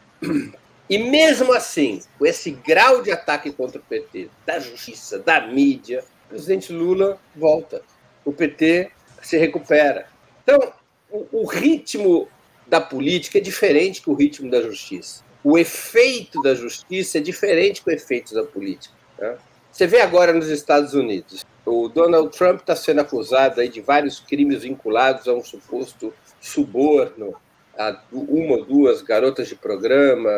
E 0.90 0.98
mesmo 0.98 1.54
assim, 1.54 2.02
com 2.18 2.26
esse 2.26 2.52
grau 2.52 3.02
de 3.02 3.12
ataque 3.12 3.52
contra 3.52 3.80
o 3.80 3.84
PT, 3.84 4.30
da 4.46 4.60
justiça, 4.60 5.20
da 5.20 5.46
mídia, 5.48 6.04
o 6.26 6.30
presidente 6.30 6.74
Lula 6.74 7.20
volta. 7.36 7.82
O 8.26 8.34
PT 8.34 8.92
se 9.22 9.38
recupera. 9.38 10.08
Então, 10.50 10.74
o, 11.12 11.42
o 11.42 11.46
ritmo 11.46 12.28
da 12.66 12.82
política 12.82 13.38
é 13.38 13.42
diferente 13.42 14.02
que 14.02 14.10
o 14.10 14.16
ritmo 14.16 14.50
da 14.50 14.62
justiça. 14.62 15.24
O 15.44 15.58
efeito 15.60 16.42
da 16.42 16.56
justiça 16.56 17.20
é 17.20 17.22
diferente 17.22 17.86
do 17.86 17.92
efeito 17.92 18.34
da 18.34 18.44
política. 18.44 18.94
Né? 19.20 19.38
Você 19.72 19.86
vê 19.86 20.02
agora 20.02 20.34
nos 20.34 20.50
Estados 20.50 20.96
Unidos, 20.96 21.46
o 21.64 21.88
Donald 21.88 22.36
Trump 22.36 22.62
está 22.62 22.76
sendo 22.76 23.02
acusado 23.02 23.62
aí 23.62 23.70
de 23.70 23.80
vários 23.80 24.20
crimes 24.20 24.64
vinculados 24.64 25.28
a 25.28 25.34
um 25.34 25.44
suposto 25.44 26.12
suborno 26.42 27.36
a 27.78 28.02
uma 28.12 28.58
ou 28.58 28.66
duas 28.66 29.04
garotas 29.04 29.48
de 29.48 29.56
programa 29.56 30.32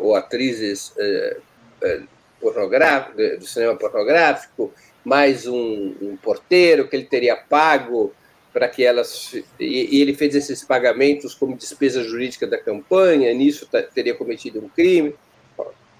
ou 0.00 0.14
atrizes 0.14 0.92
eh, 0.98 1.38
eh, 1.82 2.02
do 3.38 3.46
cinema 3.46 3.74
pornográfico, 3.74 4.70
mais 5.02 5.46
um, 5.46 5.94
um 6.00 6.16
porteiro 6.22 6.86
que 6.86 6.94
ele 6.94 7.06
teria 7.06 7.34
pago 7.36 8.12
para 8.54 8.68
que 8.68 8.84
elas. 8.84 9.34
E, 9.58 10.00
ele 10.00 10.14
fez 10.14 10.34
esses 10.36 10.62
pagamentos 10.62 11.34
como 11.34 11.56
despesa 11.56 12.04
jurídica 12.04 12.46
da 12.46 12.56
campanha, 12.56 13.34
nisso 13.34 13.66
tá, 13.66 13.82
teria 13.82 14.14
cometido 14.14 14.60
um 14.60 14.68
crime. 14.68 15.14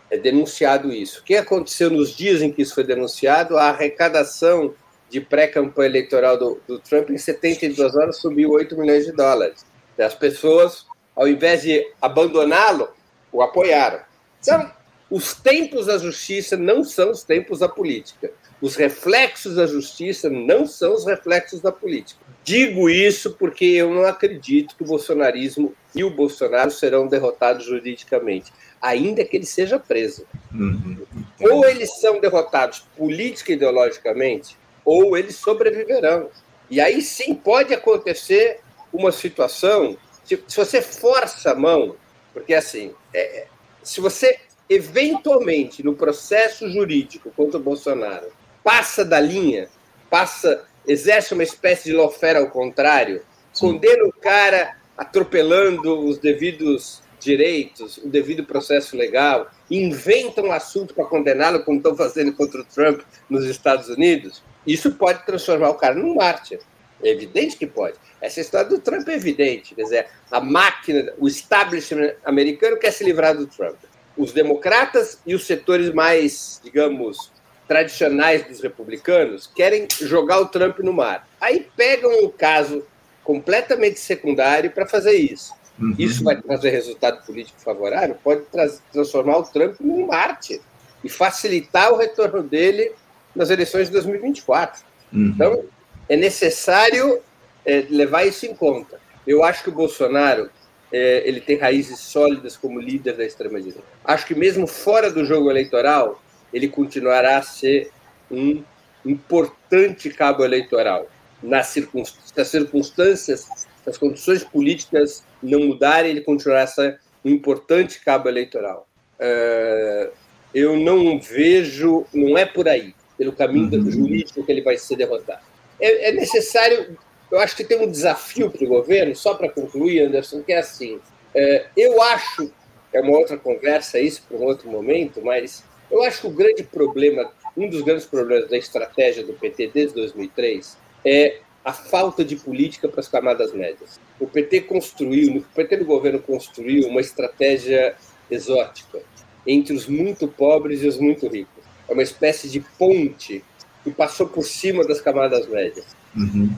É 0.09 0.17
denunciado 0.17 0.93
isso. 0.93 1.21
O 1.21 1.25
que 1.25 1.35
aconteceu 1.35 1.91
nos 1.91 2.15
dias 2.17 2.41
em 2.41 2.53
que 2.53 2.63
isso 2.63 2.75
foi 2.75 2.85
denunciado? 2.85 3.59
A 3.59 3.71
arrecadação 3.71 4.73
de 5.11 5.21
pré-campanha 5.21 5.89
eleitoral 5.89 6.39
do, 6.39 6.61
do, 6.69 6.79
Trump 6.79 7.11
em 7.11 7.19
72 7.19 7.97
horas 7.97 8.19
subiu 8.19 8.53
8 8.53 8.79
milhões 8.79 9.07
de 9.07 9.13
dólares. 9.13 9.67
As 9.99 10.15
pessoas, 10.15 10.87
ao 11.17 11.27
invés 11.27 11.63
de 11.63 11.85
abandoná-lo, 12.01 12.89
o 13.33 13.43
apoiaram. 13.43 14.01
Então, 14.41 14.71
Os 15.15 15.33
tempos 15.33 15.87
da 15.87 15.97
justiça 15.97 16.57
não 16.57 16.83
são 16.83 17.13
os 17.13 17.23
tempos 17.23 17.61
da 17.61 17.69
política. 17.69 18.33
Os 18.61 18.75
reflexos 18.75 19.55
da 19.55 19.65
justiça 19.65 20.29
não 20.29 20.67
são 20.67 20.93
os 20.93 21.07
reflexos 21.07 21.61
da 21.61 21.71
política. 21.71 22.19
Digo 22.43 22.91
isso 22.91 23.35
porque 23.35 23.65
eu 23.65 23.95
não 23.95 24.05
acredito 24.05 24.75
que 24.75 24.83
o 24.83 24.87
bolsonarismo 24.87 25.73
e 25.95 26.03
o 26.03 26.11
Bolsonaro 26.11 26.73
serão 26.73 27.07
derrotados 27.07 27.65
juridicamente, 27.65 28.53
ainda 28.83 29.25
que 29.25 29.37
ele 29.37 29.47
seja 29.47 29.79
preso. 29.79 30.27
Uhum. 30.53 31.07
Ou 31.41 31.65
eles 31.65 32.01
são 32.01 32.19
derrotados 32.19 32.81
política 32.97 33.53
e 33.53 33.55
ideologicamente, 33.55 34.59
ou 34.85 35.17
eles 35.17 35.37
sobreviverão. 35.37 36.29
E 36.69 36.81
aí 36.81 37.01
sim 37.01 37.37
pode 37.37 37.73
acontecer 37.73 38.59
uma 38.93 39.13
situação, 39.13 39.97
se, 40.25 40.43
se 40.49 40.57
você 40.57 40.83
força 40.83 41.53
a 41.53 41.55
mão, 41.55 41.95
porque 42.33 42.53
assim, 42.53 42.93
é, 43.15 43.47
se 43.81 44.01
você 44.01 44.41
eventualmente 44.69 45.83
no 45.83 45.95
processo 45.95 46.71
jurídico 46.71 47.31
contra 47.37 47.59
o 47.59 47.63
Bolsonaro 47.63 48.29
passa 48.63 49.05
da 49.05 49.21
linha, 49.21 49.69
passa, 50.09 50.65
exerce 50.87 51.35
uma 51.35 51.43
espécie 51.43 51.85
de 51.91 51.93
lawfare 51.93 52.39
ao 52.39 52.51
contrário, 52.51 53.23
sim. 53.53 53.67
condena 53.67 54.05
o 54.05 54.13
cara 54.13 54.77
atropelando 54.97 56.07
os 56.07 56.19
devidos 56.19 57.03
direitos, 57.21 57.99
o 57.99 58.09
devido 58.09 58.45
processo 58.45 58.97
legal, 58.97 59.51
inventa 59.71 60.43
um 60.43 60.53
assunto 60.53 60.95
para 60.95 61.07
condená-lo, 61.07 61.65
como 61.65 61.79
estão 61.79 61.97
fazendo 61.97 62.33
contra 62.33 62.61
o 62.61 62.65
Trump 62.65 63.01
nos 63.29 63.45
Estados 63.45 63.89
Unidos, 63.89 64.43
isso 64.67 64.93
pode 64.93 65.25
transformar 65.25 65.71
o 65.71 65.75
cara 65.75 65.95
num 65.95 66.15
mártir. 66.15 66.61
É 67.03 67.11
evidente 67.11 67.57
que 67.57 67.67
pode. 67.67 67.97
Essa 68.21 68.41
história 68.41 68.69
do 68.69 68.79
Trump 68.79 69.07
é 69.09 69.15
evidente. 69.15 69.75
Quer 69.75 69.83
dizer, 69.83 70.07
a 70.31 70.41
máquina, 70.41 71.13
o 71.19 71.29
establishment 71.29 72.15
americano 72.25 72.79
quer 72.79 72.93
se 72.93 73.05
livrar 73.05 73.37
do 73.37 73.47
Trump. 73.47 73.77
Os 74.17 74.33
democratas 74.33 75.19
e 75.27 75.35
os 75.35 75.47
setores 75.47 75.93
mais, 75.93 76.61
digamos, 76.63 77.33
tradicionais 77.67 78.47
dos 78.47 78.61
republicanos 78.61 79.47
querem 79.47 79.87
jogar 80.01 80.41
o 80.41 80.47
Trump 80.47 80.79
no 80.81 80.93
mar. 80.93 81.27
Aí 81.41 81.67
pegam 81.77 82.25
um 82.25 82.29
caso 82.29 82.85
completamente 83.23 83.99
secundário 83.99 84.71
para 84.71 84.87
fazer 84.87 85.15
isso. 85.15 85.53
Uhum. 85.79 85.95
Isso 85.99 86.23
vai 86.23 86.41
trazer 86.41 86.71
resultado 86.71 87.25
político 87.25 87.61
favorável? 87.61 88.17
Pode 88.23 88.45
transformar 88.93 89.39
o 89.39 89.43
Trump 89.43 89.81
num 89.81 90.07
mártir 90.07 90.61
e 91.03 91.09
facilitar 91.09 91.93
o 91.93 91.97
retorno 91.97 92.43
dele 92.43 92.93
nas 93.35 93.51
eleições 93.51 93.89
de 93.89 93.93
2024. 93.95 94.83
Uhum. 95.13 95.33
Então, 95.35 95.65
é 96.09 96.17
necessário 96.17 97.21
é, 97.65 97.87
levar 97.91 98.25
isso 98.25 98.47
em 98.47 98.55
conta. 98.55 99.01
Eu 99.27 99.43
acho 99.43 99.65
que 99.65 99.71
o 99.71 99.73
Bolsonaro 99.73 100.51
é, 100.95 101.27
ele 101.27 101.41
tem 101.41 101.57
raízes 101.57 101.99
sólidas 101.99 102.57
como 102.57 102.79
líder 102.79 103.17
da 103.17 103.25
extrema-direita. 103.25 103.83
Acho 104.05 104.25
que 104.27 104.35
mesmo 104.35 104.65
fora 104.65 105.11
do 105.11 105.25
jogo 105.25 105.51
eleitoral, 105.51 106.23
ele 106.53 106.69
continuará 106.69 107.39
a 107.39 107.43
ser 107.43 107.91
um 108.31 108.63
importante 109.05 110.09
cabo 110.11 110.45
eleitoral. 110.45 111.11
Nas, 111.43 111.67
circunstâncias, 111.67 113.41
se 113.41 113.91
as 113.91 113.99
condições 113.99 114.45
políticas 114.45 115.25
não 115.43 115.67
mudarem, 115.67 116.13
ele 116.13 116.21
continuará 116.21 116.63
a 116.63 116.69
ser 116.69 117.01
um 117.25 117.31
importante 117.31 118.01
cabo 118.01 118.29
eleitoral. 118.29 118.87
É, 119.19 120.11
eu 120.55 120.77
não 120.77 121.19
vejo, 121.19 122.07
não 122.15 122.39
é 122.39 122.47
por 122.47 122.69
aí, 122.69 122.95
pelo 123.19 123.33
caminho 123.33 123.69
uhum. 123.83 123.91
jurídico 123.91 124.47
que 124.47 124.53
ele 124.53 124.63
vai 124.63 124.79
ser 124.79 124.95
derrotado. 124.95 125.43
É, 125.81 126.11
é 126.11 126.13
necessário, 126.13 126.97
eu 127.35 127.41
acho 127.41 127.57
que 127.57 127.65
tem 127.65 127.81
um 127.81 127.91
desafio 127.91 128.49
para 128.49 128.65
o 128.65 128.69
governo, 128.69 129.15
só 129.17 129.35
para 129.35 129.49
concluir, 129.49 130.03
Anderson, 130.03 130.41
que 130.43 130.53
é 130.53 130.59
assim: 130.59 131.01
é, 131.35 131.67
eu 131.77 132.01
acho, 132.01 132.53
é 132.93 133.01
uma 133.01 133.19
outra 133.19 133.37
conversa 133.37 133.99
isso 133.99 134.23
para 134.29 134.39
um 134.39 134.45
outro 134.45 134.71
momento, 134.71 135.21
mas 135.21 135.65
eu 135.91 136.03
acho 136.05 136.21
que 136.21 136.27
o 136.29 136.31
grande 136.31 136.63
problema, 136.63 137.33
um 137.57 137.69
dos 137.69 137.83
grandes 137.83 138.07
problemas 138.07 138.49
da 138.49 138.57
estratégia 138.57 139.25
do 139.25 139.33
PT 139.33 139.71
desde 139.75 139.95
2003 139.97 140.79
é 141.05 141.41
a 141.65 141.73
falta 141.73 142.25
de 142.25 142.37
política 142.37 142.89
para 142.89 143.01
as 143.01 143.09
camadas 143.09 143.53
médias. 143.53 143.99
O 144.21 144.29
PT 144.29 144.61
construiu, 144.63 145.39
o 145.39 145.43
PT 145.43 145.79
do 145.79 145.85
governo 145.85 146.21
construiu 146.21 146.87
uma 146.89 147.01
estratégia 147.01 147.97
exótica 148.31 149.01
entre 149.45 149.75
os 149.75 149.89
muito 149.89 150.29
pobres 150.29 150.83
e 150.83 150.87
os 150.87 150.99
muito 150.99 151.27
ricos. 151.27 151.65
É 151.89 151.93
uma 151.93 152.03
espécie 152.03 152.49
de 152.49 152.61
ponte 152.79 153.43
que 153.83 153.91
passou 153.91 154.29
por 154.29 154.45
cima 154.45 154.87
das 154.87 155.01
camadas 155.01 155.49
médias. 155.49 155.87
Uhum. 156.17 156.55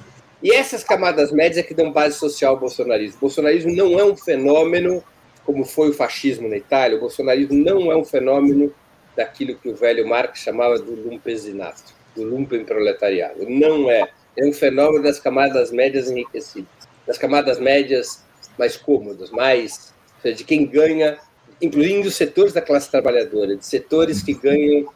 E 0.46 0.52
essas 0.52 0.84
camadas 0.84 1.32
médias 1.32 1.58
é 1.58 1.62
que 1.64 1.74
dão 1.74 1.90
base 1.90 2.16
social 2.16 2.54
ao 2.54 2.60
bolsonarismo. 2.60 3.16
O 3.16 3.20
bolsonarismo 3.22 3.74
não 3.74 3.98
é 3.98 4.04
um 4.04 4.16
fenômeno 4.16 5.02
como 5.44 5.64
foi 5.64 5.90
o 5.90 5.92
fascismo 5.92 6.48
na 6.48 6.56
Itália. 6.56 6.96
O 6.96 7.00
bolsonarismo 7.00 7.52
não 7.52 7.90
é 7.90 7.96
um 7.96 8.04
fenômeno 8.04 8.72
daquilo 9.16 9.56
que 9.56 9.68
o 9.68 9.74
velho 9.74 10.06
Marx 10.06 10.38
chamava 10.38 10.78
do 10.78 10.94
lumpesinato, 10.94 11.92
do 12.14 12.22
lumpenproletariado. 12.22 13.44
Não 13.50 13.90
é. 13.90 14.08
É 14.36 14.46
um 14.46 14.52
fenômeno 14.52 15.02
das 15.02 15.18
camadas 15.18 15.72
médias 15.72 16.08
enriquecidas, 16.08 16.70
das 17.04 17.18
camadas 17.18 17.58
médias 17.58 18.22
mais 18.56 18.76
cômodas, 18.76 19.32
mais 19.32 19.92
de 20.22 20.44
quem 20.44 20.64
ganha, 20.64 21.18
incluindo 21.60 22.06
os 22.06 22.14
setores 22.14 22.52
da 22.52 22.62
classe 22.62 22.88
trabalhadora, 22.88 23.56
de 23.56 23.66
setores 23.66 24.22
que 24.22 24.34
ganham 24.34 24.86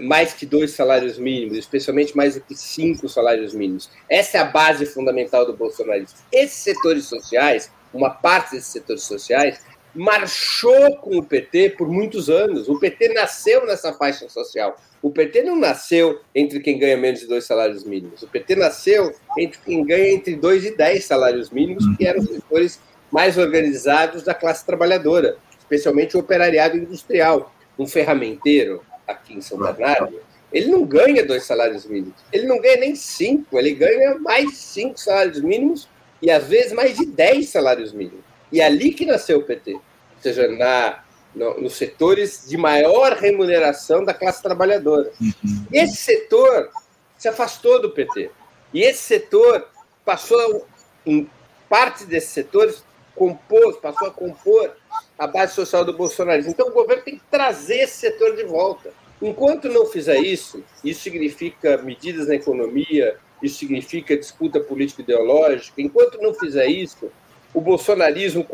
mais 0.00 0.32
que 0.32 0.44
dois 0.44 0.72
salários 0.72 1.18
mínimos, 1.18 1.56
especialmente 1.56 2.16
mais 2.16 2.34
do 2.34 2.40
que 2.40 2.54
cinco 2.54 3.08
salários 3.08 3.54
mínimos. 3.54 3.88
Essa 4.08 4.38
é 4.38 4.40
a 4.40 4.44
base 4.44 4.84
fundamental 4.86 5.46
do 5.46 5.52
bolsonarismo. 5.52 6.18
Esses 6.32 6.58
setores 6.58 7.04
sociais, 7.04 7.70
uma 7.94 8.10
parte 8.10 8.52
desses 8.52 8.72
setores 8.72 9.02
sociais, 9.02 9.60
marchou 9.94 10.96
com 10.96 11.16
o 11.16 11.22
PT 11.22 11.70
por 11.70 11.88
muitos 11.88 12.28
anos. 12.28 12.68
O 12.68 12.78
PT 12.78 13.14
nasceu 13.14 13.64
nessa 13.64 13.92
faixa 13.92 14.28
social. 14.28 14.76
O 15.00 15.10
PT 15.10 15.42
não 15.42 15.56
nasceu 15.56 16.20
entre 16.34 16.60
quem 16.60 16.78
ganha 16.78 16.96
menos 16.96 17.20
de 17.20 17.26
dois 17.26 17.44
salários 17.44 17.84
mínimos. 17.84 18.22
O 18.22 18.28
PT 18.28 18.56
nasceu 18.56 19.14
entre 19.38 19.58
quem 19.64 19.84
ganha 19.84 20.12
entre 20.12 20.34
dois 20.34 20.64
e 20.64 20.76
dez 20.76 21.04
salários 21.04 21.50
mínimos, 21.50 21.84
que 21.96 22.06
eram 22.06 22.20
os 22.20 22.28
setores 22.28 22.80
mais 23.10 23.38
organizados 23.38 24.22
da 24.22 24.34
classe 24.34 24.66
trabalhadora, 24.66 25.36
especialmente 25.58 26.16
o 26.16 26.20
operariado 26.20 26.76
industrial. 26.76 27.54
Um 27.78 27.86
ferramenteiro 27.86 28.82
aqui 29.06 29.34
em 29.34 29.40
São 29.40 29.58
Bernardo, 29.58 30.20
ele 30.52 30.68
não 30.68 30.84
ganha 30.84 31.24
dois 31.24 31.44
salários 31.44 31.84
mínimos. 31.84 32.14
Ele 32.32 32.46
não 32.46 32.60
ganha 32.60 32.78
nem 32.78 32.94
cinco, 32.94 33.58
ele 33.58 33.72
ganha 33.72 34.18
mais 34.18 34.50
de 34.50 34.56
cinco 34.56 34.98
salários 34.98 35.40
mínimos 35.40 35.88
e 36.22 36.30
às 36.30 36.46
vezes 36.46 36.72
mais 36.72 36.96
de 36.96 37.06
dez 37.06 37.50
salários 37.50 37.92
mínimos. 37.92 38.24
E 38.50 38.60
é 38.60 38.64
ali 38.64 38.92
que 38.92 39.04
nasceu 39.04 39.38
o 39.38 39.42
PT, 39.42 39.74
ou 39.74 39.82
seja, 40.20 40.48
na, 40.48 41.04
no, 41.34 41.60
nos 41.60 41.74
setores 41.74 42.46
de 42.48 42.56
maior 42.56 43.12
remuneração 43.14 44.04
da 44.04 44.14
classe 44.14 44.42
trabalhadora. 44.42 45.12
Uhum. 45.20 45.66
Esse 45.72 45.96
setor 45.96 46.70
se 47.18 47.28
afastou 47.28 47.80
do 47.82 47.90
PT. 47.90 48.30
E 48.72 48.82
esse 48.82 49.02
setor 49.02 49.68
passou, 50.04 50.66
em 51.04 51.28
parte 51.68 52.04
desses 52.04 52.30
setores, 52.30 52.84
compôs, 53.14 53.76
passou 53.78 54.08
a 54.08 54.10
compor 54.10 54.76
a 55.18 55.26
base 55.26 55.54
social 55.54 55.84
do 55.84 55.96
bolsonarismo. 55.96 56.50
Então, 56.50 56.68
o 56.68 56.72
governo 56.72 57.02
tem 57.02 57.16
que 57.16 57.24
trazer 57.30 57.80
esse 57.80 57.96
setor 57.96 58.36
de 58.36 58.44
volta. 58.44 58.92
Enquanto 59.20 59.68
não 59.68 59.86
fizer 59.86 60.18
isso, 60.18 60.62
isso 60.84 61.00
significa 61.00 61.78
medidas 61.78 62.28
na 62.28 62.34
economia, 62.34 63.16
isso 63.42 63.58
significa 63.58 64.16
disputa 64.16 64.60
político-ideológica. 64.60 65.80
Enquanto 65.80 66.20
não 66.20 66.34
fizer 66.34 66.66
isso, 66.66 67.10
o 67.54 67.60
bolsonarismo 67.60 68.46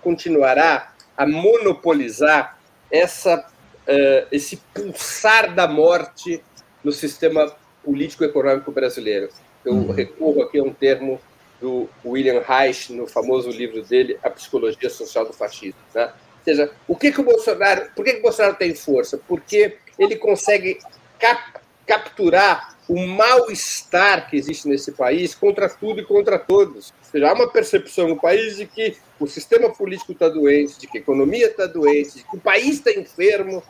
continuará 0.00 0.94
a 1.16 1.26
monopolizar 1.26 2.58
essa, 2.90 3.36
uh, 3.38 4.26
esse 4.30 4.58
pulsar 4.72 5.54
da 5.54 5.66
morte 5.66 6.42
no 6.84 6.92
sistema 6.92 7.52
político-econômico 7.84 8.70
brasileiro. 8.70 9.28
Eu 9.64 9.74
uhum. 9.74 9.90
recorro 9.92 10.42
aqui 10.42 10.58
a 10.58 10.62
um 10.62 10.72
termo 10.72 11.20
do 11.60 11.88
William 12.04 12.40
Reich, 12.40 12.92
no 12.92 13.06
famoso 13.06 13.50
livro 13.50 13.82
dele, 13.82 14.18
A 14.22 14.30
Psicologia 14.30 14.88
Social 14.88 15.26
do 15.26 15.32
Fascismo. 15.32 15.80
Né? 15.94 16.04
Ou 16.04 16.44
seja, 16.44 16.72
o 16.88 16.96
que, 16.96 17.12
que 17.12 17.20
o 17.20 17.24
Bolsonaro, 17.24 17.90
por 17.94 18.04
que, 18.04 18.14
que 18.14 18.18
o 18.20 18.22
Bolsonaro 18.22 18.56
tem 18.56 18.74
força? 18.74 19.18
Porque 19.28 19.76
ele 19.98 20.16
consegue 20.16 20.78
cap, 21.18 21.60
capturar 21.86 22.76
o 22.88 23.06
mal-estar 23.06 24.28
que 24.28 24.36
existe 24.36 24.66
nesse 24.66 24.92
país 24.92 25.34
contra 25.34 25.68
tudo 25.68 26.00
e 26.00 26.04
contra 26.04 26.38
todos. 26.38 26.92
Ou 27.04 27.10
seja, 27.12 27.28
há 27.28 27.34
uma 27.34 27.48
percepção 27.48 28.08
no 28.08 28.16
país 28.16 28.56
de 28.56 28.66
que 28.66 28.96
o 29.18 29.26
sistema 29.26 29.70
político 29.70 30.12
está 30.12 30.28
doente, 30.28 30.78
de 30.78 30.86
que 30.86 30.98
a 30.98 31.00
economia 31.00 31.46
está 31.46 31.66
doente, 31.66 32.16
de 32.16 32.24
que 32.24 32.36
o 32.36 32.40
país 32.40 32.78
está 32.78 32.90
enfermo. 32.90 33.62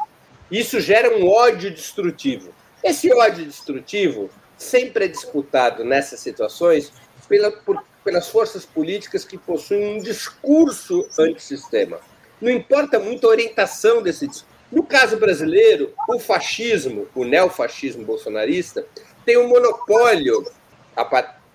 Isso 0.51 0.81
gera 0.81 1.15
um 1.15 1.29
ódio 1.29 1.71
destrutivo. 1.71 2.51
Esse 2.83 3.13
ódio 3.13 3.45
destrutivo 3.45 4.31
sempre 4.57 5.07
é 5.07 5.09
disputado 5.09 5.85
nessas 5.85 6.21
situações 6.21 6.93
pela, 7.31 7.53
por, 7.53 7.81
pelas 8.05 8.29
forças 8.29 8.67
políticas 8.67 9.25
que 9.25 9.39
possuem 9.39 9.97
um 9.97 10.03
discurso 10.03 11.09
antissistema. 11.17 12.01
Não 12.41 12.51
importa 12.51 12.99
muito 12.99 13.27
a 13.27 13.31
orientação 13.31 14.03
desse 14.03 14.27
discurso. 14.27 14.51
No 14.73 14.83
caso 14.83 15.17
brasileiro, 15.17 15.93
o 16.09 16.19
fascismo, 16.19 17.07
o 17.15 17.25
neofascismo 17.25 18.05
bolsonarista, 18.05 18.85
tem 19.25 19.39
um 19.39 19.49
monopólio, 19.49 20.45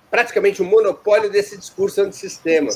praticamente 0.10 0.62
um 0.62 0.66
monopólio 0.66 1.30
desse 1.30 1.58
discurso 1.58 2.02
antissistema, 2.02 2.70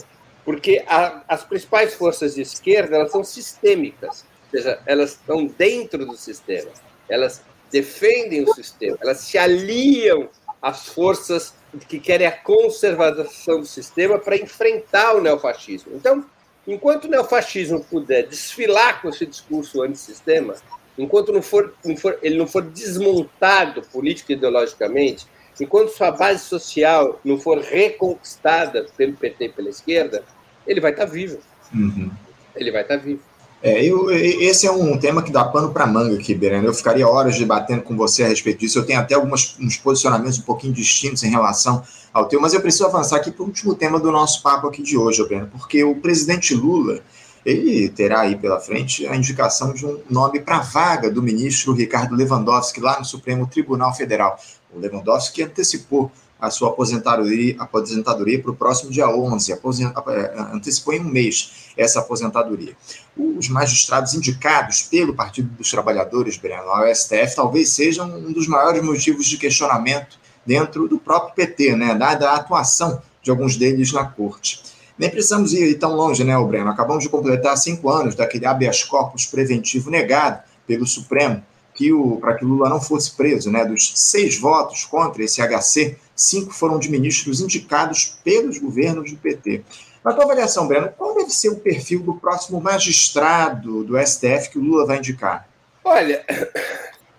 porque 0.45 0.84
a, 0.88 1.24
as 1.28 1.43
principais 1.43 1.93
forças 1.93 2.36
de 2.36 2.41
esquerda 2.41 2.97
elas 2.97 3.12
são 3.12 3.24
sistêmicas. 3.24 4.26
seja, 4.50 4.82
elas 4.86 5.12
estão 5.12 5.45
dentro 5.45 6.06
do 6.06 6.18
sistema, 6.18 6.72
elas 7.10 7.41
defendem 7.70 8.43
o 8.43 8.54
sistema, 8.54 8.97
elas 9.02 9.20
se 9.20 9.38
aliam 9.38 10.30
às 10.62 10.88
forças 10.88 11.53
que 11.88 11.99
querem 11.99 12.28
a 12.28 12.32
conservação 12.32 13.60
do 13.60 13.66
sistema 13.66 14.18
para 14.18 14.36
enfrentar 14.36 15.16
o 15.16 15.22
neofascismo. 15.22 15.93
Então, 15.95 16.26
enquanto 16.68 17.05
o 17.05 17.07
neofascismo 17.07 17.84
puder 17.84 18.28
desfilar 18.28 19.01
com 19.01 19.10
esse 19.10 19.26
discurso 19.26 19.82
antissistema, 19.82 20.55
enquanto 20.97 21.32
não 21.32 21.41
for, 21.41 21.74
não 21.86 21.95
for, 21.95 22.18
ele 22.22 22.38
não 22.38 22.47
for 22.47 22.64
desmontado 22.64 23.82
político 23.84 24.32
e 24.32 24.36
ideologicamente, 24.36 25.28
enquanto 25.60 25.89
sua 25.89 26.12
base 26.12 26.43
social 26.45 27.20
não 27.24 27.39
for 27.39 27.60
reconquistada 27.60 28.88
pelo 28.97 29.14
PT 29.14 29.45
e 29.45 29.49
pela 29.49 29.70
esquerda, 29.70 30.24
ele 30.66 30.82
vai 30.82 30.91
estar 30.91 31.05
vivo. 31.05 31.39
Uhum. 31.74 32.12
Ele 32.55 32.72
vai 32.72 32.82
estar 32.82 32.97
vivo. 32.97 33.22
É, 33.62 33.84
eu, 33.84 34.10
esse 34.10 34.66
é 34.66 34.72
um 34.72 34.97
tema 34.97 35.22
que 35.22 35.32
dá 35.32 35.43
pano 35.43 35.72
para 35.74 35.86
manga 35.86 36.16
aqui, 36.16 36.34
Bereno. 36.34 36.68
Eu 36.68 36.74
ficaria 36.74 37.07
horas 37.07 37.38
debatendo 37.38 37.82
com 37.82 37.95
você 37.95 38.24
a 38.24 38.28
respeito 38.28 38.60
disso. 38.60 38.80
Eu 38.80 38.86
tenho 38.86 38.99
até 38.99 39.16
alguns 39.16 39.57
uns 39.60 39.76
posicionamentos 39.76 40.39
um 40.39 40.43
pouquinho 40.43 40.74
distintos 40.74 41.24
em 41.24 41.30
relação 41.30 41.84
ao 42.14 42.28
teu, 42.28 42.39
mas 42.39 42.53
eu 42.53 42.62
preciso 42.62 42.86
avançar 42.86 43.18
aqui 43.18 43.32
para 43.32 43.43
o 43.43 43.45
último 43.45 43.76
tema 43.76 43.99
do 43.99 44.12
nosso 44.12 44.41
papo 44.41 44.68
aqui 44.68 44.82
de 44.82 44.97
hoje, 44.97 45.28
Bereno, 45.28 45.47
porque 45.47 45.84
o 45.84 45.95
presidente 45.95 46.55
Lula 46.55 47.01
ele 47.45 47.89
terá 47.89 48.22
aí 48.22 48.36
pela 48.36 48.60
frente 48.60 49.07
a 49.07 49.16
indicação 49.16 49.74
de 49.74 49.86
um 49.86 49.99
nome 50.10 50.39
para 50.39 50.60
vaga 50.60 51.10
do 51.10 51.22
ministro 51.22 51.74
Ricardo 51.74 52.16
Lewandowski 52.16 52.80
lá 52.80 52.99
no 52.99 53.05
Supremo 53.05 53.47
Tribunal 53.47 53.93
Federal. 53.93 54.38
O 54.74 54.80
Lewandowski 54.80 55.43
antecipou 55.43 56.12
a 56.40 56.50
sua 56.50 56.70
aposentadoria, 56.70 57.56
aposentadoria 57.60 58.42
para 58.42 58.52
o 58.52 58.56
próximo 58.56 58.90
dia 58.90 59.10
11, 59.10 59.52
aposenta, 59.52 60.04
é, 60.08 60.40
antecipou 60.54 60.94
em 60.94 61.02
um 61.02 61.10
mês 61.10 61.72
essa 61.76 62.00
aposentadoria. 62.00 62.76
Os 63.18 63.50
magistrados 63.50 64.14
indicados 64.14 64.84
pelo 64.84 65.14
Partido 65.14 65.50
dos 65.50 65.70
Trabalhadores, 65.70 66.38
Breno, 66.38 66.70
ao 66.70 66.94
STF, 66.94 67.36
talvez 67.36 67.70
sejam 67.70 68.08
um 68.08 68.32
dos 68.32 68.48
maiores 68.48 68.82
motivos 68.82 69.26
de 69.26 69.38
questionamento 69.38 70.18
dentro 70.46 70.88
do 70.88 70.98
próprio 70.98 71.36
PT, 71.36 71.76
né, 71.76 71.94
dada 71.96 72.32
a 72.32 72.36
atuação 72.36 73.02
de 73.22 73.30
alguns 73.30 73.58
deles 73.58 73.92
na 73.92 74.06
corte. 74.06 74.64
Nem 74.98 75.10
precisamos 75.10 75.54
ir 75.54 75.78
tão 75.78 75.94
longe, 75.96 76.24
né, 76.24 76.38
Breno? 76.42 76.70
Acabamos 76.70 77.04
de 77.04 77.10
completar 77.10 77.58
cinco 77.58 77.90
anos 77.90 78.16
daquele 78.16 78.46
habeas 78.46 78.84
corpus 78.84 79.26
preventivo 79.26 79.90
negado 79.90 80.42
pelo 80.68 80.86
Supremo 80.86 81.44
que 81.80 81.90
para 82.20 82.36
que 82.36 82.44
Lula 82.44 82.68
não 82.68 82.82
fosse 82.82 83.12
preso, 83.12 83.50
né? 83.50 83.64
Dos 83.64 83.94
seis 83.96 84.38
votos 84.38 84.84
contra 84.84 85.24
esse 85.24 85.42
HC, 85.42 85.96
cinco 86.20 86.53
foram 86.53 86.78
de 86.78 86.91
ministros 86.91 87.39
indicados 87.39 88.20
pelos 88.24 88.57
governos 88.57 89.09
do 89.09 89.17
PT. 89.17 89.63
Na 90.03 90.13
tua 90.13 90.26
avaliação, 90.26 90.67
Breno, 90.67 90.91
qual 90.97 91.15
deve 91.15 91.30
ser 91.30 91.49
o 91.49 91.59
perfil 91.59 92.01
do 92.01 92.13
próximo 92.15 92.59
magistrado 92.59 93.84
do 93.84 93.97
STF 93.97 94.49
que 94.51 94.57
o 94.57 94.61
Lula 94.61 94.86
vai 94.86 94.97
indicar? 94.97 95.47
Olha, 95.84 96.26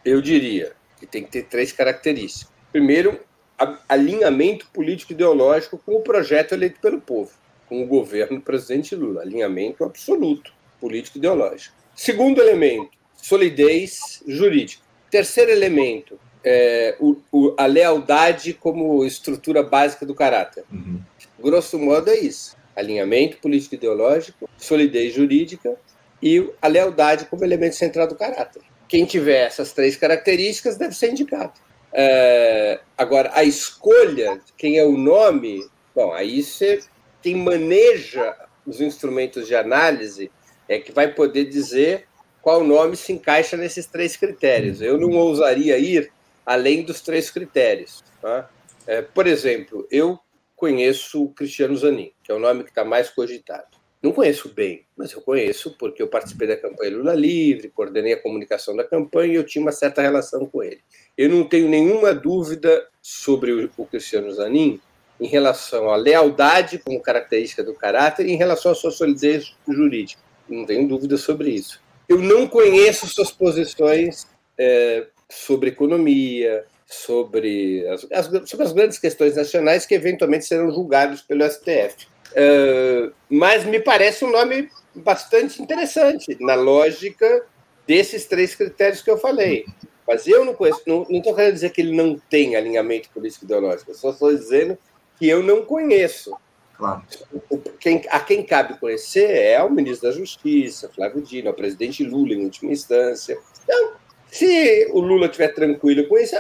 eu 0.05 0.21
diria 0.21 0.73
que 0.99 1.07
tem 1.07 1.25
que 1.25 1.31
ter 1.31 1.45
três 1.45 1.73
características. 1.73 2.53
Primeiro, 2.71 3.19
alinhamento 3.89 4.67
político 4.73 5.13
ideológico 5.13 5.79
com 5.79 5.97
o 5.97 6.03
projeto 6.03 6.53
eleito 6.53 6.79
pelo 6.81 7.01
povo, 7.01 7.31
com 7.69 7.83
o 7.83 7.87
governo 7.87 8.37
do 8.37 8.43
presidente 8.43 8.95
Lula. 8.95 9.23
Alinhamento 9.23 9.83
absoluto 9.83 10.53
político 10.79 11.19
ideológico. 11.19 11.75
Segundo 11.95 12.41
elemento, 12.41 12.91
solidez 13.17 14.23
jurídica. 14.27 14.83
Terceiro 15.11 15.51
elemento, 15.51 16.19
é, 16.45 16.97
o, 16.99 17.17
o, 17.31 17.55
a 17.57 17.67
lealdade 17.67 18.55
como 18.55 19.05
estrutura 19.05 19.63
básica 19.63 20.07
do 20.07 20.15
caráter. 20.15 20.65
Uhum. 20.71 21.01
Grosso 21.39 21.79
modo 21.79 22.11
é 22.11 22.19
isso: 22.19 22.57
alinhamento 22.75 23.39
político-ideológico, 23.39 24.49
solidez 24.57 25.15
jurídica 25.15 25.77
e 26.23 26.51
a 26.61 26.69
lealdade 26.69 27.27
como 27.27 27.45
elemento 27.45 27.77
central 27.77 28.07
do 28.07 28.15
caráter. 28.15 28.63
Quem 28.89 29.05
tiver 29.05 29.47
essas 29.47 29.73
três 29.73 29.97
características 29.97 30.77
deve 30.77 30.95
ser 30.95 31.11
indicado. 31.11 31.53
É, 31.93 32.81
agora, 32.97 33.31
a 33.35 33.45
escolha 33.45 34.41
quem 34.57 34.79
é 34.79 34.85
o 34.85 34.97
nome, 34.97 35.65
bom, 35.95 36.13
aí 36.13 36.43
você 36.43 36.81
quem 37.23 37.37
maneja 37.37 38.35
os 38.67 38.81
instrumentos 38.81 39.47
de 39.47 39.55
análise 39.55 40.31
é 40.69 40.79
que 40.79 40.93
vai 40.93 41.13
poder 41.13 41.47
dizer 41.47 42.07
qual 42.41 42.65
nome 42.65 42.97
se 42.97 43.13
encaixa 43.13 43.57
nesses 43.57 43.87
três 43.87 44.17
critérios. 44.17 44.81
Eu 44.81 44.97
não 44.99 45.11
ousaria 45.11 45.77
ir 45.79 46.11
além 46.51 46.83
dos 46.83 47.01
três 47.01 47.31
critérios. 47.31 48.03
Tá? 48.21 48.51
É, 48.87 49.03
por 49.03 49.27
exemplo, 49.27 49.87
eu 49.91 50.19
conheço 50.57 51.25
o 51.25 51.29
Cristiano 51.29 51.77
Zanin, 51.77 52.13
que 52.23 52.33
é 52.33 52.35
o 52.35 52.39
nome 52.39 52.65
que 52.65 52.71
está 52.71 52.85
mais 52.85 53.09
cogitado. 53.09 53.79
Não 54.03 54.13
conheço 54.13 54.49
bem, 54.49 54.87
mas 54.97 55.13
eu 55.13 55.21
conheço 55.21 55.77
porque 55.79 56.03
eu 56.03 56.09
participei 56.09 56.49
da 56.49 56.57
campanha 56.57 56.97
Lula 56.97 57.15
Livre, 57.15 57.69
coordenei 57.69 58.15
a 58.15 58.23
comunicação 58.23 58.75
da 58.75 58.83
campanha 58.83 59.33
e 59.33 59.37
eu 59.37 59.45
tinha 59.45 59.63
uma 59.63 59.73
certa 59.73 60.01
relação 60.01 60.47
com 60.47 60.63
ele. 60.63 60.81
Eu 61.17 61.29
não 61.29 61.45
tenho 61.47 61.69
nenhuma 61.69 62.15
dúvida 62.15 62.89
sobre 63.03 63.53
o, 63.53 63.87
Cristiano 63.87 64.33
Zanin 64.33 64.81
em 65.21 65.27
relação 65.27 65.91
à 65.91 65.97
lealdade 65.97 66.79
como 66.79 67.01
característica 67.01 67.63
do 67.63 67.75
caráter 67.75 68.27
e 68.27 68.33
em 68.33 68.37
relação 68.37 68.73
à 68.73 68.75
sua 68.75 68.91
solidez 68.91 69.55
jurídica. 69.69 70.23
Não 70.49 70.65
tenho 70.65 70.89
dúvida 70.89 71.17
sobre 71.17 71.51
isso 71.51 71.81
eu 72.11 72.19
não 72.19 72.49
conheço 72.49 73.07
suas 73.07 73.31
posições 73.31 74.27
é, 74.59 75.07
sobre 75.31 75.71
economia, 75.71 76.65
sobre 76.87 77.87
as, 77.89 78.07
as, 78.11 78.49
sobre 78.49 78.67
as 78.67 78.73
grandes 78.73 78.99
questões 78.99 79.37
nacionais 79.37 79.87
que 79.87 79.95
eventualmente 79.95 80.45
serão 80.45 80.71
julgados 80.71 81.23
pelo 81.23 81.49
STF. 81.49 82.09
É, 82.35 83.11
mas 83.29 83.65
me 83.65 83.81
parece 83.81 84.25
um 84.25 84.31
nome 84.31 84.69
bastante 84.95 85.63
interessante 85.63 86.37
na 86.41 86.55
lógica 86.55 87.45
desses 87.87 88.27
três 88.27 88.55
critérios 88.55 89.03
que 89.03 89.11
eu 89.11 89.19
falei. 89.19 89.65
Mas 90.07 90.27
eu 90.27 90.45
não 90.45 90.55
conheço, 90.55 90.83
não 90.87 91.07
estou 91.09 91.35
querendo 91.35 91.55
dizer 91.55 91.71
que 91.71 91.81
ele 91.81 91.95
não 91.95 92.21
tem 92.29 92.57
alinhamento 92.57 93.09
político 93.11 93.45
ideológico, 93.45 93.95
só 93.95 94.11
estou 94.11 94.35
dizendo 94.35 94.77
que 95.17 95.29
eu 95.29 95.43
não 95.43 95.65
conheço. 95.65 96.37
Claro. 96.77 97.03
Quem, 97.79 98.03
a 98.09 98.19
quem 98.19 98.43
cabe 98.43 98.79
conhecer 98.81 99.31
é 99.31 99.63
o 99.63 99.71
ministro 99.71 100.09
da 100.09 100.17
Justiça, 100.17 100.89
Flávio 100.89 101.21
Dino, 101.21 101.51
o 101.51 101.55
presidente 101.55 102.03
Lula, 102.03 102.33
em 102.33 102.45
última 102.45 102.73
instância. 102.73 103.39
Então, 103.63 103.93
se 104.31 104.89
o 104.93 105.01
Lula 105.01 105.27
estiver 105.27 105.55
tranquilo 105.55 106.07
com 106.09 106.19
isso, 106.19 106.37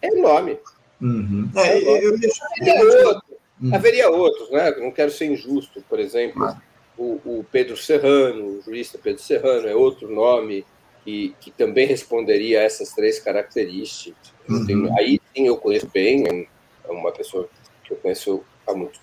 é 0.00 0.10
nome. 0.10 0.58
Uhum. 1.00 1.50
É, 1.56 1.78
é 1.78 2.04
eu, 2.04 2.16
eu, 2.16 2.30
haveria, 2.60 3.08
outro, 3.08 3.22
uhum. 3.60 3.74
haveria 3.74 4.10
outros, 4.10 4.50
né? 4.50 4.70
Não 4.78 4.90
quero 4.92 5.10
ser 5.10 5.26
injusto, 5.26 5.82
por 5.88 5.98
exemplo, 5.98 6.56
o, 6.96 7.20
o, 7.24 7.46
Pedro 7.50 7.76
Serrano, 7.76 8.58
o 8.58 8.62
jurista 8.62 8.98
Pedro 9.02 9.22
Serrano, 9.22 9.66
é 9.66 9.74
outro 9.74 10.08
nome 10.08 10.64
que, 11.04 11.34
que 11.40 11.50
também 11.50 11.86
responderia 11.86 12.60
a 12.60 12.62
essas 12.62 12.92
três 12.92 13.18
características. 13.18 14.32
Uhum. 14.48 14.66
Tenho, 14.66 14.98
aí 14.98 15.20
sim 15.34 15.46
eu 15.46 15.56
conheço 15.56 15.88
bem, 15.92 16.48
é 16.84 16.90
uma 16.92 17.10
pessoa 17.10 17.48
que 17.84 17.92
eu 17.92 17.96
conheço 17.96 18.44
há 18.66 18.74
muito 18.74 19.00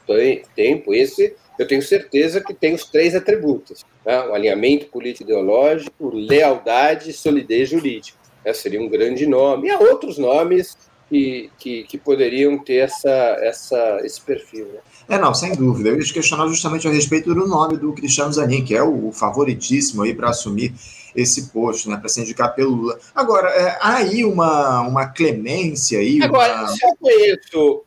tempo, 0.56 0.94
esse 0.94 1.36
eu 1.58 1.68
tenho 1.68 1.82
certeza 1.82 2.42
que 2.42 2.54
tem 2.54 2.74
os 2.74 2.86
três 2.86 3.14
atributos: 3.14 3.86
né? 4.06 4.18
o 4.22 4.34
alinhamento 4.34 4.86
político-ideológico, 4.86 6.10
lealdade 6.10 7.10
e 7.10 7.14
solidez 7.14 7.70
jurídica. 7.70 8.18
Né? 8.44 8.54
Seria 8.54 8.82
um 8.82 8.90
grande 8.90 9.26
nome. 9.26 9.68
E 9.68 9.72
há 9.72 9.80
outros 9.80 10.18
nomes 10.18 10.78
que, 11.10 11.50
que, 11.58 11.84
que, 11.84 11.98
poderiam 11.98 12.58
ter 12.58 12.78
essa, 12.78 13.10
essa, 13.42 14.00
esse 14.04 14.22
perfil. 14.22 14.68
Né? 14.68 14.80
É, 15.10 15.18
não, 15.18 15.34
sem 15.34 15.56
dúvida. 15.56 15.90
Eu 15.90 15.98
ia 15.98 16.04
te 16.04 16.14
questionar 16.14 16.48
justamente 16.48 16.88
a 16.88 16.92
respeito 16.92 17.34
do 17.34 17.48
nome 17.48 17.78
do 17.78 17.94
Cristiano 17.94 18.32
Zanin, 18.32 18.64
que 18.64 18.76
é 18.76 18.84
o 18.84 19.12
favoritíssimo 19.12 20.04
aí 20.04 20.14
para 20.14 20.30
assumir 20.30 20.74
esse 21.16 21.50
posto, 21.50 21.90
né, 21.90 21.98
para 21.98 22.08
se 22.08 22.22
indicar 22.22 22.54
pelo 22.54 22.72
Lula. 22.72 23.00
Agora, 23.16 23.50
é, 23.50 23.78
há 23.82 23.96
aí 23.98 24.24
uma, 24.24 24.82
uma 24.82 25.08
clemência 25.08 26.00
aí. 26.00 26.22
Agora, 26.22 26.54
uma... 26.54 26.68
se 26.68 26.86
eu 26.86 26.96
conheço, 27.00 27.84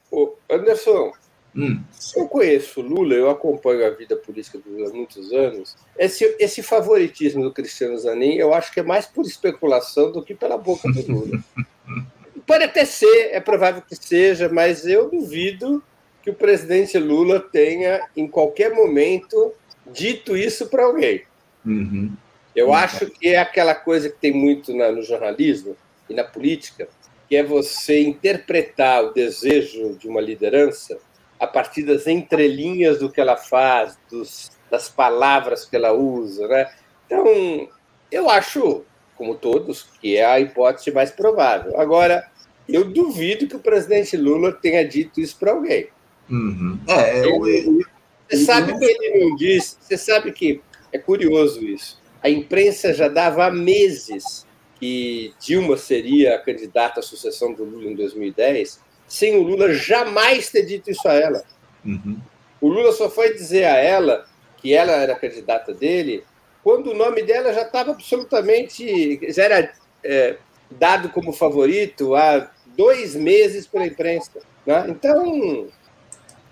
Anderson, 0.51 1.13
Hum. 1.55 1.83
Eu 2.17 2.27
conheço 2.29 2.81
Lula, 2.81 3.15
eu 3.15 3.29
acompanho 3.29 3.87
a 3.87 3.91
vida 3.91 4.17
política 4.17 4.59
do 4.59 4.71
Lula 4.71 4.89
há 4.89 4.93
muitos 4.93 5.33
anos. 5.33 5.77
Esse, 5.99 6.35
esse 6.39 6.63
favoritismo 6.63 7.43
do 7.43 7.53
Cristiano 7.53 7.97
Zanin, 7.99 8.37
eu 8.37 8.55
acho 8.55 8.73
que 8.73 8.81
é 8.81 8.83
mais 8.83 9.07
por 9.07 9.27
especulação 9.27 10.11
do 10.11 10.23
que 10.23 10.35
pela 10.35 10.57
boca 10.57 10.91
do 10.91 11.13
Lula. 11.13 11.45
Pode 12.47 12.65
até 12.65 12.85
ser, 12.85 13.31
é 13.33 13.41
provável 13.41 13.83
que 13.83 13.95
seja, 13.95 14.49
mas 14.49 14.87
eu 14.87 15.11
duvido 15.11 15.83
que 16.23 16.31
o 16.31 16.35
presidente 16.35 16.99
Lula 16.99 17.39
tenha, 17.41 18.09
em 18.17 18.27
qualquer 18.27 18.75
momento, 18.75 19.53
dito 19.87 20.37
isso 20.37 20.67
para 20.67 20.85
alguém. 20.85 21.23
Uhum. 21.65 22.13
Eu 22.55 22.69
uhum. 22.69 22.75
acho 22.75 23.07
que 23.07 23.29
é 23.29 23.39
aquela 23.39 23.75
coisa 23.75 24.09
que 24.09 24.19
tem 24.19 24.33
muito 24.33 24.75
na, 24.75 24.91
no 24.91 25.03
jornalismo 25.03 25.77
e 26.09 26.15
na 26.15 26.25
política, 26.25 26.89
que 27.29 27.37
é 27.37 27.43
você 27.43 28.01
interpretar 28.01 29.05
o 29.05 29.13
desejo 29.13 29.95
de 29.95 30.09
uma 30.09 30.21
liderança 30.21 30.99
a 31.43 31.47
partir 31.49 31.83
das 31.83 32.07
entrelinhas 32.07 33.01
do 33.01 33.11
que 33.11 33.21
ela 33.21 33.37
faz, 33.37 33.99
dos, 34.09 34.53
das 34.71 34.89
palavras 34.89 35.65
que 35.65 35.75
ela 35.75 35.93
usa. 35.93 36.47
Né? 36.47 36.73
Então, 37.05 37.69
eu 38.13 38.31
acho, 38.31 38.85
como 39.17 39.35
todos, 39.35 39.89
que 40.01 40.17
é 40.17 40.25
a 40.25 40.39
hipótese 40.39 40.93
mais 40.93 41.11
provável. 41.11 41.81
Agora, 41.81 42.31
eu 42.69 42.85
duvido 42.85 43.49
que 43.49 43.57
o 43.57 43.59
presidente 43.59 44.17
Lula 44.17 44.53
tenha 44.53 44.87
dito 44.87 45.21
isso 45.21 45.37
para 45.37 45.51
alguém. 45.51 45.89
Uhum. 46.31 46.79
É, 46.87 47.27
eu, 47.27 47.45
eu, 47.45 47.81
você 48.29 48.37
sabe 48.45 48.79
que 48.79 48.85
ele 48.85 49.25
não 49.25 49.35
diz, 49.35 49.77
você 49.81 49.99
sabe 49.99 50.31
que 50.31 50.63
é 50.93 50.99
curioso 50.99 51.61
isso. 51.65 52.01
A 52.23 52.31
imprensa 52.31 52.95
já 52.95 53.09
dava 53.09 53.47
há 53.47 53.51
meses 53.51 54.47
que 54.79 55.35
Dilma 55.41 55.77
seria 55.77 56.37
a 56.37 56.39
candidata 56.39 57.01
à 57.01 57.03
sucessão 57.03 57.53
do 57.53 57.65
Lula 57.65 57.91
em 57.91 57.97
2010, 57.97 58.81
sem 59.13 59.37
o 59.37 59.43
Lula 59.43 59.75
jamais 59.75 60.49
ter 60.49 60.65
dito 60.65 60.91
isso 60.91 61.07
a 61.07 61.13
ela. 61.13 61.45
Uhum. 61.85 62.17
O 62.59 62.69
Lula 62.69 62.93
só 62.93 63.11
foi 63.11 63.35
dizer 63.35 63.65
a 63.65 63.77
ela 63.77 64.25
que 64.57 64.73
ela 64.73 64.93
era 64.93 65.15
candidata 65.15 65.75
dele 65.75 66.25
quando 66.65 66.93
o 66.93 66.95
nome 66.95 67.23
dela 67.23 67.53
já 67.53 67.61
estava 67.61 67.91
absolutamente. 67.91 69.21
já 69.31 69.45
era 69.45 69.73
é, 70.03 70.37
dado 70.71 71.11
como 71.11 71.31
favorito 71.31 72.15
há 72.15 72.51
dois 72.75 73.15
meses 73.15 73.67
pela 73.67 73.87
imprensa. 73.87 74.31
Né? 74.65 74.87
Então. 74.89 75.69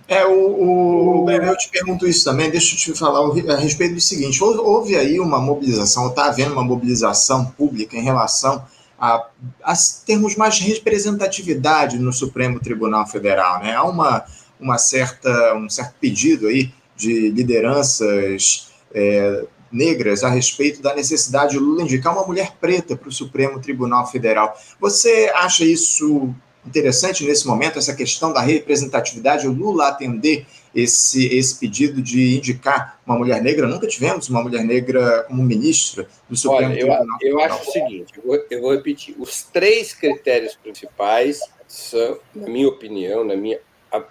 É, 0.06 0.26
o, 0.26 1.22
o, 1.24 1.30
eu 1.30 1.56
te 1.56 1.70
pergunto 1.70 2.06
isso 2.06 2.24
também, 2.24 2.50
deixa 2.50 2.74
eu 2.74 2.78
te 2.78 2.98
falar 2.98 3.20
a 3.54 3.56
respeito 3.56 3.94
do 3.94 4.00
seguinte: 4.02 4.44
houve 4.44 4.96
aí 4.96 5.18
uma 5.18 5.40
mobilização, 5.40 6.08
está 6.08 6.26
havendo 6.26 6.52
uma 6.52 6.64
mobilização 6.64 7.46
pública 7.46 7.96
em 7.96 8.02
relação 8.02 8.66
a, 9.00 9.26
a 9.62 9.74
termos 10.04 10.36
mais 10.36 10.58
representatividade 10.58 11.98
no 11.98 12.12
Supremo 12.12 12.60
Tribunal 12.60 13.06
Federal. 13.06 13.62
Né? 13.62 13.74
Há 13.74 13.84
uma, 13.84 14.24
uma 14.60 14.76
certa, 14.76 15.54
um 15.54 15.70
certo 15.70 15.94
pedido 15.98 16.46
aí 16.46 16.70
de 16.94 17.30
lideranças 17.30 18.70
é, 18.92 19.46
negras 19.72 20.22
a 20.22 20.28
respeito 20.28 20.82
da 20.82 20.94
necessidade 20.94 21.52
de 21.52 21.58
Lula 21.58 21.82
indicar 21.82 22.12
uma 22.12 22.26
mulher 22.26 22.56
preta 22.60 22.94
para 22.94 23.08
o 23.08 23.12
Supremo 23.12 23.58
Tribunal 23.58 24.06
Federal. 24.06 24.54
Você 24.78 25.32
acha 25.34 25.64
isso 25.64 26.34
interessante 26.66 27.24
nesse 27.24 27.46
momento, 27.46 27.78
essa 27.78 27.94
questão 27.94 28.34
da 28.34 28.40
representatividade, 28.42 29.48
o 29.48 29.52
Lula 29.52 29.88
atender 29.88 30.46
esse, 30.74 31.26
esse 31.36 31.58
pedido 31.58 32.00
de 32.00 32.36
indicar 32.36 33.00
uma 33.06 33.16
mulher 33.16 33.42
negra? 33.42 33.66
Nunca 33.66 33.86
tivemos 33.86 34.28
uma 34.28 34.42
mulher 34.42 34.64
negra 34.64 35.24
como 35.24 35.42
ministra 35.42 36.06
do 36.28 36.36
Supremo 36.36 36.66
Olha, 36.66 36.76
Tribunal 36.76 37.18
eu. 37.20 37.30
Eu 37.30 37.40
acho 37.40 37.68
o 37.68 37.72
seguinte, 37.72 38.12
eu 38.16 38.22
vou, 38.24 38.46
eu 38.50 38.60
vou 38.60 38.72
repetir, 38.72 39.14
os 39.18 39.42
três 39.42 39.92
critérios 39.92 40.54
principais 40.56 41.40
são, 41.66 42.18
na 42.34 42.48
minha 42.48 42.68
opinião, 42.68 43.24
na 43.24 43.36
minha 43.36 43.58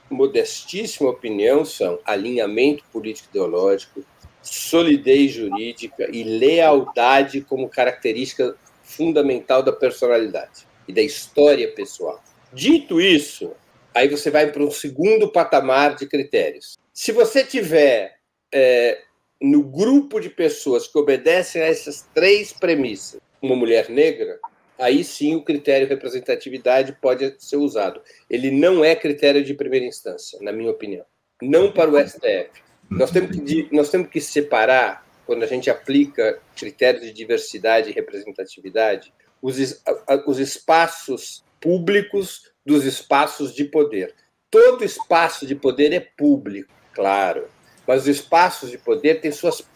modestíssima 0.09 1.09
opinião, 1.09 1.63
são 1.63 1.99
alinhamento 2.05 2.83
político-ideológico, 2.91 4.03
solidez 4.41 5.31
jurídica 5.31 6.09
e 6.11 6.23
lealdade 6.23 7.41
como 7.41 7.69
característica 7.69 8.55
fundamental 8.83 9.61
da 9.61 9.71
personalidade 9.71 10.67
e 10.87 10.93
da 10.93 11.01
história 11.01 11.71
pessoal. 11.71 12.21
Dito 12.51 12.99
isso, 12.99 13.51
aí 13.93 14.07
você 14.07 14.29
vai 14.29 14.51
para 14.51 14.63
um 14.63 14.71
segundo 14.71 15.31
patamar 15.31 15.95
de 15.95 16.07
critérios. 16.07 16.77
Se 16.93 17.11
você 17.11 17.43
tiver 17.43 18.17
é, 18.53 19.01
no 19.41 19.63
grupo 19.63 20.19
de 20.19 20.29
pessoas 20.29 20.87
que 20.87 20.97
obedecem 20.97 21.61
a 21.61 21.65
essas 21.65 22.07
três 22.13 22.51
premissas, 22.51 23.21
uma 23.41 23.55
mulher 23.55 23.89
negra, 23.89 24.39
aí 24.77 25.03
sim 25.03 25.35
o 25.35 25.43
critério 25.43 25.87
representatividade 25.87 26.97
pode 27.01 27.35
ser 27.37 27.57
usado. 27.57 28.01
Ele 28.29 28.51
não 28.51 28.83
é 28.83 28.95
critério 28.95 29.43
de 29.43 29.53
primeira 29.53 29.85
instância, 29.85 30.39
na 30.41 30.51
minha 30.51 30.71
opinião. 30.71 31.05
Não 31.41 31.71
para 31.71 31.89
o 31.89 31.99
STF. 31.99 32.49
Nós 32.89 33.11
temos 33.11 33.31
que, 33.35 33.69
nós 33.71 33.89
temos 33.89 34.09
que 34.09 34.19
separar, 34.19 35.05
quando 35.25 35.43
a 35.43 35.47
gente 35.47 35.69
aplica 35.69 36.39
critérios 36.55 37.03
de 37.03 37.13
diversidade 37.13 37.89
e 37.89 37.93
representatividade, 37.93 39.13
os, 39.41 39.83
os 40.25 40.39
espaços 40.39 41.43
públicos 41.61 42.51
dos 42.69 42.85
espaços 42.85 43.51
de 43.51 43.65
poder. 43.65 44.13
Todo 44.51 44.85
espaço 44.85 45.43
de 45.47 45.55
poder 45.55 45.91
é 45.91 45.99
público, 45.99 46.71
claro, 46.93 47.47
mas 47.87 48.03
os 48.03 48.07
espaços 48.07 48.69
de 48.69 48.77
poder 48.77 49.19
têm 49.19 49.31
suas 49.31 49.67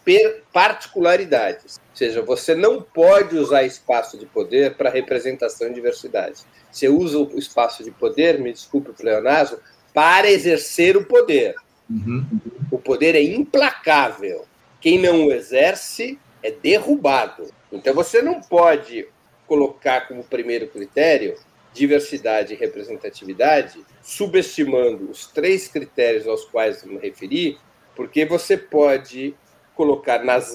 particularidades. 0.52 1.76
Ou 1.90 1.96
seja, 1.96 2.22
você 2.22 2.54
não 2.54 2.80
pode 2.80 3.36
usar 3.36 3.64
espaço 3.64 4.16
de 4.16 4.26
poder 4.26 4.76
para 4.76 4.90
representação 4.90 5.66
e 5.66 5.74
diversidade. 5.74 6.42
Você 6.70 6.88
usa 6.88 7.18
o 7.18 7.36
espaço 7.36 7.82
de 7.82 7.90
poder, 7.90 8.38
me 8.38 8.52
desculpe 8.52 8.90
o 8.90 8.94
pleonasmo, 8.94 9.58
para 9.92 10.30
exercer 10.30 10.96
o 10.96 11.04
poder. 11.04 11.56
Uhum. 11.90 12.24
O 12.70 12.78
poder 12.78 13.16
é 13.16 13.22
implacável. 13.22 14.46
Quem 14.80 15.00
não 15.00 15.26
o 15.26 15.32
exerce 15.32 16.16
é 16.44 16.52
derrubado. 16.52 17.48
Então 17.72 17.92
você 17.92 18.22
não 18.22 18.40
pode 18.40 19.08
colocar 19.48 20.06
como 20.06 20.22
primeiro 20.22 20.68
critério 20.68 21.36
diversidade 21.74 22.54
e 22.54 22.56
representatividade, 22.56 23.84
subestimando 24.00 25.10
os 25.10 25.26
três 25.26 25.68
critérios 25.68 26.26
aos 26.26 26.44
quais 26.44 26.82
eu 26.82 26.92
me 26.92 26.98
referi, 26.98 27.58
porque 27.96 28.24
você 28.24 28.56
pode 28.56 29.34
colocar 29.74 30.24
nas 30.24 30.54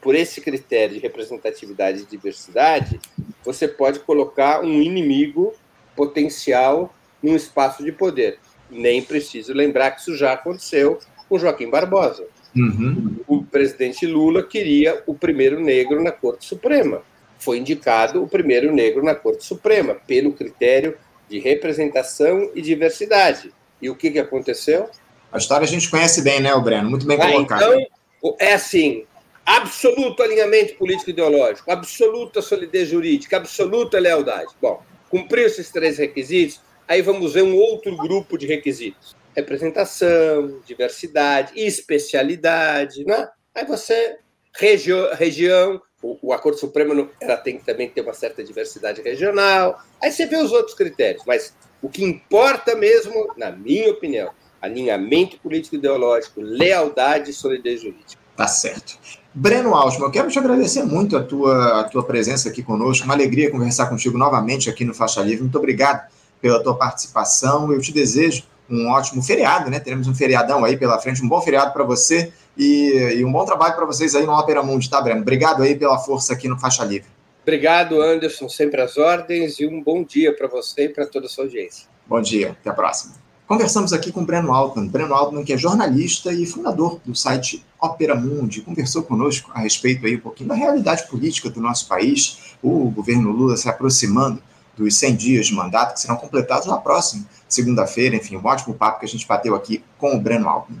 por 0.00 0.14
esse 0.14 0.40
critério 0.40 0.94
de 0.94 1.00
representatividade 1.00 2.00
e 2.00 2.06
diversidade, 2.06 2.98
você 3.44 3.68
pode 3.68 3.98
colocar 4.00 4.62
um 4.62 4.80
inimigo 4.80 5.52
potencial 5.94 6.94
num 7.22 7.36
espaço 7.36 7.84
de 7.84 7.92
poder. 7.92 8.38
Nem 8.70 9.02
preciso 9.02 9.52
lembrar 9.52 9.90
que 9.90 10.00
isso 10.00 10.16
já 10.16 10.32
aconteceu 10.32 10.98
com 11.28 11.38
Joaquim 11.38 11.68
Barbosa. 11.68 12.26
Uhum. 12.56 13.16
O 13.26 13.44
presidente 13.44 14.06
Lula 14.06 14.42
queria 14.42 15.02
o 15.06 15.14
primeiro 15.14 15.60
negro 15.60 16.02
na 16.02 16.10
Corte 16.10 16.46
Suprema 16.46 17.02
foi 17.40 17.58
indicado 17.58 18.22
o 18.22 18.28
primeiro 18.28 18.72
negro 18.72 19.02
na 19.02 19.14
Corte 19.14 19.44
Suprema, 19.44 19.94
pelo 20.06 20.32
critério 20.32 20.96
de 21.28 21.38
representação 21.38 22.50
e 22.54 22.60
diversidade. 22.60 23.52
E 23.80 23.88
o 23.88 23.96
que, 23.96 24.10
que 24.10 24.18
aconteceu? 24.18 24.88
A 25.32 25.38
história 25.38 25.64
a 25.64 25.68
gente 25.68 25.90
conhece 25.90 26.22
bem, 26.22 26.40
né, 26.40 26.52
o 26.54 26.60
Breno? 26.60 26.90
Muito 26.90 27.06
bem 27.06 27.18
ah, 27.20 27.32
colocado. 27.32 27.62
Então, 27.62 28.36
é 28.38 28.52
assim, 28.52 29.04
absoluto 29.46 30.22
alinhamento 30.22 30.74
político-ideológico, 30.74 31.70
absoluta 31.70 32.42
solidez 32.42 32.88
jurídica, 32.88 33.36
absoluta 33.36 33.98
lealdade. 33.98 34.52
Bom, 34.60 34.82
cumpriu 35.08 35.46
esses 35.46 35.70
três 35.70 35.98
requisitos, 35.98 36.60
aí 36.86 37.00
vamos 37.00 37.32
ver 37.32 37.42
um 37.42 37.56
outro 37.56 37.96
grupo 37.96 38.36
de 38.36 38.46
requisitos. 38.46 39.16
Representação, 39.34 40.60
diversidade, 40.66 41.52
especialidade, 41.54 43.04
né? 43.04 43.28
Aí 43.54 43.64
você, 43.64 44.18
regi 44.54 44.92
região, 45.14 45.80
o, 46.02 46.18
o 46.22 46.32
Acordo 46.32 46.58
Supremo 46.58 47.08
ela 47.20 47.36
tem 47.36 47.58
que 47.58 47.64
também 47.64 47.88
ter 47.88 48.00
uma 48.00 48.14
certa 48.14 48.42
diversidade 48.42 49.02
regional. 49.02 49.82
Aí 50.02 50.10
você 50.10 50.26
vê 50.26 50.36
os 50.36 50.52
outros 50.52 50.74
critérios, 50.74 51.22
mas 51.26 51.54
o 51.82 51.88
que 51.88 52.04
importa 52.04 52.74
mesmo, 52.74 53.32
na 53.36 53.50
minha 53.50 53.90
opinião, 53.90 54.30
alinhamento 54.60 55.38
político-ideológico, 55.38 56.40
lealdade 56.40 57.30
e 57.30 57.34
solidez 57.34 57.80
jurídica. 57.82 58.20
Tá 58.36 58.46
certo. 58.46 58.98
Breno 59.32 59.74
Altman, 59.74 60.06
eu 60.06 60.10
quero 60.10 60.28
te 60.28 60.38
agradecer 60.38 60.82
muito 60.82 61.16
a 61.16 61.22
tua, 61.22 61.80
a 61.80 61.84
tua 61.84 62.02
presença 62.02 62.48
aqui 62.48 62.62
conosco. 62.62 63.04
Uma 63.04 63.14
alegria 63.14 63.50
conversar 63.50 63.86
contigo 63.86 64.18
novamente 64.18 64.68
aqui 64.68 64.84
no 64.84 64.94
Faixa 64.94 65.20
Livre. 65.22 65.42
Muito 65.42 65.58
obrigado 65.58 66.08
pela 66.40 66.62
tua 66.62 66.74
participação. 66.74 67.72
Eu 67.72 67.80
te 67.80 67.92
desejo 67.92 68.44
um 68.68 68.88
ótimo 68.88 69.22
feriado, 69.22 69.70
né? 69.70 69.78
Teremos 69.78 70.08
um 70.08 70.14
feriadão 70.14 70.64
aí 70.64 70.76
pela 70.76 70.98
frente, 70.98 71.22
um 71.22 71.28
bom 71.28 71.40
feriado 71.40 71.72
para 71.72 71.84
você 71.84 72.32
e, 72.56 73.16
e 73.18 73.24
um 73.24 73.32
bom 73.32 73.44
trabalho 73.44 73.74
para 73.74 73.86
vocês 73.86 74.14
aí 74.14 74.26
no 74.26 74.32
Opera 74.32 74.62
Mundi, 74.62 74.88
tá, 74.88 75.00
Breno? 75.00 75.22
Obrigado 75.22 75.62
aí 75.62 75.76
pela 75.76 75.98
força 75.98 76.32
aqui 76.32 76.48
no 76.48 76.58
Faixa 76.58 76.84
Livre. 76.84 77.08
Obrigado, 77.42 78.00
Anderson, 78.00 78.48
sempre 78.48 78.80
às 78.80 78.96
ordens 78.96 79.58
e 79.58 79.66
um 79.66 79.82
bom 79.82 80.04
dia 80.04 80.36
para 80.36 80.46
você 80.46 80.84
e 80.84 80.88
para 80.88 81.06
toda 81.06 81.26
a 81.26 81.28
sua 81.28 81.44
audiência. 81.44 81.86
Bom 82.06 82.20
dia, 82.20 82.50
até 82.50 82.70
a 82.70 82.74
próxima. 82.74 83.14
Conversamos 83.50 83.92
aqui 83.92 84.12
com 84.12 84.24
Breno 84.24 84.52
Altman. 84.52 84.86
Breno 84.86 85.12
Altman, 85.12 85.42
que 85.42 85.52
é 85.52 85.58
jornalista 85.58 86.32
e 86.32 86.46
fundador 86.46 87.00
do 87.04 87.16
site 87.16 87.64
Opera 87.80 88.14
Mundi, 88.14 88.60
conversou 88.60 89.02
conosco 89.02 89.50
a 89.52 89.58
respeito 89.58 90.06
aí 90.06 90.14
um 90.14 90.20
pouquinho 90.20 90.50
da 90.50 90.54
realidade 90.54 91.08
política 91.08 91.50
do 91.50 91.60
nosso 91.60 91.88
país, 91.88 92.54
o 92.62 92.88
governo 92.90 93.32
Lula 93.32 93.56
se 93.56 93.68
aproximando 93.68 94.40
dos 94.76 94.94
100 94.96 95.16
dias 95.16 95.46
de 95.48 95.54
mandato, 95.54 95.94
que 95.94 96.00
serão 96.00 96.16
completados 96.16 96.68
na 96.68 96.76
próxima 96.76 97.26
segunda-feira. 97.48 98.14
Enfim, 98.14 98.36
um 98.36 98.46
ótimo 98.46 98.74
papo 98.74 99.00
que 99.00 99.06
a 99.06 99.08
gente 99.08 99.26
bateu 99.26 99.54
aqui 99.56 99.82
com 99.98 100.14
o 100.14 100.20
Breno 100.20 100.48
Altman. 100.48 100.80